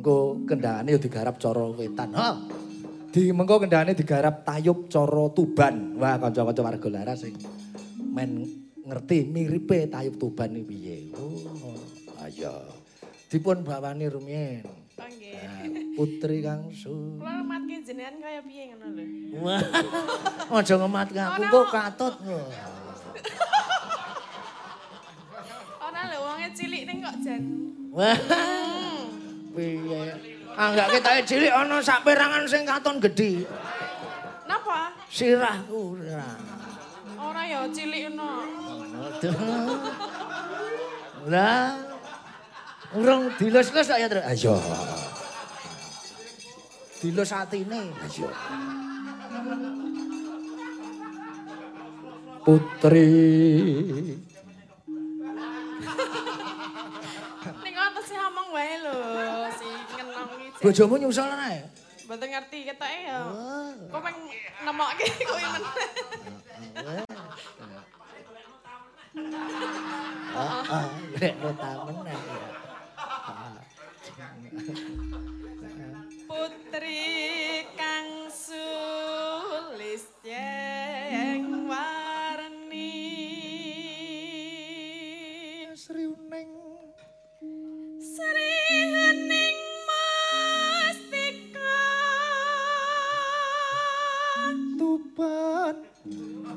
[0.02, 2.10] Engko kendhane ya digarap cara wetan.
[2.10, 2.36] Heeh.
[3.12, 5.94] Di mengko kendhane digarap tayub cara Tuban.
[6.00, 7.38] Wah, kanca-kanca warga laras sing
[8.12, 8.42] men
[8.82, 11.14] ngerti miripe tayub Tuban iki piye.
[11.14, 11.78] Oh,
[12.26, 12.66] ayo.
[13.30, 14.66] Dipun bawani rumiyin.
[15.02, 17.18] Nah, Putri Kang Su.
[17.18, 19.04] Kula matke jenengan kaya piye ngono lho.
[19.42, 19.60] Wah,
[20.60, 22.14] aja ngematke aku kok katut.
[25.84, 27.42] Ora lho wonge cilik ning kok jan.
[27.92, 28.16] Wah,
[29.52, 30.02] piye?
[30.56, 33.44] Anggak ketake cilik ana sak perangan sing katon gedhi.
[34.48, 34.96] Napa?
[35.12, 36.40] Sirahku sirah.
[37.20, 38.32] Ora ya cilik ngono.
[38.96, 39.76] Aduh.
[41.28, 41.76] Lah,
[42.96, 44.24] urung dilus-lus kok ya, Tru.
[44.24, 44.56] Ayo.
[47.04, 47.92] Dilus atine.
[47.92, 48.28] Ayo.
[52.40, 53.12] Putri.
[58.52, 58.94] Wae lho
[59.56, 60.60] si ngenom iki.
[60.60, 61.64] Bojomu nyusul ae.
[62.04, 63.18] Mboten ngerti ketoke ya.
[63.88, 64.18] Kok peng
[64.68, 65.64] nemokke kuwi men.
[70.32, 70.86] Heeh,
[71.20, 72.16] lek tamen ae.
[76.28, 83.00] Putri kang sulis jeng warni
[85.76, 86.71] Sriuning.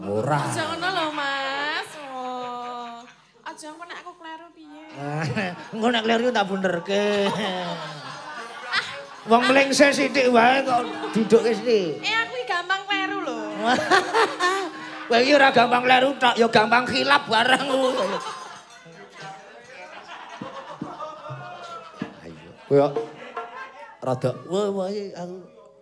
[0.05, 0.37] Ora.
[0.37, 1.89] Aja ngono lho Mas.
[2.13, 2.97] Oh.
[3.41, 4.85] Aja engko nek aku kleru piye.
[5.73, 7.05] Engko nek kleru tak bunderke.
[9.29, 10.81] Wong mlengse sithik wae kok
[11.13, 12.05] didukke sithik.
[12.05, 13.39] Eh aku iki gampang kleru lho.
[15.09, 17.65] Kowe iki ora gampang kleru tok, ya gampang khilaf bareng.
[22.65, 22.89] Koyo
[24.01, 25.35] rada Wah, wah, aku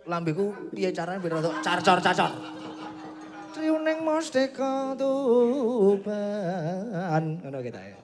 [0.04, 2.28] lambeku piye carane biar rada car-car cacor.
[3.56, 6.04] Triuning Mustika Tuban.
[7.40, 8.03] Ngono kita ya.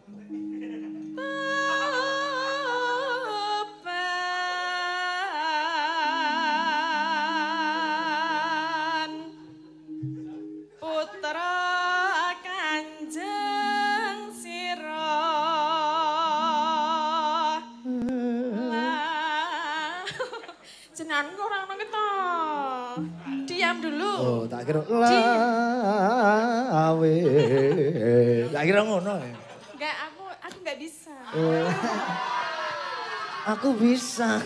[33.50, 34.38] Aku bisa.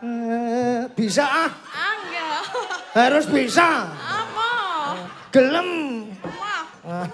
[0.00, 2.40] Eh, bisa ah, Ah, enggak.
[2.96, 3.84] harus bisa.
[3.92, 4.48] Apa?
[5.28, 6.08] Gelem.
[6.84, 7.04] Wah,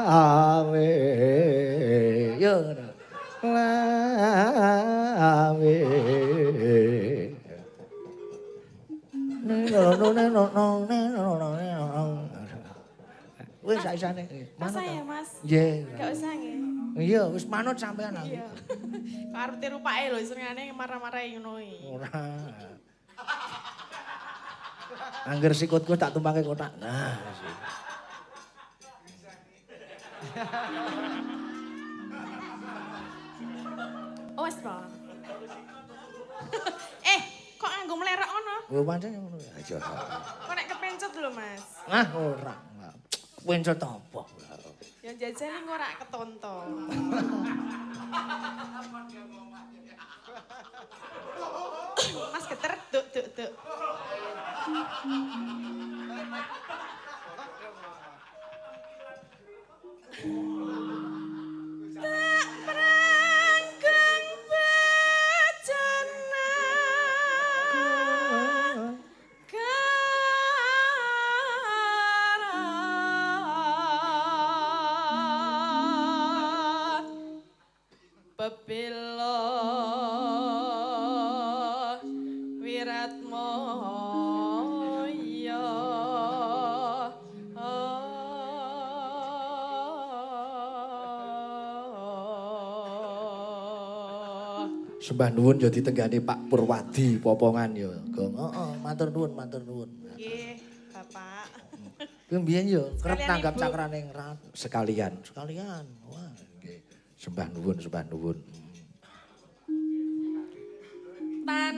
[0.00, 0.92] Lawe.
[2.40, 2.56] Yo.
[3.44, 3.76] Lawe.
[9.46, 11.75] No no no no no no
[13.66, 14.22] Wis sak isane.
[14.30, 15.28] Eh, ya, Mas Saya, Mas.
[15.42, 16.54] Iya, Enggak usah nih.
[16.96, 18.30] Iya, wis manut sampean aku.
[18.30, 18.46] Iya.
[19.34, 21.82] Kok arep tiru pake lho senengane marah-marahin ngono iki.
[21.82, 22.22] Ora.
[25.26, 26.70] Angger sikutku tak tumpake kotak.
[26.78, 27.18] Nah.
[34.38, 34.56] Oh, wis,
[37.12, 37.20] Eh,
[37.58, 38.56] kok nganggo mlerok ngono?
[38.70, 39.36] Oh, pancen ngono.
[39.42, 39.52] Ya.
[39.58, 39.76] Aja.
[39.82, 41.64] Kok nek kepencet dulu, Mas.
[41.90, 42.76] Nah, orang.
[43.46, 44.26] Kuen cok topo.
[45.06, 46.66] Yang jajan ini ngorak ketonton.
[52.34, 53.52] Mas keter, duk, duk, duk.
[60.26, 60.95] Oh.
[95.16, 97.88] sembah nuwun yo ditenggani Pak Purwadi popongan yo.
[98.12, 99.88] Gong, oh, oh, matur nuwun, matur nuwun.
[100.12, 100.60] Nggih,
[100.92, 101.48] Bapak.
[102.28, 105.16] Kuwi mbiyen yo kerep tanggap cakrane ngrat sekalian.
[105.24, 105.88] Sekalian.
[106.04, 106.84] Wah, nggih.
[107.16, 108.36] Sembah nuwun, sembah nuwun.
[111.48, 111.76] Tan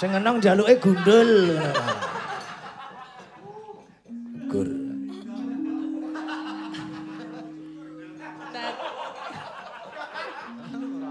[0.00, 1.60] Sing enong jaluke gundul.
[4.48, 4.68] Gur.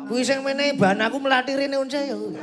[0.10, 2.34] Kuwi sing menehi ban aku mlathirine unce yo.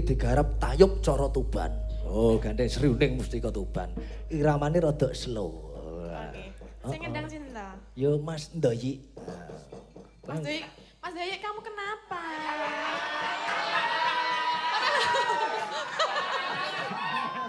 [0.00, 1.68] iki digarap tayub coro Tuban.
[2.08, 2.72] Oh, gandeng
[3.20, 3.92] mesti kau Tuban.
[4.32, 5.76] Iramane rada slow.
[6.80, 6.88] Oke.
[6.88, 7.76] Sing ngendang cinta.
[7.92, 9.04] Yo Mas Ndoyi.
[10.24, 10.64] Mas Ndoyi,
[11.04, 12.16] Mas Ndoyi kamu kenapa?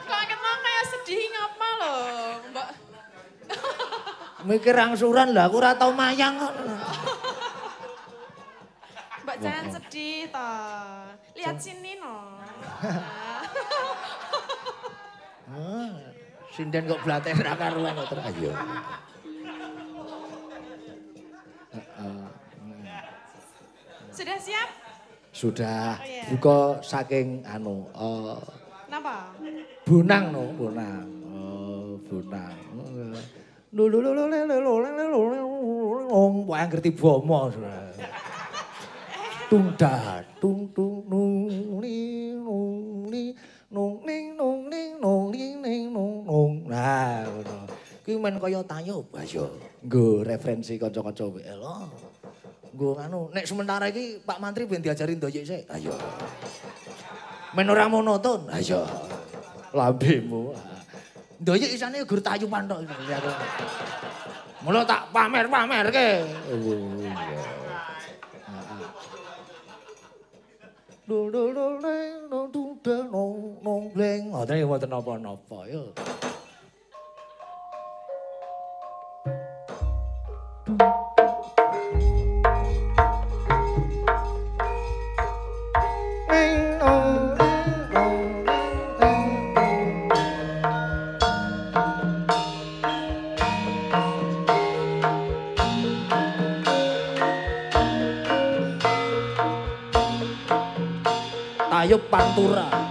[0.03, 2.67] Kok kenapa kayak sedih ngapa loh, Mbak?
[4.41, 6.60] Mikir angsuran lah, aku ora tau mayang kok.
[16.71, 18.23] sinden kok blate ra karuan kok terus.
[24.15, 24.69] Sudah siap?
[25.35, 25.99] Sudah.
[26.31, 27.91] Buka saking anu
[28.87, 29.35] Napa?
[29.83, 31.07] Bunang no, bunang.
[31.35, 32.55] Oh, bunang.
[33.75, 33.99] Lulu
[36.71, 37.91] ngerti bomo sudah.
[39.51, 39.75] Tung
[40.71, 41.51] tung nung
[41.83, 43.35] ni nung ni
[43.67, 44.50] nung ning nung
[46.71, 47.67] Nah, ngono.
[48.01, 49.11] Ki men kaya tayub.
[49.11, 49.51] Lah yo,
[49.83, 51.63] nggo referensi kanca-kanca WL.
[52.71, 55.63] Nggo anu, nek sementara iki Pak Mantri ben diajari ndoyek sik.
[55.67, 55.91] Ayo,
[57.51, 58.47] Men ora monoton.
[58.55, 58.87] ayo.
[59.75, 60.55] Lambemu.
[61.43, 62.87] Ndoyek isane gur tayuban tok.
[64.63, 66.23] Mula tak pamer-pamerke.
[71.11, 74.31] Oh dul dul ding dul dul dul nong nong bleng.
[74.31, 75.83] Ngoten iki mboten napa-napa ya.
[101.81, 102.90] Tayub Pantura.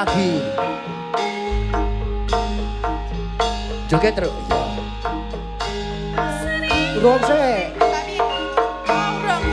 [0.00, 0.40] Lagi.
[3.90, 4.32] Joget terus.
[7.20, 7.68] Sik.
[7.76, 8.16] Tapi,
[8.88, 9.44] oh, urung.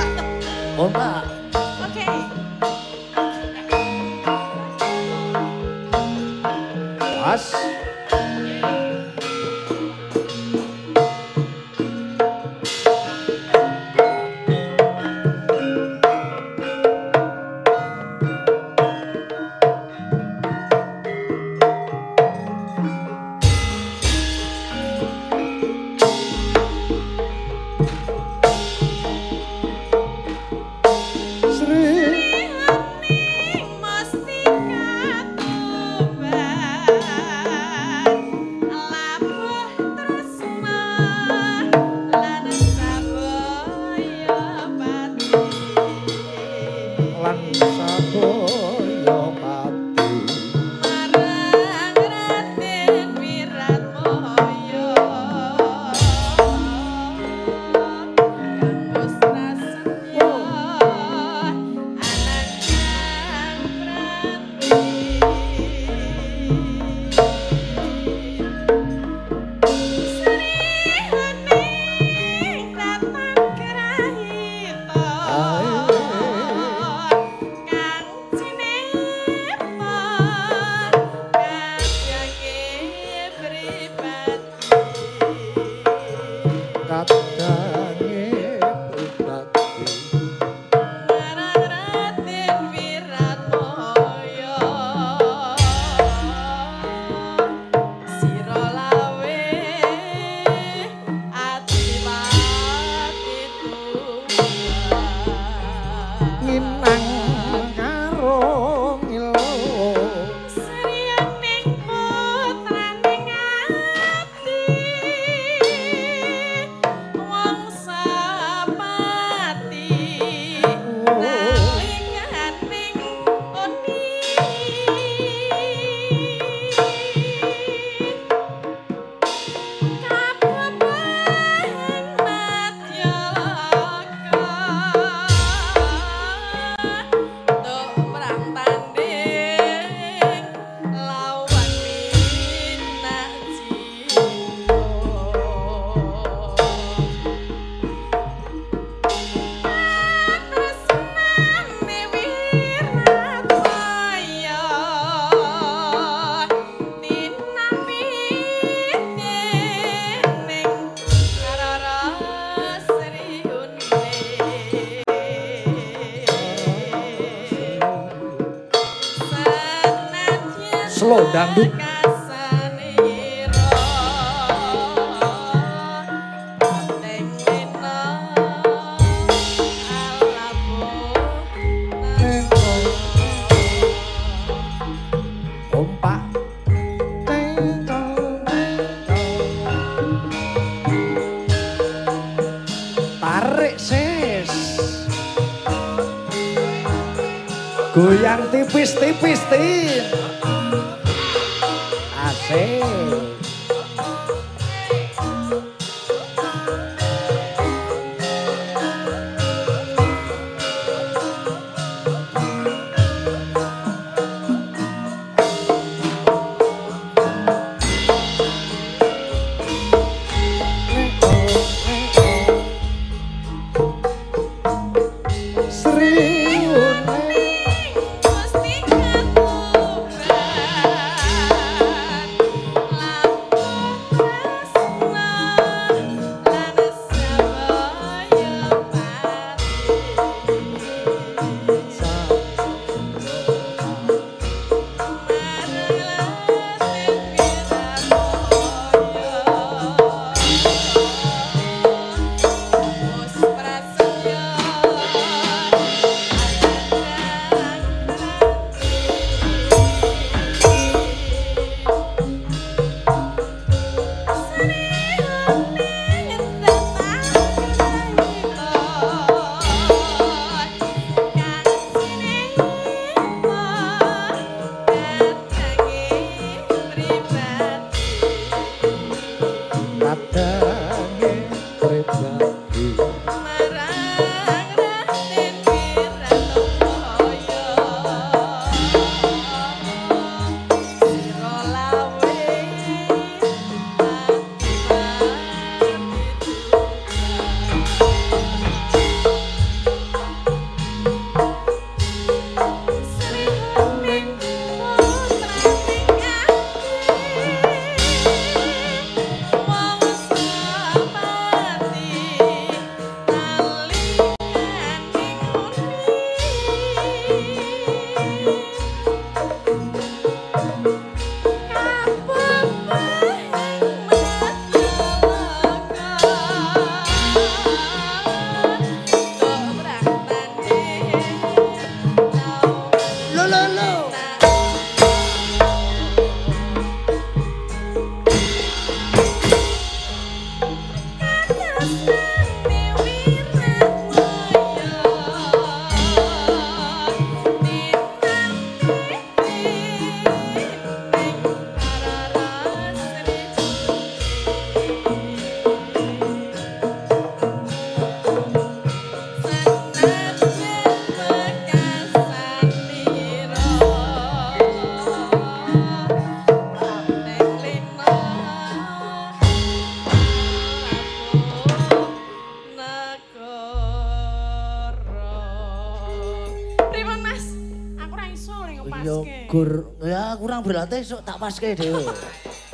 [381.37, 382.01] Tak paske dhewe.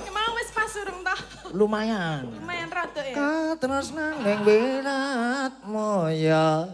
[0.03, 1.15] Ya Mau wis pas urung ta?
[1.51, 2.23] Lumayan.
[2.31, 3.11] Lumayan rada ya.
[3.13, 6.71] Katresnan ning wirat moya.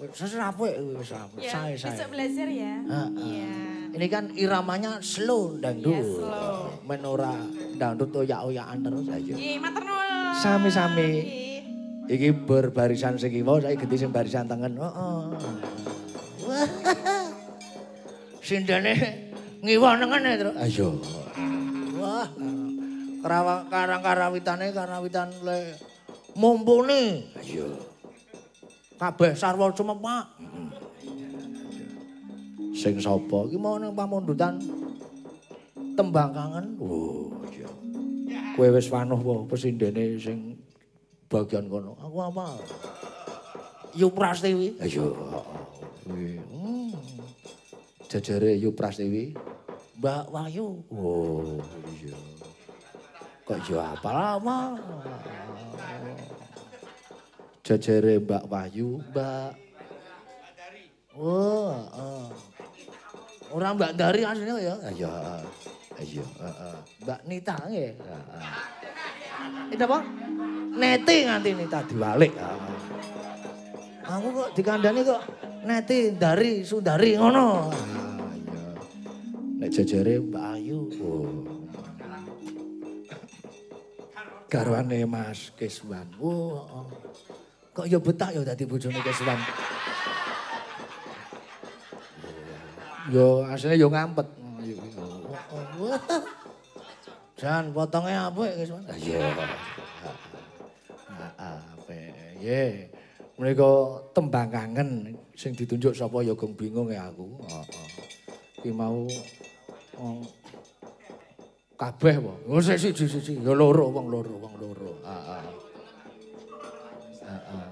[0.00, 1.40] Wis apik wis apik.
[1.44, 2.08] Ya, Sae besok sae.
[2.08, 2.74] belajar ya.
[3.20, 3.52] Iya.
[4.00, 5.92] Ini kan iramanya slow dangdut.
[5.92, 6.60] Iya, slow.
[6.88, 7.36] Menora
[7.76, 9.34] dangdut oyak-oyakan terus ayo.
[9.36, 10.40] Iya, matur nuwun.
[10.40, 11.08] Sami-sami.
[12.08, 14.80] Iki berbarisan sing kiwa saiki ganti sing barisan tengen.
[14.80, 15.20] Heeh.
[18.46, 19.25] Sindene
[19.66, 20.54] ngiwa nengene terus.
[20.54, 21.02] Ayo.
[21.98, 22.30] Wah.
[23.26, 25.74] Karawa karang-karawitane karawitan le
[26.38, 27.26] mumpuni.
[27.34, 27.66] Ayo.
[28.94, 30.38] Kabeh sarwa sumepak.
[32.76, 33.50] Sing sapa?
[33.50, 34.62] Iki mau nang pamundutan
[35.98, 36.76] tembang kangen.
[36.78, 37.66] Oh, iya.
[38.54, 40.60] Kowe wis wanuh apa pesindene sing
[41.26, 41.98] bagian kono?
[41.98, 42.54] Aku apa?
[43.96, 44.76] Yu Prastiwi.
[44.78, 45.16] Ayo.
[46.04, 46.36] Kuwi.
[46.52, 46.92] Hmm.
[48.06, 49.34] Jajare Yu Prastiwi.
[49.96, 50.84] Mbak Wahyu.
[50.92, 51.56] Oh,
[51.88, 52.16] iya.
[53.48, 54.76] Kok yo apal lama.
[57.64, 59.50] Jajare Mbak Wahyu, Mbak
[61.16, 62.24] Oh, heeh.
[63.56, 64.74] Ora Mbak Dari aslinya ya.
[64.92, 65.08] ayo.
[65.96, 66.76] Ayo, heeh.
[67.08, 67.92] Mbak Nita nggih.
[69.72, 69.98] Itu apa?
[70.76, 72.36] Neti nganti Nita diwalik.
[74.06, 75.22] Aku kok dikandani kok
[75.66, 77.74] Neti dari Sundari ngono.
[77.74, 78.64] Ah, iya.
[79.58, 80.78] Nek jejere Mbak Ayu.
[81.02, 81.26] Oh.
[84.46, 86.06] Garwane Mas Keswan.
[86.22, 86.86] Oh, oh.
[87.74, 89.42] Kok ya betah ya dadi bojone Keswan.
[93.10, 94.26] Yo asline yo ngampet.
[94.94, 95.34] Oh.
[95.50, 95.98] Oh, oh.
[97.34, 98.82] Jan potongnya apa ya Keswan?
[98.86, 99.18] Ah, Iya.
[101.36, 102.14] Ah, Apik.
[102.38, 102.86] Ye.
[103.36, 103.68] Mereka
[104.16, 107.36] tembang kangen sing ditunjuk sapa ya gong bingung ya aku.
[107.44, 107.66] Heeh.
[108.64, 109.04] Ki mau
[110.00, 110.24] oh,
[111.76, 112.32] kabeh apa?
[112.48, 114.92] Oh sik siji siji ya loro wong loro wong loro.
[115.04, 115.44] Heeh.
[117.28, 117.68] Heeh.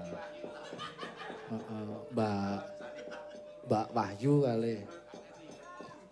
[1.49, 1.83] Heeh.
[2.13, 2.57] Mbak
[3.65, 4.75] Mbak Wahyu kali.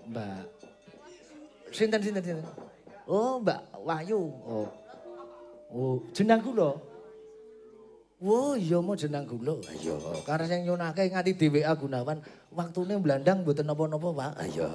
[0.09, 0.53] Mbak
[1.73, 2.45] Sinten sinten sinten?
[3.09, 4.21] Oh, Mbak Wahyu.
[4.45, 4.69] Oh.
[5.73, 6.77] Oh, jeneng kula.
[8.23, 9.59] Wo, iya mau jeneng kula.
[9.83, 12.23] Iya, karena sing nyunake nganti DWA Gunawan,
[12.55, 14.47] waktune blandang mboten napa-napa, Pak.
[14.47, 14.71] Iya.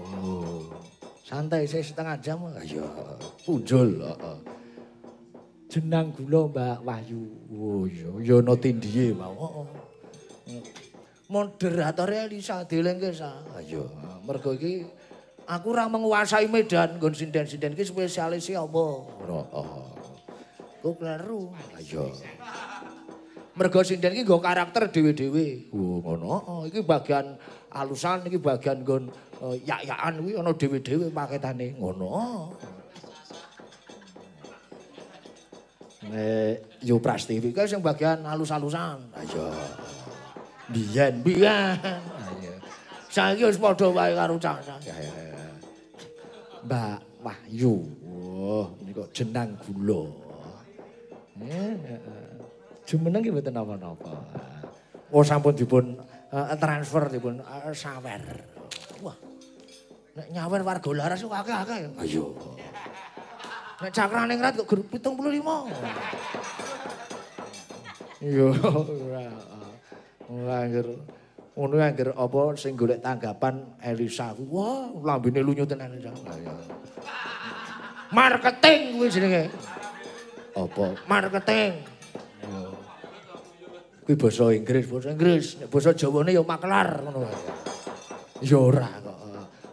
[0.00, 0.64] Oh.
[1.20, 2.40] Santai saya setengah jam.
[2.64, 2.80] Iya.
[3.44, 4.38] Punjul, heeh.
[5.68, 7.22] Jeneng kula Mbak Wahyu.
[7.52, 9.68] Oh iya, ya ana tindhiye mau.
[10.48, 10.64] Heeh.
[11.28, 13.38] Moderatornya Elisa Delengke sa.
[13.54, 13.86] Ayo,
[14.24, 14.82] mergo iki
[15.44, 18.84] aku ora menguasai medan nggon sinden-sinden iki spesialise apa?
[19.28, 19.99] Ora.
[20.80, 21.52] Kok kleru.
[21.76, 22.08] Ayo.
[23.52, 25.68] Mergo sinden iki nggo karakter dhewe-dhewe.
[25.76, 26.32] Oh, ngono.
[26.48, 27.36] Oh, iki bagian
[27.68, 29.12] alusan iki bagian nggon
[29.44, 31.76] eh, yak-yakan kuwi ana dhewe-dhewe paketane.
[31.76, 32.08] Ngono.
[36.08, 39.12] Nek Yu Prastiwi kuwi sing bagian alus-alusan.
[39.12, 39.52] Ayo.
[40.72, 41.76] Biyen, biyen.
[41.84, 42.56] Ayo.
[43.12, 44.78] Saiki wis padha wae karo cah-cah.
[44.86, 45.46] Ya, ya, ya.
[46.64, 47.74] Mbak Wahyu.
[48.06, 50.29] Wah, ini kok jenang gula.
[51.40, 52.32] Eh, eh, eh.
[52.84, 54.12] Jumeneng ki mboten napa-napa.
[55.10, 55.96] Oh sampun dipun
[56.30, 58.22] eh, transfer dipun eh, sawer.
[59.00, 59.16] Wah.
[60.18, 61.96] Nek nyawer warga laras kok akeh-akeh.
[61.96, 62.36] Ayo.
[63.80, 65.40] Nek cakrane ngrat kok grup 75.
[68.20, 69.24] Iya, ora.
[70.28, 70.94] Ora anggere
[71.56, 74.36] ngono anggere apa sing golek tanggapan Elisa.
[74.36, 75.96] Wah, lambene lunyu tenan.
[78.12, 79.48] Marketing kuwi jenenge.
[80.56, 80.86] Apa?
[81.06, 81.72] Marketing.
[84.04, 85.46] Kuwi basa Inggris, basa Inggris.
[85.60, 87.30] Nek basa Jawane ya maklar ngono.
[88.42, 89.18] Ya ora kok.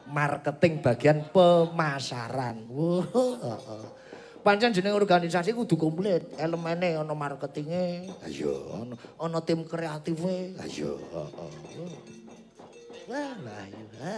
[0.07, 2.67] Marketing bagian pemasaran.
[2.69, 3.85] Wah, heeh.
[4.45, 6.23] Pancen jeneng organisasi kudu komplit.
[6.39, 11.51] Elemene ana marketinge, ayo ana ana tim kreatife, ayo heeh.
[13.11, 13.83] Wah, lah ayo.
[13.99, 14.15] ha.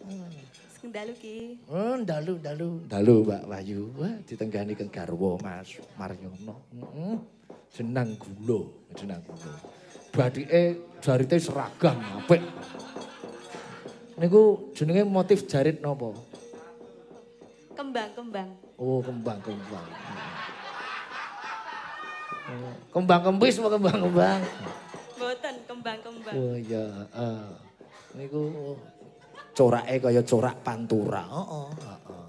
[0.00, 0.16] Sing
[0.90, 1.62] dalu ki.
[1.70, 3.94] Oh, dalu, dalu, dalu Mbak Wahyu.
[3.94, 6.58] Wah, ditenggani ke garwa Mas Maryono.
[6.74, 7.16] Heeh.
[7.72, 8.66] Jenang gula,
[8.98, 9.54] jenang gula.
[10.12, 12.42] Badike jarite seragam apik.
[14.18, 16.12] Niku jenenge motif jarit napa?
[17.72, 18.50] Kembang-kembang.
[18.76, 19.86] Oh, kembang-kembang.
[22.42, 24.40] Oh, Kembang kempis apa kembang-kembang?
[25.16, 26.34] Mboten kembang-kembang.
[26.36, 27.40] Oh iya, heeh.
[28.18, 28.76] Niku
[29.52, 31.24] corake kaya corak pantura.
[31.24, 32.28] Heeh, heeh.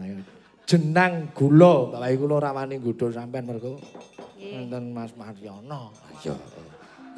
[0.00, 0.16] Ayo
[0.64, 3.74] jenang gula, Pak Wai kula ora wani nggodha sampean mergo
[4.38, 4.54] Nggih.
[4.54, 5.90] wonten Mas Maryono.
[6.22, 6.34] Iya.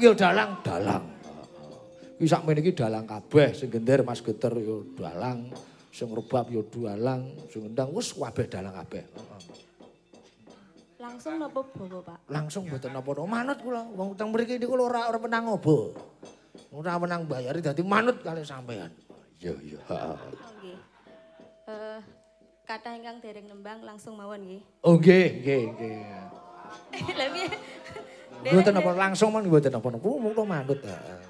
[0.01, 1.05] Iki ya dalang, dalang.
[2.17, 5.53] Iki sakmene iki dalang kabeh, sing gender Mas Geter ya dalang,
[5.93, 9.05] sing rebab ya dalang, sing endang wis kabeh dalang kabeh.
[9.05, 9.41] Heeh.
[11.03, 12.19] Langsung napa bawa, Pak?
[12.31, 15.91] langsung mboten napa-napa manut kula wong teng mriki niku ora ora menang obo
[16.71, 18.87] ora menang bayari dadi manut kali sampean
[19.43, 20.15] iya Oh,
[20.61, 20.79] nggih.
[21.65, 21.99] Eh,
[22.63, 24.63] kata ingkang dereng nembang langsung mawon nggih.
[24.81, 25.99] oh nggih nggih nggih
[27.13, 27.49] Lah piye?
[28.43, 31.23] mboten napa langsung man mboten napa-napa mung manut heeh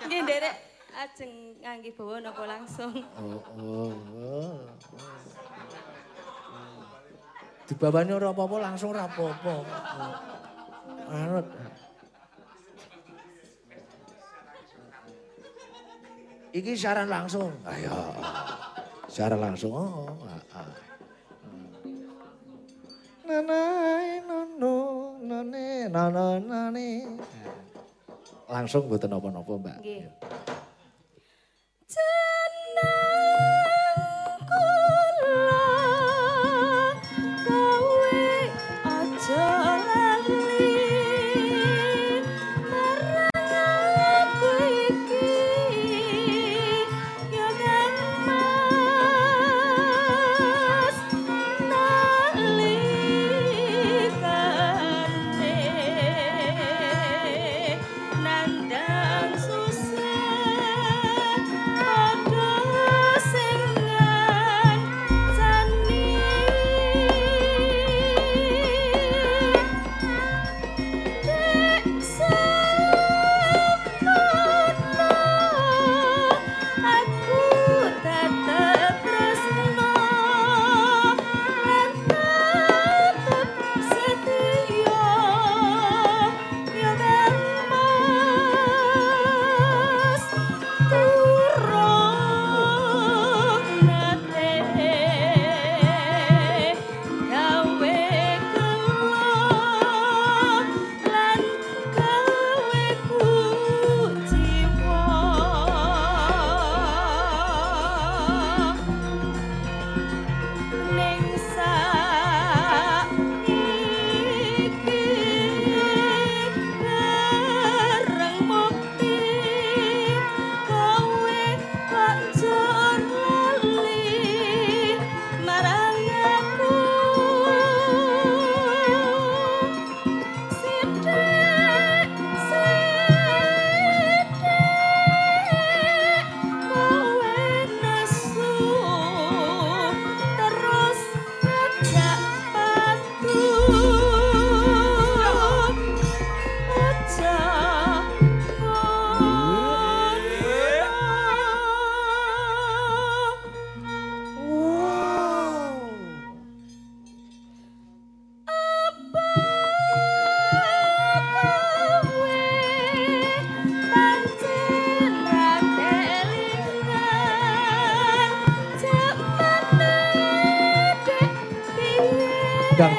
[0.00, 0.56] Nggih, Derek.
[0.92, 2.92] Ajeng ngangge bawa napa langsung?
[3.16, 4.58] oh oh oh
[7.64, 9.54] dibawani ora apa-apa langsung ora apa-apa
[11.06, 11.46] manut
[16.50, 17.54] Iki siaran langsung.
[17.62, 17.94] Ayo.
[19.06, 19.70] Siaran langsung.
[19.70, 20.70] Oh, ah, ah.
[23.26, 27.06] Nanai nono nane.
[28.50, 29.78] Langsung mboten napa-napa, Mbak.
[29.78, 30.02] Nggih.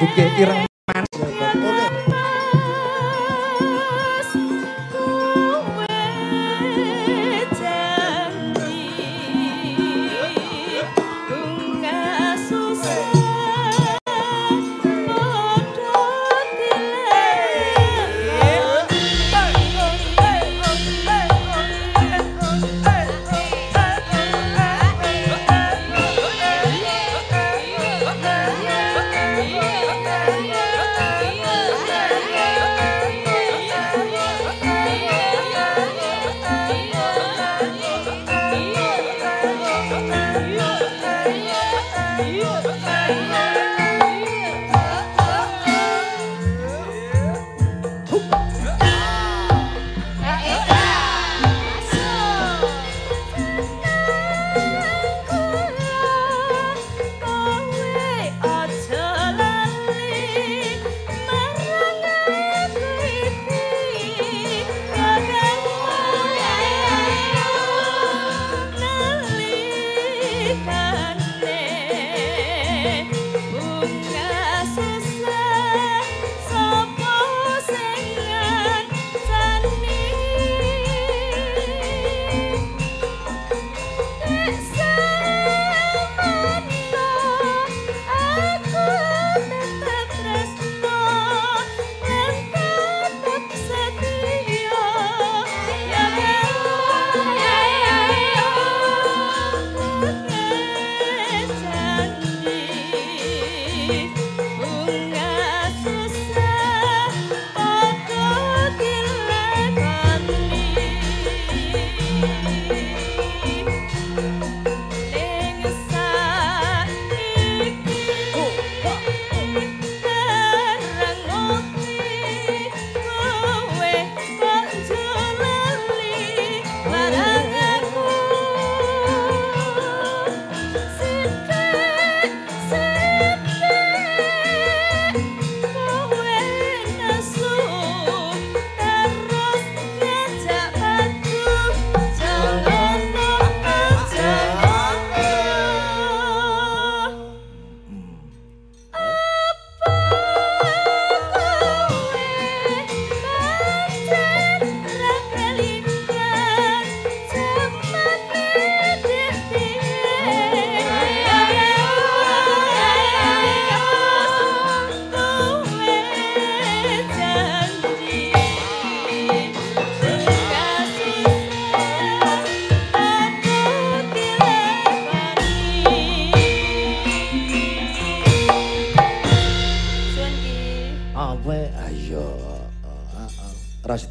[0.02, 0.71] Dangdutke ireng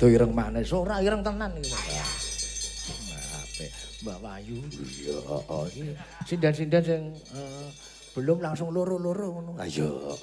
[0.02, 1.70] Sida ireng manis, ora ireng tenan iki.
[3.38, 3.70] Apik.
[4.02, 4.58] Mbak Wayu.
[4.74, 5.14] Iya,
[5.70, 5.94] iki
[6.26, 7.02] sinden-sinden sing
[7.38, 7.70] eh,
[8.18, 9.62] belum langsung loro-loro ngono.
[9.62, 10.18] Ayo.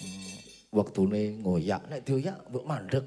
[0.00, 0.32] Hmm,
[0.72, 3.04] Wektune ngoyak, nek dioyak mbok mandek.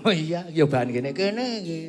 [0.00, 1.80] Oh iya, ya bahan kene kene iki.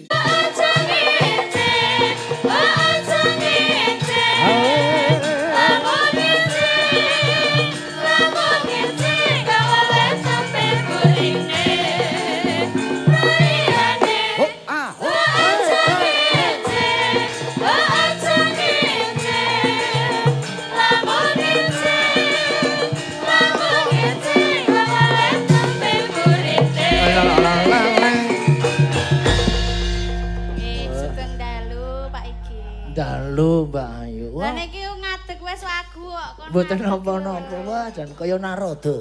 [36.50, 38.98] Mboten napa-napa wah jan kaya Narada.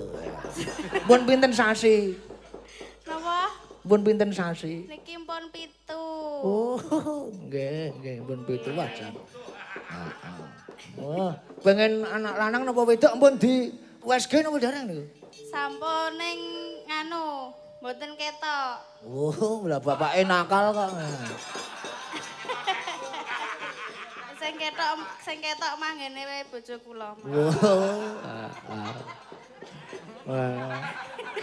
[1.08, 2.12] Pun pinten sasi?
[3.08, 3.48] Napa?
[3.84, 4.84] Pun pinten sasi?
[4.84, 6.04] Niki pun pitu.
[6.44, 6.78] Oh,
[7.48, 9.16] nggih, nggih, pun pitu wah jan.
[9.88, 10.40] Heeh.
[10.98, 11.32] Wah,
[11.64, 13.72] pengen anak lanang napa wedok pun di
[14.04, 15.04] USG napa jarang niku?
[15.48, 16.40] Sampun ning
[16.84, 17.48] nganu,
[17.80, 18.76] mboten ketok.
[19.08, 20.90] Oh, lah bapake nakal kok.
[24.48, 27.12] Sing ketok sing ketok manggene wae bojo kula.
[28.24, 28.48] Ah.
[30.24, 30.80] Wah.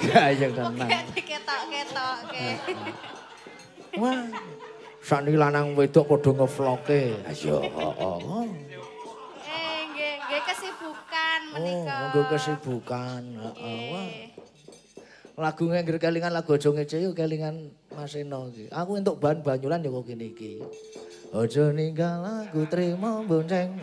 [0.02, 0.74] Gayeng tenan.
[0.74, 2.48] Pokoke diketok-ketok ke.
[4.02, 4.26] Wah.
[5.06, 7.02] Sakniki lanang wedok padha ngevloge.
[7.30, 8.18] Ayo, heeh.
[9.54, 11.96] Eh, nggih, nggih kesibukan Oh, menika.
[12.10, 13.22] nggo kesibukan.
[13.38, 13.86] Heeh.
[13.94, 14.10] Wah.
[15.36, 18.72] Lagu ngger kelingan lagu aja ngece yo kelingan Mas Eno iki.
[18.72, 20.64] Aku entuk bahan banyulan ya kok kene iki.
[21.36, 23.76] Aja ninggal aku trimo bonceng.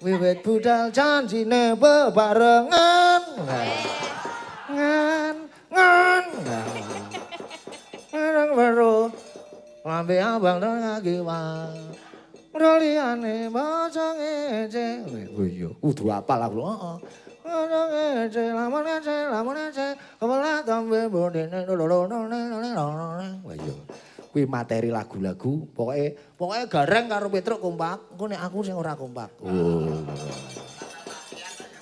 [0.00, 3.22] Wiwit budal janjine bebarengan.
[4.72, 5.36] Ngan
[5.68, 6.24] ngan.
[8.14, 9.12] Nang baru
[9.84, 11.68] lambe abang nang ngagiwa.
[12.56, 14.88] Roliane bocah ngece.
[15.36, 16.64] Oh iya, kudu apal aku.
[16.64, 16.96] Heeh.
[23.44, 23.74] Wah iya.
[24.34, 28.18] Kuwi materi lagu-lagu, pokoke pokoke gareng karo Petruk kompak.
[28.18, 29.30] Engko nek aku sing ora kompak.
[29.38, 30.02] Oh.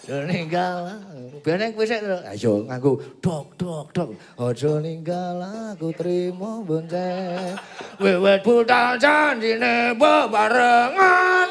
[0.02, 0.98] Aja ninggal.
[1.46, 4.08] Biyen kowe sik ayo nganggo dok dok dok.
[4.34, 5.40] Aja ninggal
[5.72, 7.56] aku trimo bonceng.
[8.02, 11.48] Wiwit budal janjine bebarengan.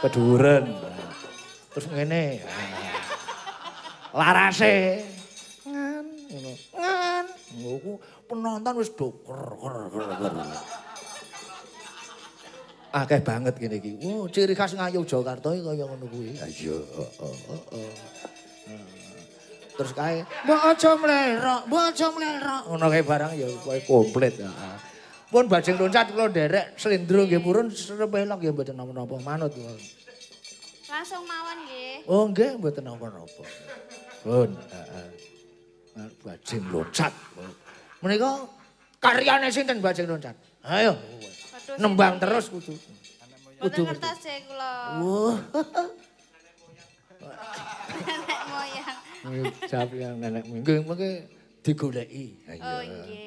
[0.00, 0.64] Keduren.
[1.74, 2.40] Terus ngene.
[4.12, 5.04] Larase.
[5.64, 6.52] Ngan ngono.
[6.76, 7.24] Ngan.
[7.60, 7.92] Ngoku
[8.28, 10.04] penonton wis do ker ker ker.
[10.20, 10.34] ker.
[12.92, 13.96] akeh banget kene iki.
[14.04, 16.36] Oh, ciri khas Ngayu Jakarta iki kaya ngono kuwi.
[16.36, 17.92] Heeh, heeh.
[19.72, 22.62] Terus kae, mbok aja mlerok, mbok aja mlerok.
[22.68, 24.36] Ngono kae barang ya kowe komplit.
[24.36, 24.76] heeh.
[25.32, 29.56] Pun bajing loncat kula nderek slendro nggih purun serepelok ya mboten napa-napa manut.
[30.92, 32.04] Langsung mawon nggih.
[32.04, 33.44] Oh nggih mboten napa-napa.
[34.22, 35.08] Pun, heeh.
[36.22, 37.12] Bajing loncat.
[38.00, 38.46] Menika
[39.02, 40.38] karyane sinten bajing loncat?
[40.62, 40.94] Ayo.
[41.76, 42.74] Nembang terus kudu.
[43.58, 43.82] Kudu.
[43.86, 44.72] Ngertos sih kula.
[45.02, 45.36] Wah.
[47.92, 48.98] Nenek moyang.
[49.66, 51.26] Jawab yang nenek mungkin mungkin
[51.66, 52.46] digoleki.
[52.62, 53.20] Oh nggih.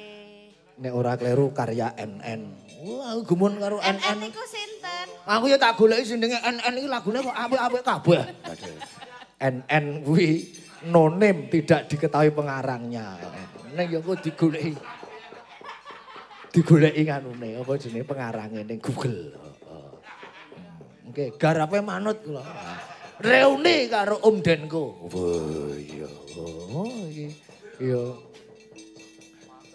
[0.76, 2.40] Nek ora kleru karya NN.
[2.84, 4.16] Wah, aku gumun karo NN NN.
[4.28, 5.06] niku sinten?
[5.24, 8.22] Aku ya tak goleki jenenge NN iki lagune kok apik-apik kabeh.
[9.40, 10.44] NN kuwi
[10.84, 13.16] no name tidak diketahui pengarangnya.
[13.72, 14.76] Ning ya kok digoleki.
[16.52, 19.36] Digoleki nganune apa jenenge pengarange ning Google.
[21.08, 22.44] Oke, garape manut kula.
[23.24, 25.08] Reuni karo Om Denko.
[25.08, 26.08] Wah, iya.
[26.36, 27.32] Oh, iki.
[27.80, 28.02] Iya.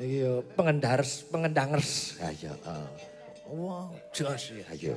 [0.01, 2.21] Iya, pengendars, pengendangers.
[2.21, 2.53] Ha iya.
[2.53, 2.85] heeh.
[3.57, 4.65] Wah, jos ya.
[4.69, 4.93] Iya.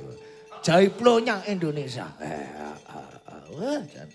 [0.61, 2.05] Jaiplonya Indonesia.
[2.21, 3.41] Eh, ah, ah, ah.
[3.53, 4.09] Wah, jan.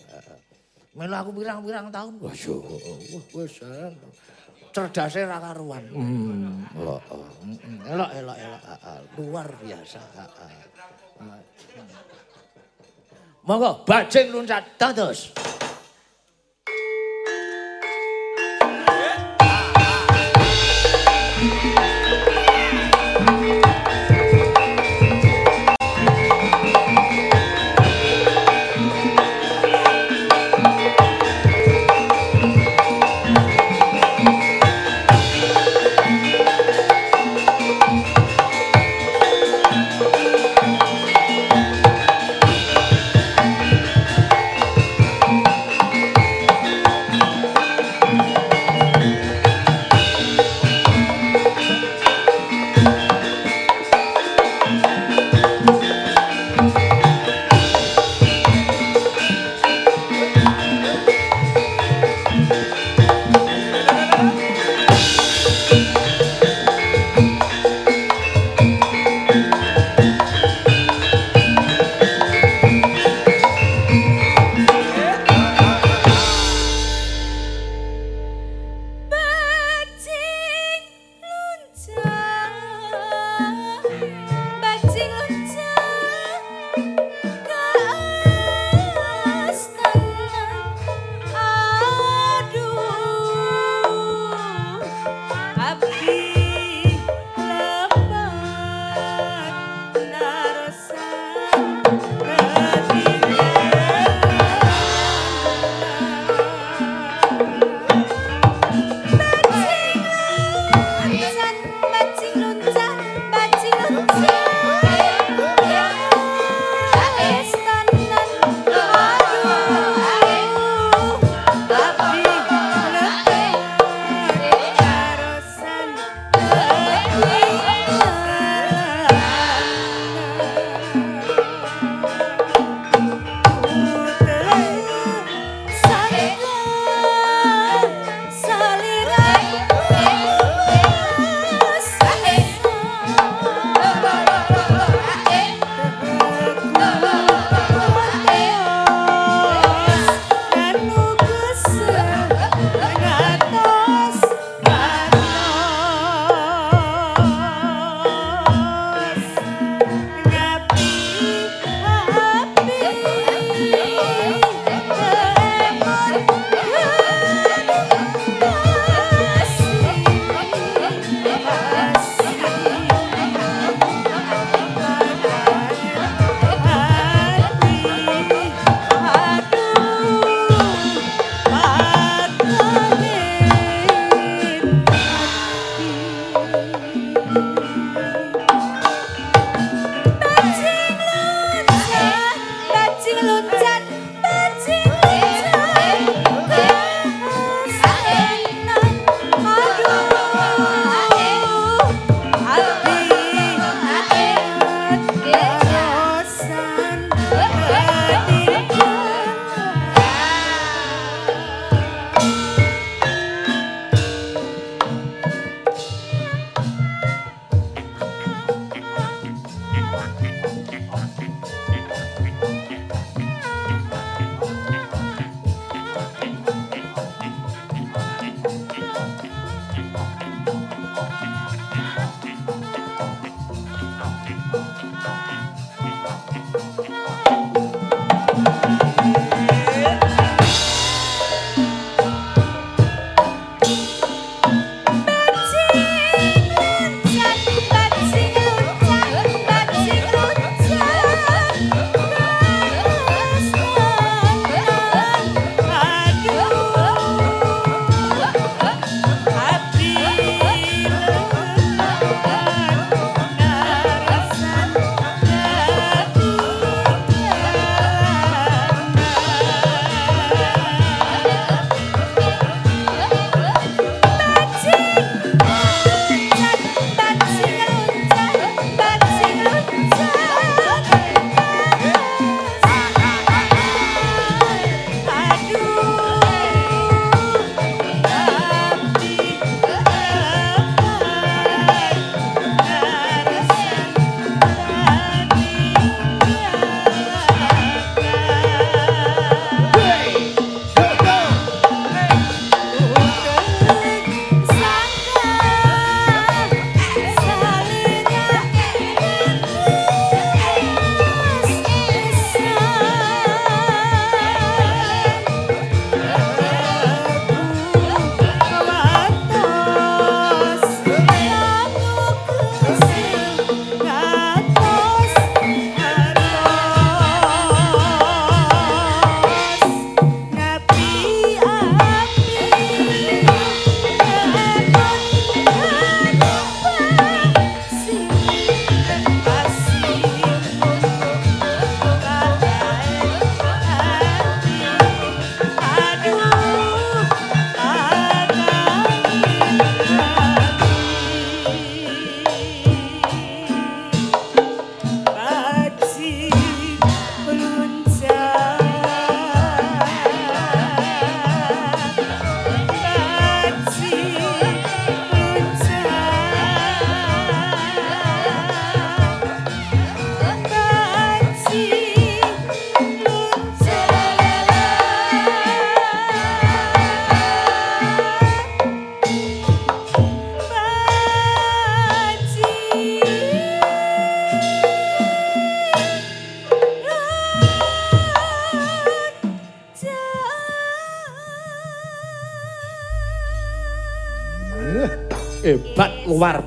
[0.91, 2.13] Melu aku pirang-pirang tahun.
[2.19, 2.59] Wah, yo.
[2.67, 3.95] Wah, wis jan.
[4.71, 5.83] Cerdasnya ra karuan.
[5.91, 7.03] Hmm, elok.
[7.43, 8.63] mm, Elok, elok, elok.
[9.19, 9.99] Luar biasa.
[13.47, 15.35] Monggo, bajing loncat dados.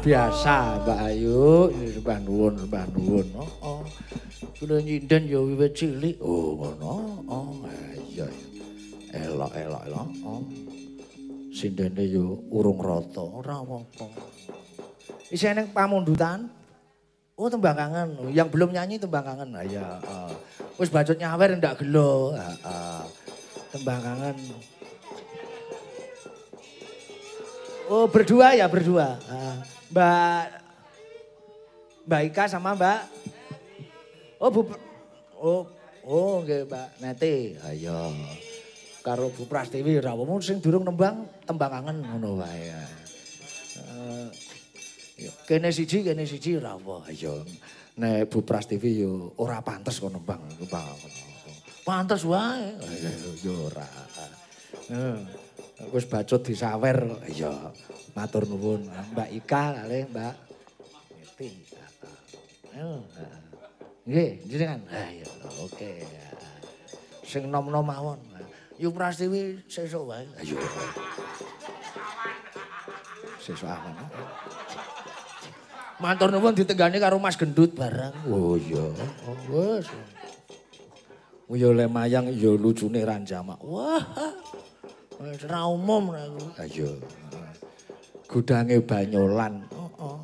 [0.03, 1.71] Biasa Mbak Ayu.
[2.03, 3.27] Mbah nuwun, mbah nuwun.
[3.39, 3.81] Oh, oh.
[4.59, 6.19] Kula nyinden ya wiwit cilik.
[6.19, 7.23] Oh, ngono.
[7.31, 7.63] Oh,
[8.11, 8.27] iya.
[9.15, 10.07] Elok, elok, elok.
[10.27, 10.43] Oh.
[11.53, 14.09] Sindene yo urung rata, ora apa-apa.
[15.31, 16.51] Isih ning pamundutan.
[17.33, 18.29] Oh, tembang kangen.
[18.35, 19.55] Yang belum nyanyi tembang kangen.
[19.55, 19.97] Ah, ya.
[20.05, 20.33] Uh.
[20.77, 22.35] Wis bacot nyawer ndak gelo.
[22.35, 23.03] Uh, uh.
[23.71, 24.37] Tembang kangen.
[27.87, 29.17] Oh, berdua ya, berdua.
[29.29, 29.72] Uh.
[29.93, 30.45] Mbak
[32.09, 32.99] Mbak Ika sama Mbak
[34.43, 34.61] Oh, Bu
[35.43, 35.63] Oh,
[36.03, 37.55] oh nggih, Mbak Neti.
[37.63, 38.11] Ayo.
[39.05, 42.71] Karo Bu Prastiwi ra wong sing durung nembang tembang kangen ngono wae.
[43.79, 44.27] Uh,
[45.47, 47.43] kene siji kene siji ora apa ayo
[47.99, 50.41] nek Bu Prastiwi yo ora pantes kok nembang
[51.83, 52.73] pantes wae
[53.43, 53.87] yo ora
[54.89, 55.42] heeh
[55.91, 57.51] wis bacot disawer iya
[58.13, 58.87] matur nuwun.
[58.87, 60.35] Mbak Ika kali Mbak.
[61.17, 61.47] Ngerti
[64.03, 64.83] nggih jenengan?
[64.91, 65.27] Ha iya
[65.63, 65.91] oke.
[67.23, 68.19] Sing nom-nom mawon.
[68.77, 70.27] Yu Prastiwi sesuk wae.
[70.41, 70.57] Ayo
[73.39, 73.95] sesuk awan
[76.03, 78.27] Matur nuwun ditenggani karo Mas Gendut barang.
[78.27, 78.83] Oh iya.
[79.23, 79.87] Oh, wes.
[81.47, 83.55] Oh ya le mayang ya lucune ranjama.
[83.63, 84.03] Wah.
[85.23, 86.43] Wis ra umum aku.
[86.59, 86.99] Ayo.
[88.27, 89.63] Gudange banyolan.
[89.71, 90.19] Heeh.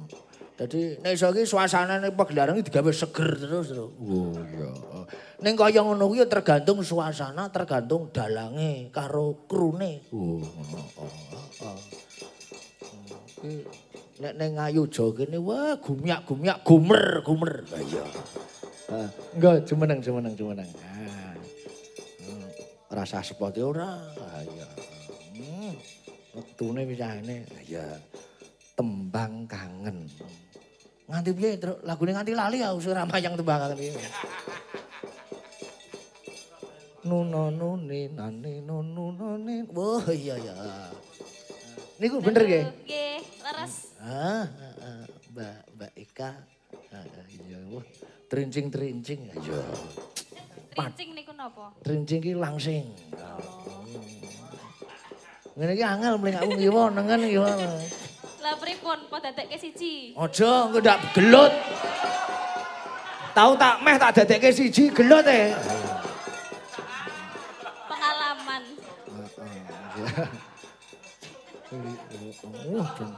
[0.60, 3.96] Dadi nek iso iki suasanane pagelaran iki digawe seger terus terus.
[3.96, 4.68] Oh iya.
[5.40, 10.04] Ning kaya ngono kuwi tergantung suasana, tergantung dalange karo krune.
[10.12, 10.84] Oh, heeh.
[11.64, 11.80] Heeh.
[14.20, 17.64] nek ning Ngayuja kene wah gumyak-gumyak gumer gumer.
[17.72, 18.04] Ha iya.
[18.92, 19.00] Ha,
[19.40, 20.68] enggak jumeneng jumeneng jumeneng.
[20.68, 21.40] Ha.
[22.20, 22.52] Hmm,
[22.92, 23.96] Rasa sepote ora.
[23.96, 24.79] Ha iya.
[26.40, 27.44] Wektune wisane.
[27.68, 28.00] Iya.
[28.80, 30.08] Tembang kangen.
[31.12, 31.84] Nganti piye Truk?
[31.84, 34.08] lagune nganti lali aku ora mayang tembang kangen iki.
[37.04, 39.68] Nuno nuni nani nunu nuni.
[39.76, 40.56] Wah iya ya.
[42.00, 42.64] Niku bener nggih?
[42.88, 43.92] Nggih, leres.
[44.00, 45.04] Ah, ah, ah,
[45.36, 46.32] Mbak Mbak Eka.
[46.96, 47.84] Ah, ah, iya, wah.
[48.32, 49.60] Trincing-trincing ayo.
[50.80, 51.76] Rincing niku napa?
[51.84, 52.88] Trincing ki langsing.
[55.60, 57.36] Ngene iki angel mling aku ngiwa nengen iki.
[58.40, 60.16] Lah pripun padha dadekke siji?
[60.16, 61.52] Aja engko ndak gelut.
[63.36, 65.52] Tahu tak meh tak dadekke siji gelut e.
[67.92, 68.64] Pengalaman.
[72.72, 73.12] Oh, jen.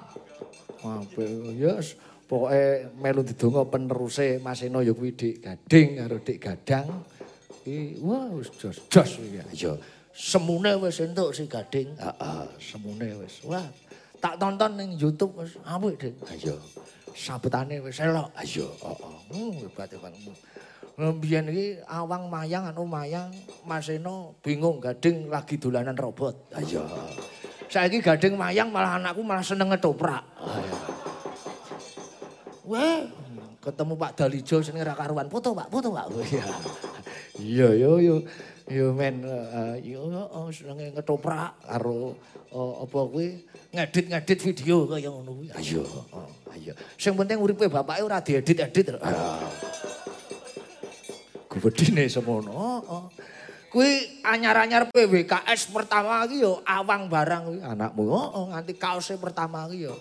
[0.82, 1.30] Apik
[1.62, 1.94] yes.
[2.26, 7.06] Pokoke melu didonga peneruse Mas Eno ya kuwi Dik Gading karo Dik Gadang.
[8.02, 9.46] Wah wis jos-jos iki.
[9.62, 9.78] Ya
[10.16, 11.96] semune wis entuk si Gading.
[11.98, 13.42] Heeh, semune wis.
[13.48, 13.66] Wah,
[14.20, 16.16] tak tonton ning YouTube wis apik, Dik.
[16.28, 16.56] Ayo.
[17.12, 18.32] Sabetane wis elok.
[18.36, 19.16] Ayo, heeh.
[19.32, 20.14] Hmm, hebat hebat.
[21.02, 23.32] Mbiyen iki awang mayang anu mayang
[23.66, 26.52] Mas Eno bingung Gading lagi dolanan robot.
[26.54, 26.86] Ayo.
[27.72, 30.22] Saiki Gading mayang malah anakku malah seneng ngetoprak.
[30.38, 30.78] Ayo.
[32.68, 33.04] Weh,
[33.64, 35.28] ketemu Pak Dalijo sini ra karuan.
[35.32, 36.06] Foto, Pak, foto, Pak.
[36.24, 36.46] Iya.
[37.42, 38.16] Iya, yo yo.
[38.72, 42.16] Yo men uh, yo oh, senenge ngetoprak karo
[42.56, 43.44] apa kuwi
[43.76, 45.48] ngedit-ngedit video kaya ngono kuwi.
[45.60, 45.84] Ayo,
[46.56, 46.72] ayo.
[46.96, 48.96] Sing penting uripe bapake ora diedit-edit.
[49.04, 49.44] Ah.
[51.52, 52.52] Gubedine semono.
[52.56, 53.06] Oh, oh.
[53.72, 58.04] Kuwi anyar-anyar PWKS pertama iki yo awang barang kuwi anakmu.
[58.08, 59.96] Oh nganti kaose pertama iki yo.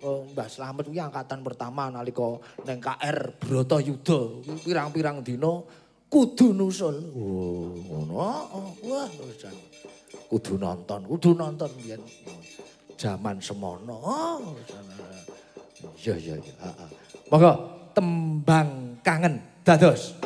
[0.00, 4.20] Oh, Mbah Slamet kuwi angkatan pertama nalika ning KR Bratayuda.
[4.48, 5.60] Kuwi pirang-pirang dina
[6.08, 6.96] kudu nusul.
[7.12, 8.16] Oh, ngono.
[8.84, 9.54] Wah, jan.
[10.28, 12.00] Kudu nonton, kudu nonton biyen.
[12.98, 13.96] Zaman semono.
[16.02, 16.54] Iya, iya, iya.
[17.30, 17.52] Monggo
[17.94, 20.16] tembang kangen dados.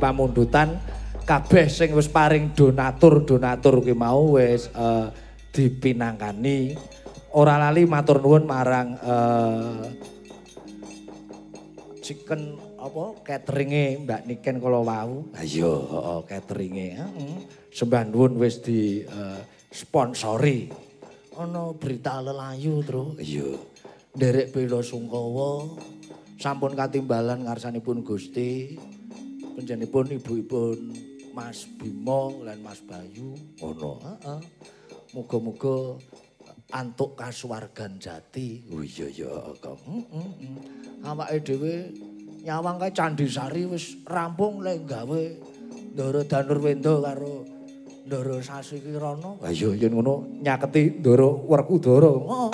[0.00, 0.80] Pamundutan
[1.28, 5.06] kabeh sing wis paring donatur-donatur ki mau wis eh,
[5.52, 6.74] dipinangkani
[7.36, 9.84] ora lali matur nuwun marang eh,
[12.00, 15.30] chicken apa cateringe Mbak Niken kala wau.
[15.36, 16.86] Ha iya, heeh cateringe.
[16.96, 17.34] Heeh.
[17.70, 20.72] Sembah nuwun wis di eh, sponsori.
[21.36, 23.14] Ana berita lelayu, Tru.
[23.20, 23.54] Iya.
[24.16, 25.78] Nderek bela sungkawa
[26.40, 28.80] sampun katimbalan ngarsanipun Gusti.
[29.60, 30.78] Panjenenganipun ibu-ibun
[31.36, 33.36] Mas Bimo lan Mas Bayu.
[33.60, 34.00] Ngono.
[34.00, 34.40] Heeh.
[35.12, 36.00] Muga-muga
[36.72, 38.64] antuk kasuwargan jati.
[38.72, 39.28] Oh iya ya,
[39.60, 39.76] Kang.
[39.84, 41.04] Heeh.
[41.04, 41.92] Awake dhewe
[42.40, 45.22] nyawang kae Candi Sari wis rampung lek gawe
[45.92, 47.44] Ndara Danurwenda karo
[48.08, 49.36] Ndara Sasi Kirana.
[49.44, 52.08] Ha iya yen ngono nyaketi Ndara Werkudara.
[52.16, 52.48] Oh.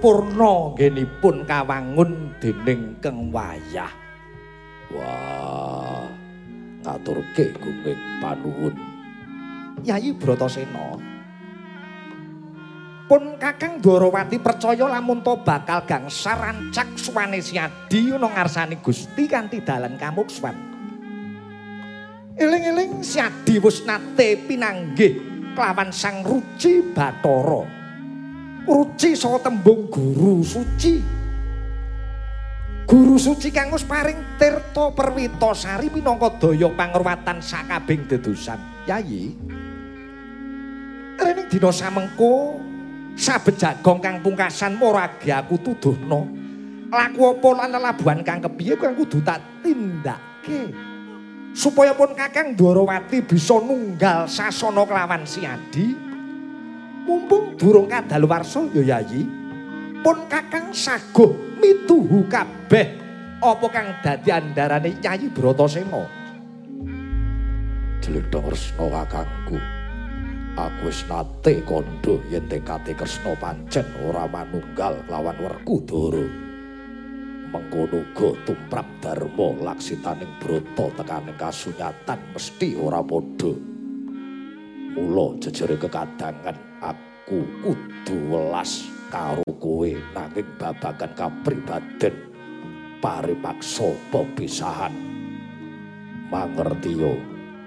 [0.00, 3.92] Sampun purna nggenipun kawangun dening Keng Wayah.
[4.96, 6.08] Wah,
[6.82, 8.74] ngaturke gunging panuwun.
[9.84, 10.96] Yayi Bratasena.
[13.10, 19.60] Pun Kakang Dwarawati percaya lamun to bakal gangsar rancak suwane siadi ana ngarsane Gusti kanthi
[19.66, 20.54] dalan kamuksuwan.
[22.40, 25.18] Eling-eling siadi wis nate pinanggih
[25.58, 27.79] kelawan Sang Ruci Bathara.
[28.68, 31.00] Ruci saka tembung guru suci.
[32.84, 38.58] Guru suci kang wis paring tirta perwitasari minangka daya pangruwatan sakabing dedosan.
[38.84, 39.32] Yayi.
[41.20, 42.58] Rening dina samengko
[43.14, 46.26] saben jagong kang pungkasan morage aku tuduhna.
[46.90, 50.74] Laku apa lan labuhan kang kepiye kang kudu tak tindake.
[51.50, 56.09] supaya pun Kakang Dwarawati bisa nunggal sasana kelawan Siadi.
[57.10, 59.26] Mumpung durung kadaluwarsa ya Yayi,
[59.98, 62.86] pun Kakang saguh mituhu kabeh
[63.42, 66.06] apa kang dadi andarane Yayi Bratasena.
[67.98, 69.58] Jledhong Resna kakangku.
[70.54, 76.46] Aku wis nate kandha yen tekate Kresna pancen ora manunggal lawan Werkudara.
[77.50, 83.50] mengkono uga tumrap dharma laksitaning brata tekaning kasunyatan mesti ora padha.
[84.94, 86.69] Mula jejere kekadangan
[87.30, 92.10] aku kudu welas karo kowe nanging babagan kapribaden
[92.98, 94.90] paripaksa pepisahan.
[96.26, 97.14] Mangertiya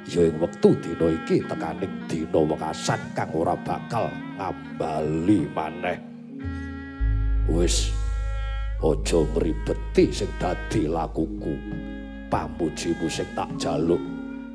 [0.03, 5.95] ya ing wektu dina iki tekaning dina wekasan kang ora bakal ngambali maneh.
[7.48, 7.88] Wis
[8.83, 11.56] Aja ngribeti sing dadi lakuku.
[12.27, 14.12] Pamujimu sing tak jaluk.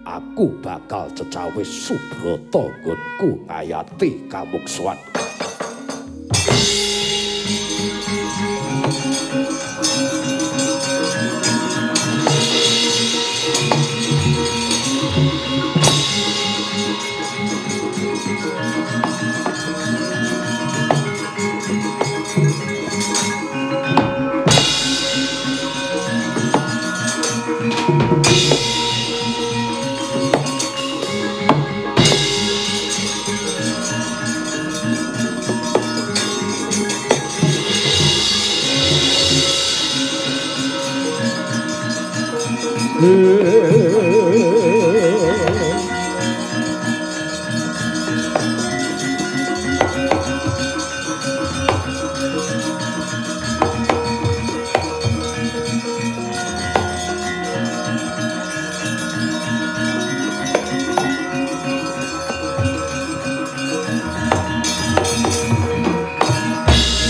[0.08, 4.96] Aku bakal cecawe Subrata nggonku ngayati kamuksuan.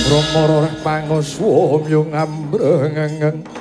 [0.09, 3.58] Romoro panguswa ngambrengeng kadhe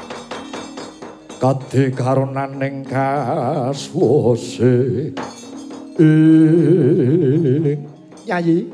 [1.40, 4.74] karonaning kaswase
[5.98, 7.77] ing
[8.27, 8.67] Yayi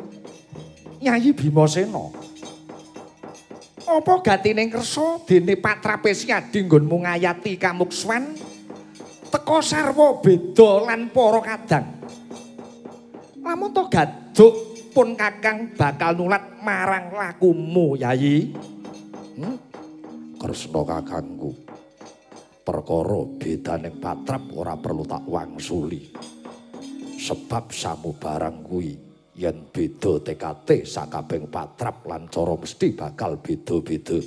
[1.04, 2.10] Yayi Bimasena.
[3.84, 8.34] Apa gatining kersa dene patrape siadi nggonmu ngayati kamukswan?
[9.30, 11.86] Teka sarwa beda lan para kadang.
[13.44, 14.56] Lamun to gaduk
[14.96, 18.56] pun kakang bakal nulat marang lakumu Yayi
[19.34, 19.58] Hmm?
[20.38, 21.63] Kresna kakangku.
[22.64, 26.16] Perkara bedaning patrap ora perlu tak wangsuli.
[27.20, 28.96] Sebab samu barang kuwi
[29.36, 34.20] yen beda TKT sakabeng patrap lan cara mesti bakal beda-beda.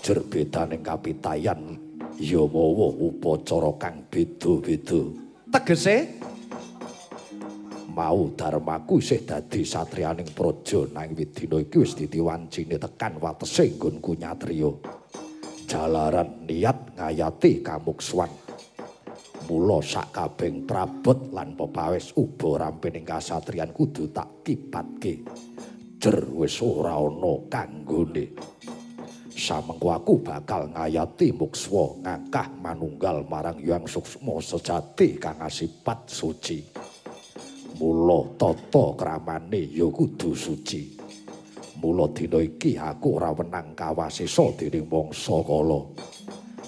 [0.00, 1.76] Jer bedaning kapitayan
[2.16, 5.26] ya mawa upacara kang beda-beda.
[5.46, 6.20] tegese
[7.96, 14.68] mau darmaku isih dadi satriyaning praja nang dina iki wis ditiwancine tekan watese nggonku nyatriya
[15.66, 18.30] jalaran niat ngayati kamukswan
[19.46, 25.22] mula sakabeng prabot lan pepawis uba rampening kasatriyan kudu tak kipatke.
[26.02, 28.34] Jer wis ora ana kanggone.
[29.36, 36.58] Samengko aku bakal ngayati mukswa ngangkah manunggal marang Hyang Suksma sejati kang asipat suci.
[37.76, 40.95] Mula tata kramane ya kudu suci
[41.80, 45.80] mula dina iki aku ora wenang kawasesa dening mangsa kala.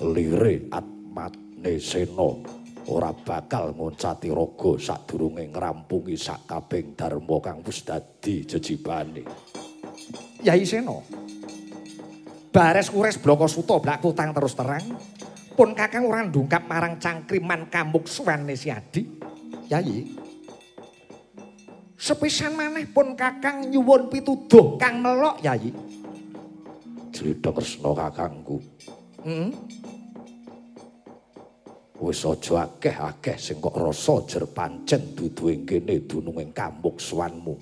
[0.05, 2.29] Lire atmane sena
[2.89, 9.23] ora bakal ngoncati raga sadurunge ngrampungi sakabeng dharma kang wis dadi jejibane.
[10.39, 10.95] Yai Sena
[12.49, 14.87] Bares kures bloko suto blak kutang terus terang
[15.59, 19.03] pun kakang ora ndungkap marang cangkriman kamukswane siadi
[19.69, 20.18] Yai
[21.99, 25.75] Sepisan maneh pun kakang nyuwun pituduh kang melok Yai
[27.11, 28.63] Jlidha Kresna kakangku.
[29.27, 29.51] Hmm?
[31.99, 37.59] Wis aja akeh-akeh sing kok rasa jer pancen dudu kene dununging kamukswanmu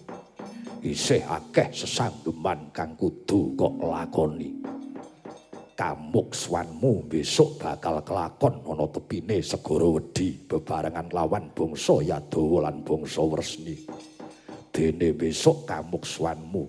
[0.85, 4.61] isih akeh sesanggeman kang kudu kok lakoni.
[5.81, 13.77] Kamukswanmu besok bakal kelakon ana tepine segara wedi bebarengan lawan bangsa Yadawa lan bangsa Wresni
[14.77, 16.69] dene besok kamukswanmu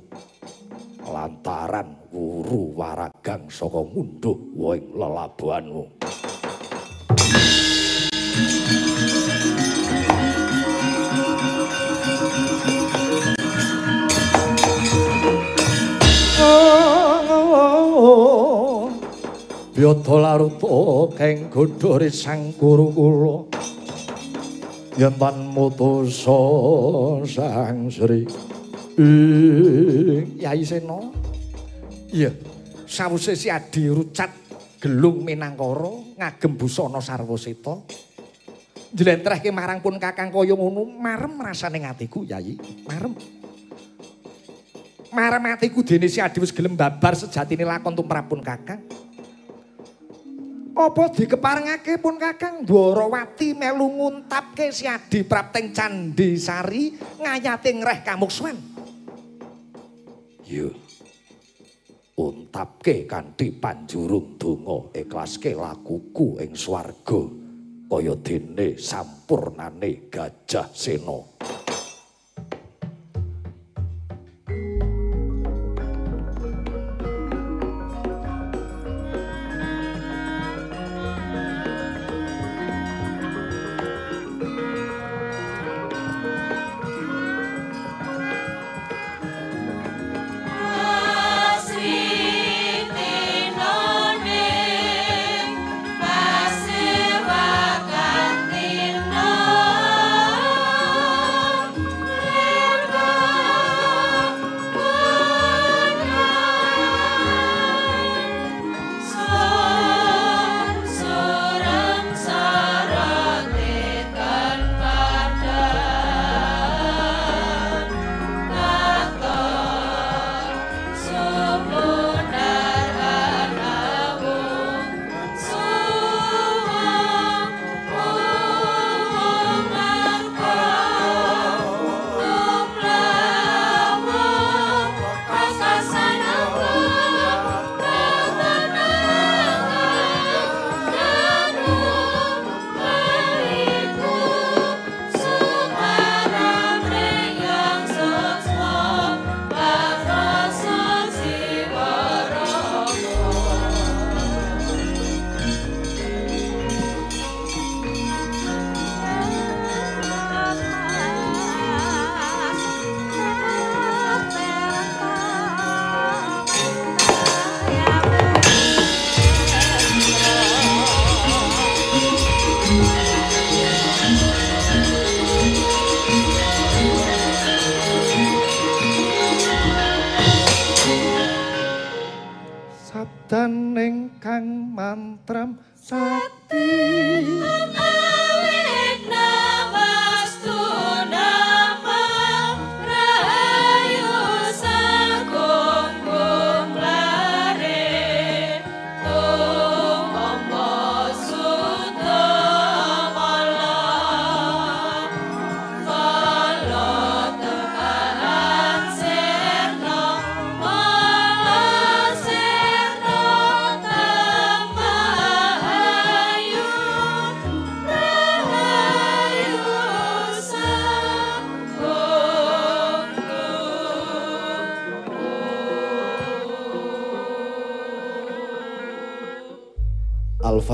[1.11, 5.83] lantaran wuru waragang saka ngunduh woing lelabuhanmu.
[19.75, 23.56] Byata laruta keng godhore sang guru kula
[24.97, 26.41] yen tan mutusa
[27.29, 28.25] sang Sri
[28.97, 30.41] ing.
[30.41, 30.97] Yai Sena
[32.09, 32.33] iya.
[32.87, 34.31] Sawise si Adi rucat
[34.81, 37.77] gelung minangkara ngagem busana sarwa seta.
[38.87, 42.57] Njlentrehke marang pun kakang kaya ngono marem rasane atiku Yai.
[42.89, 43.13] Marem.
[45.13, 48.81] Marem atiku dene si Adi wis gelem babar sejatine lakon tumrapun kakang
[50.77, 58.53] Apa dikeparengake pun Kakang Dwarawati melu nguntapke si Adi Prapteng Candi Sari ngayate ngreh kamukswan.
[60.45, 60.69] Yo.
[62.17, 67.25] Untapke kanthi panjurung donga ikhlaske lakuku ing swarga
[67.89, 71.17] kaya dene sampurnane Gajah Sena.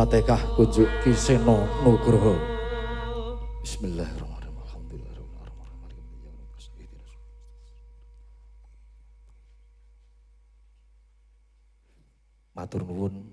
[0.03, 2.35] Al-Fatihah kunjuk kiseno nugroho.
[3.63, 4.83] Bismillahirrahmanirrahim.
[12.51, 13.31] Matur nuwun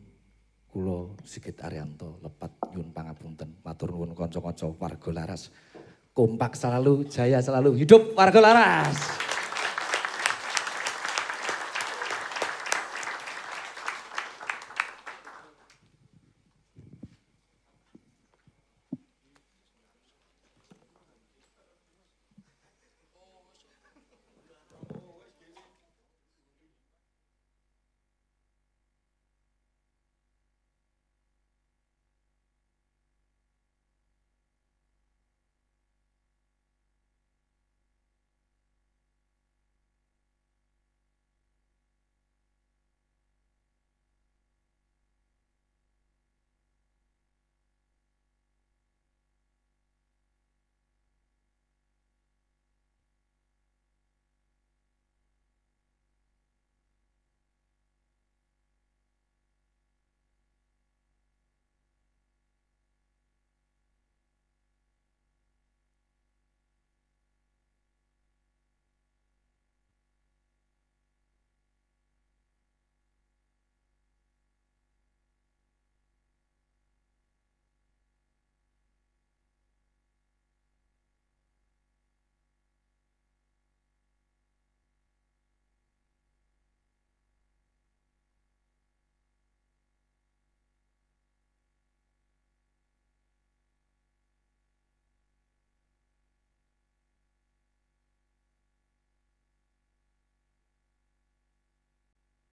[1.27, 3.51] Sigit Arianto lepat nyuwun pangapunten.
[3.67, 5.51] Matur nuwun kanca-kanca warga laras.
[6.15, 9.20] Kompak selalu jaya selalu hidup warga laras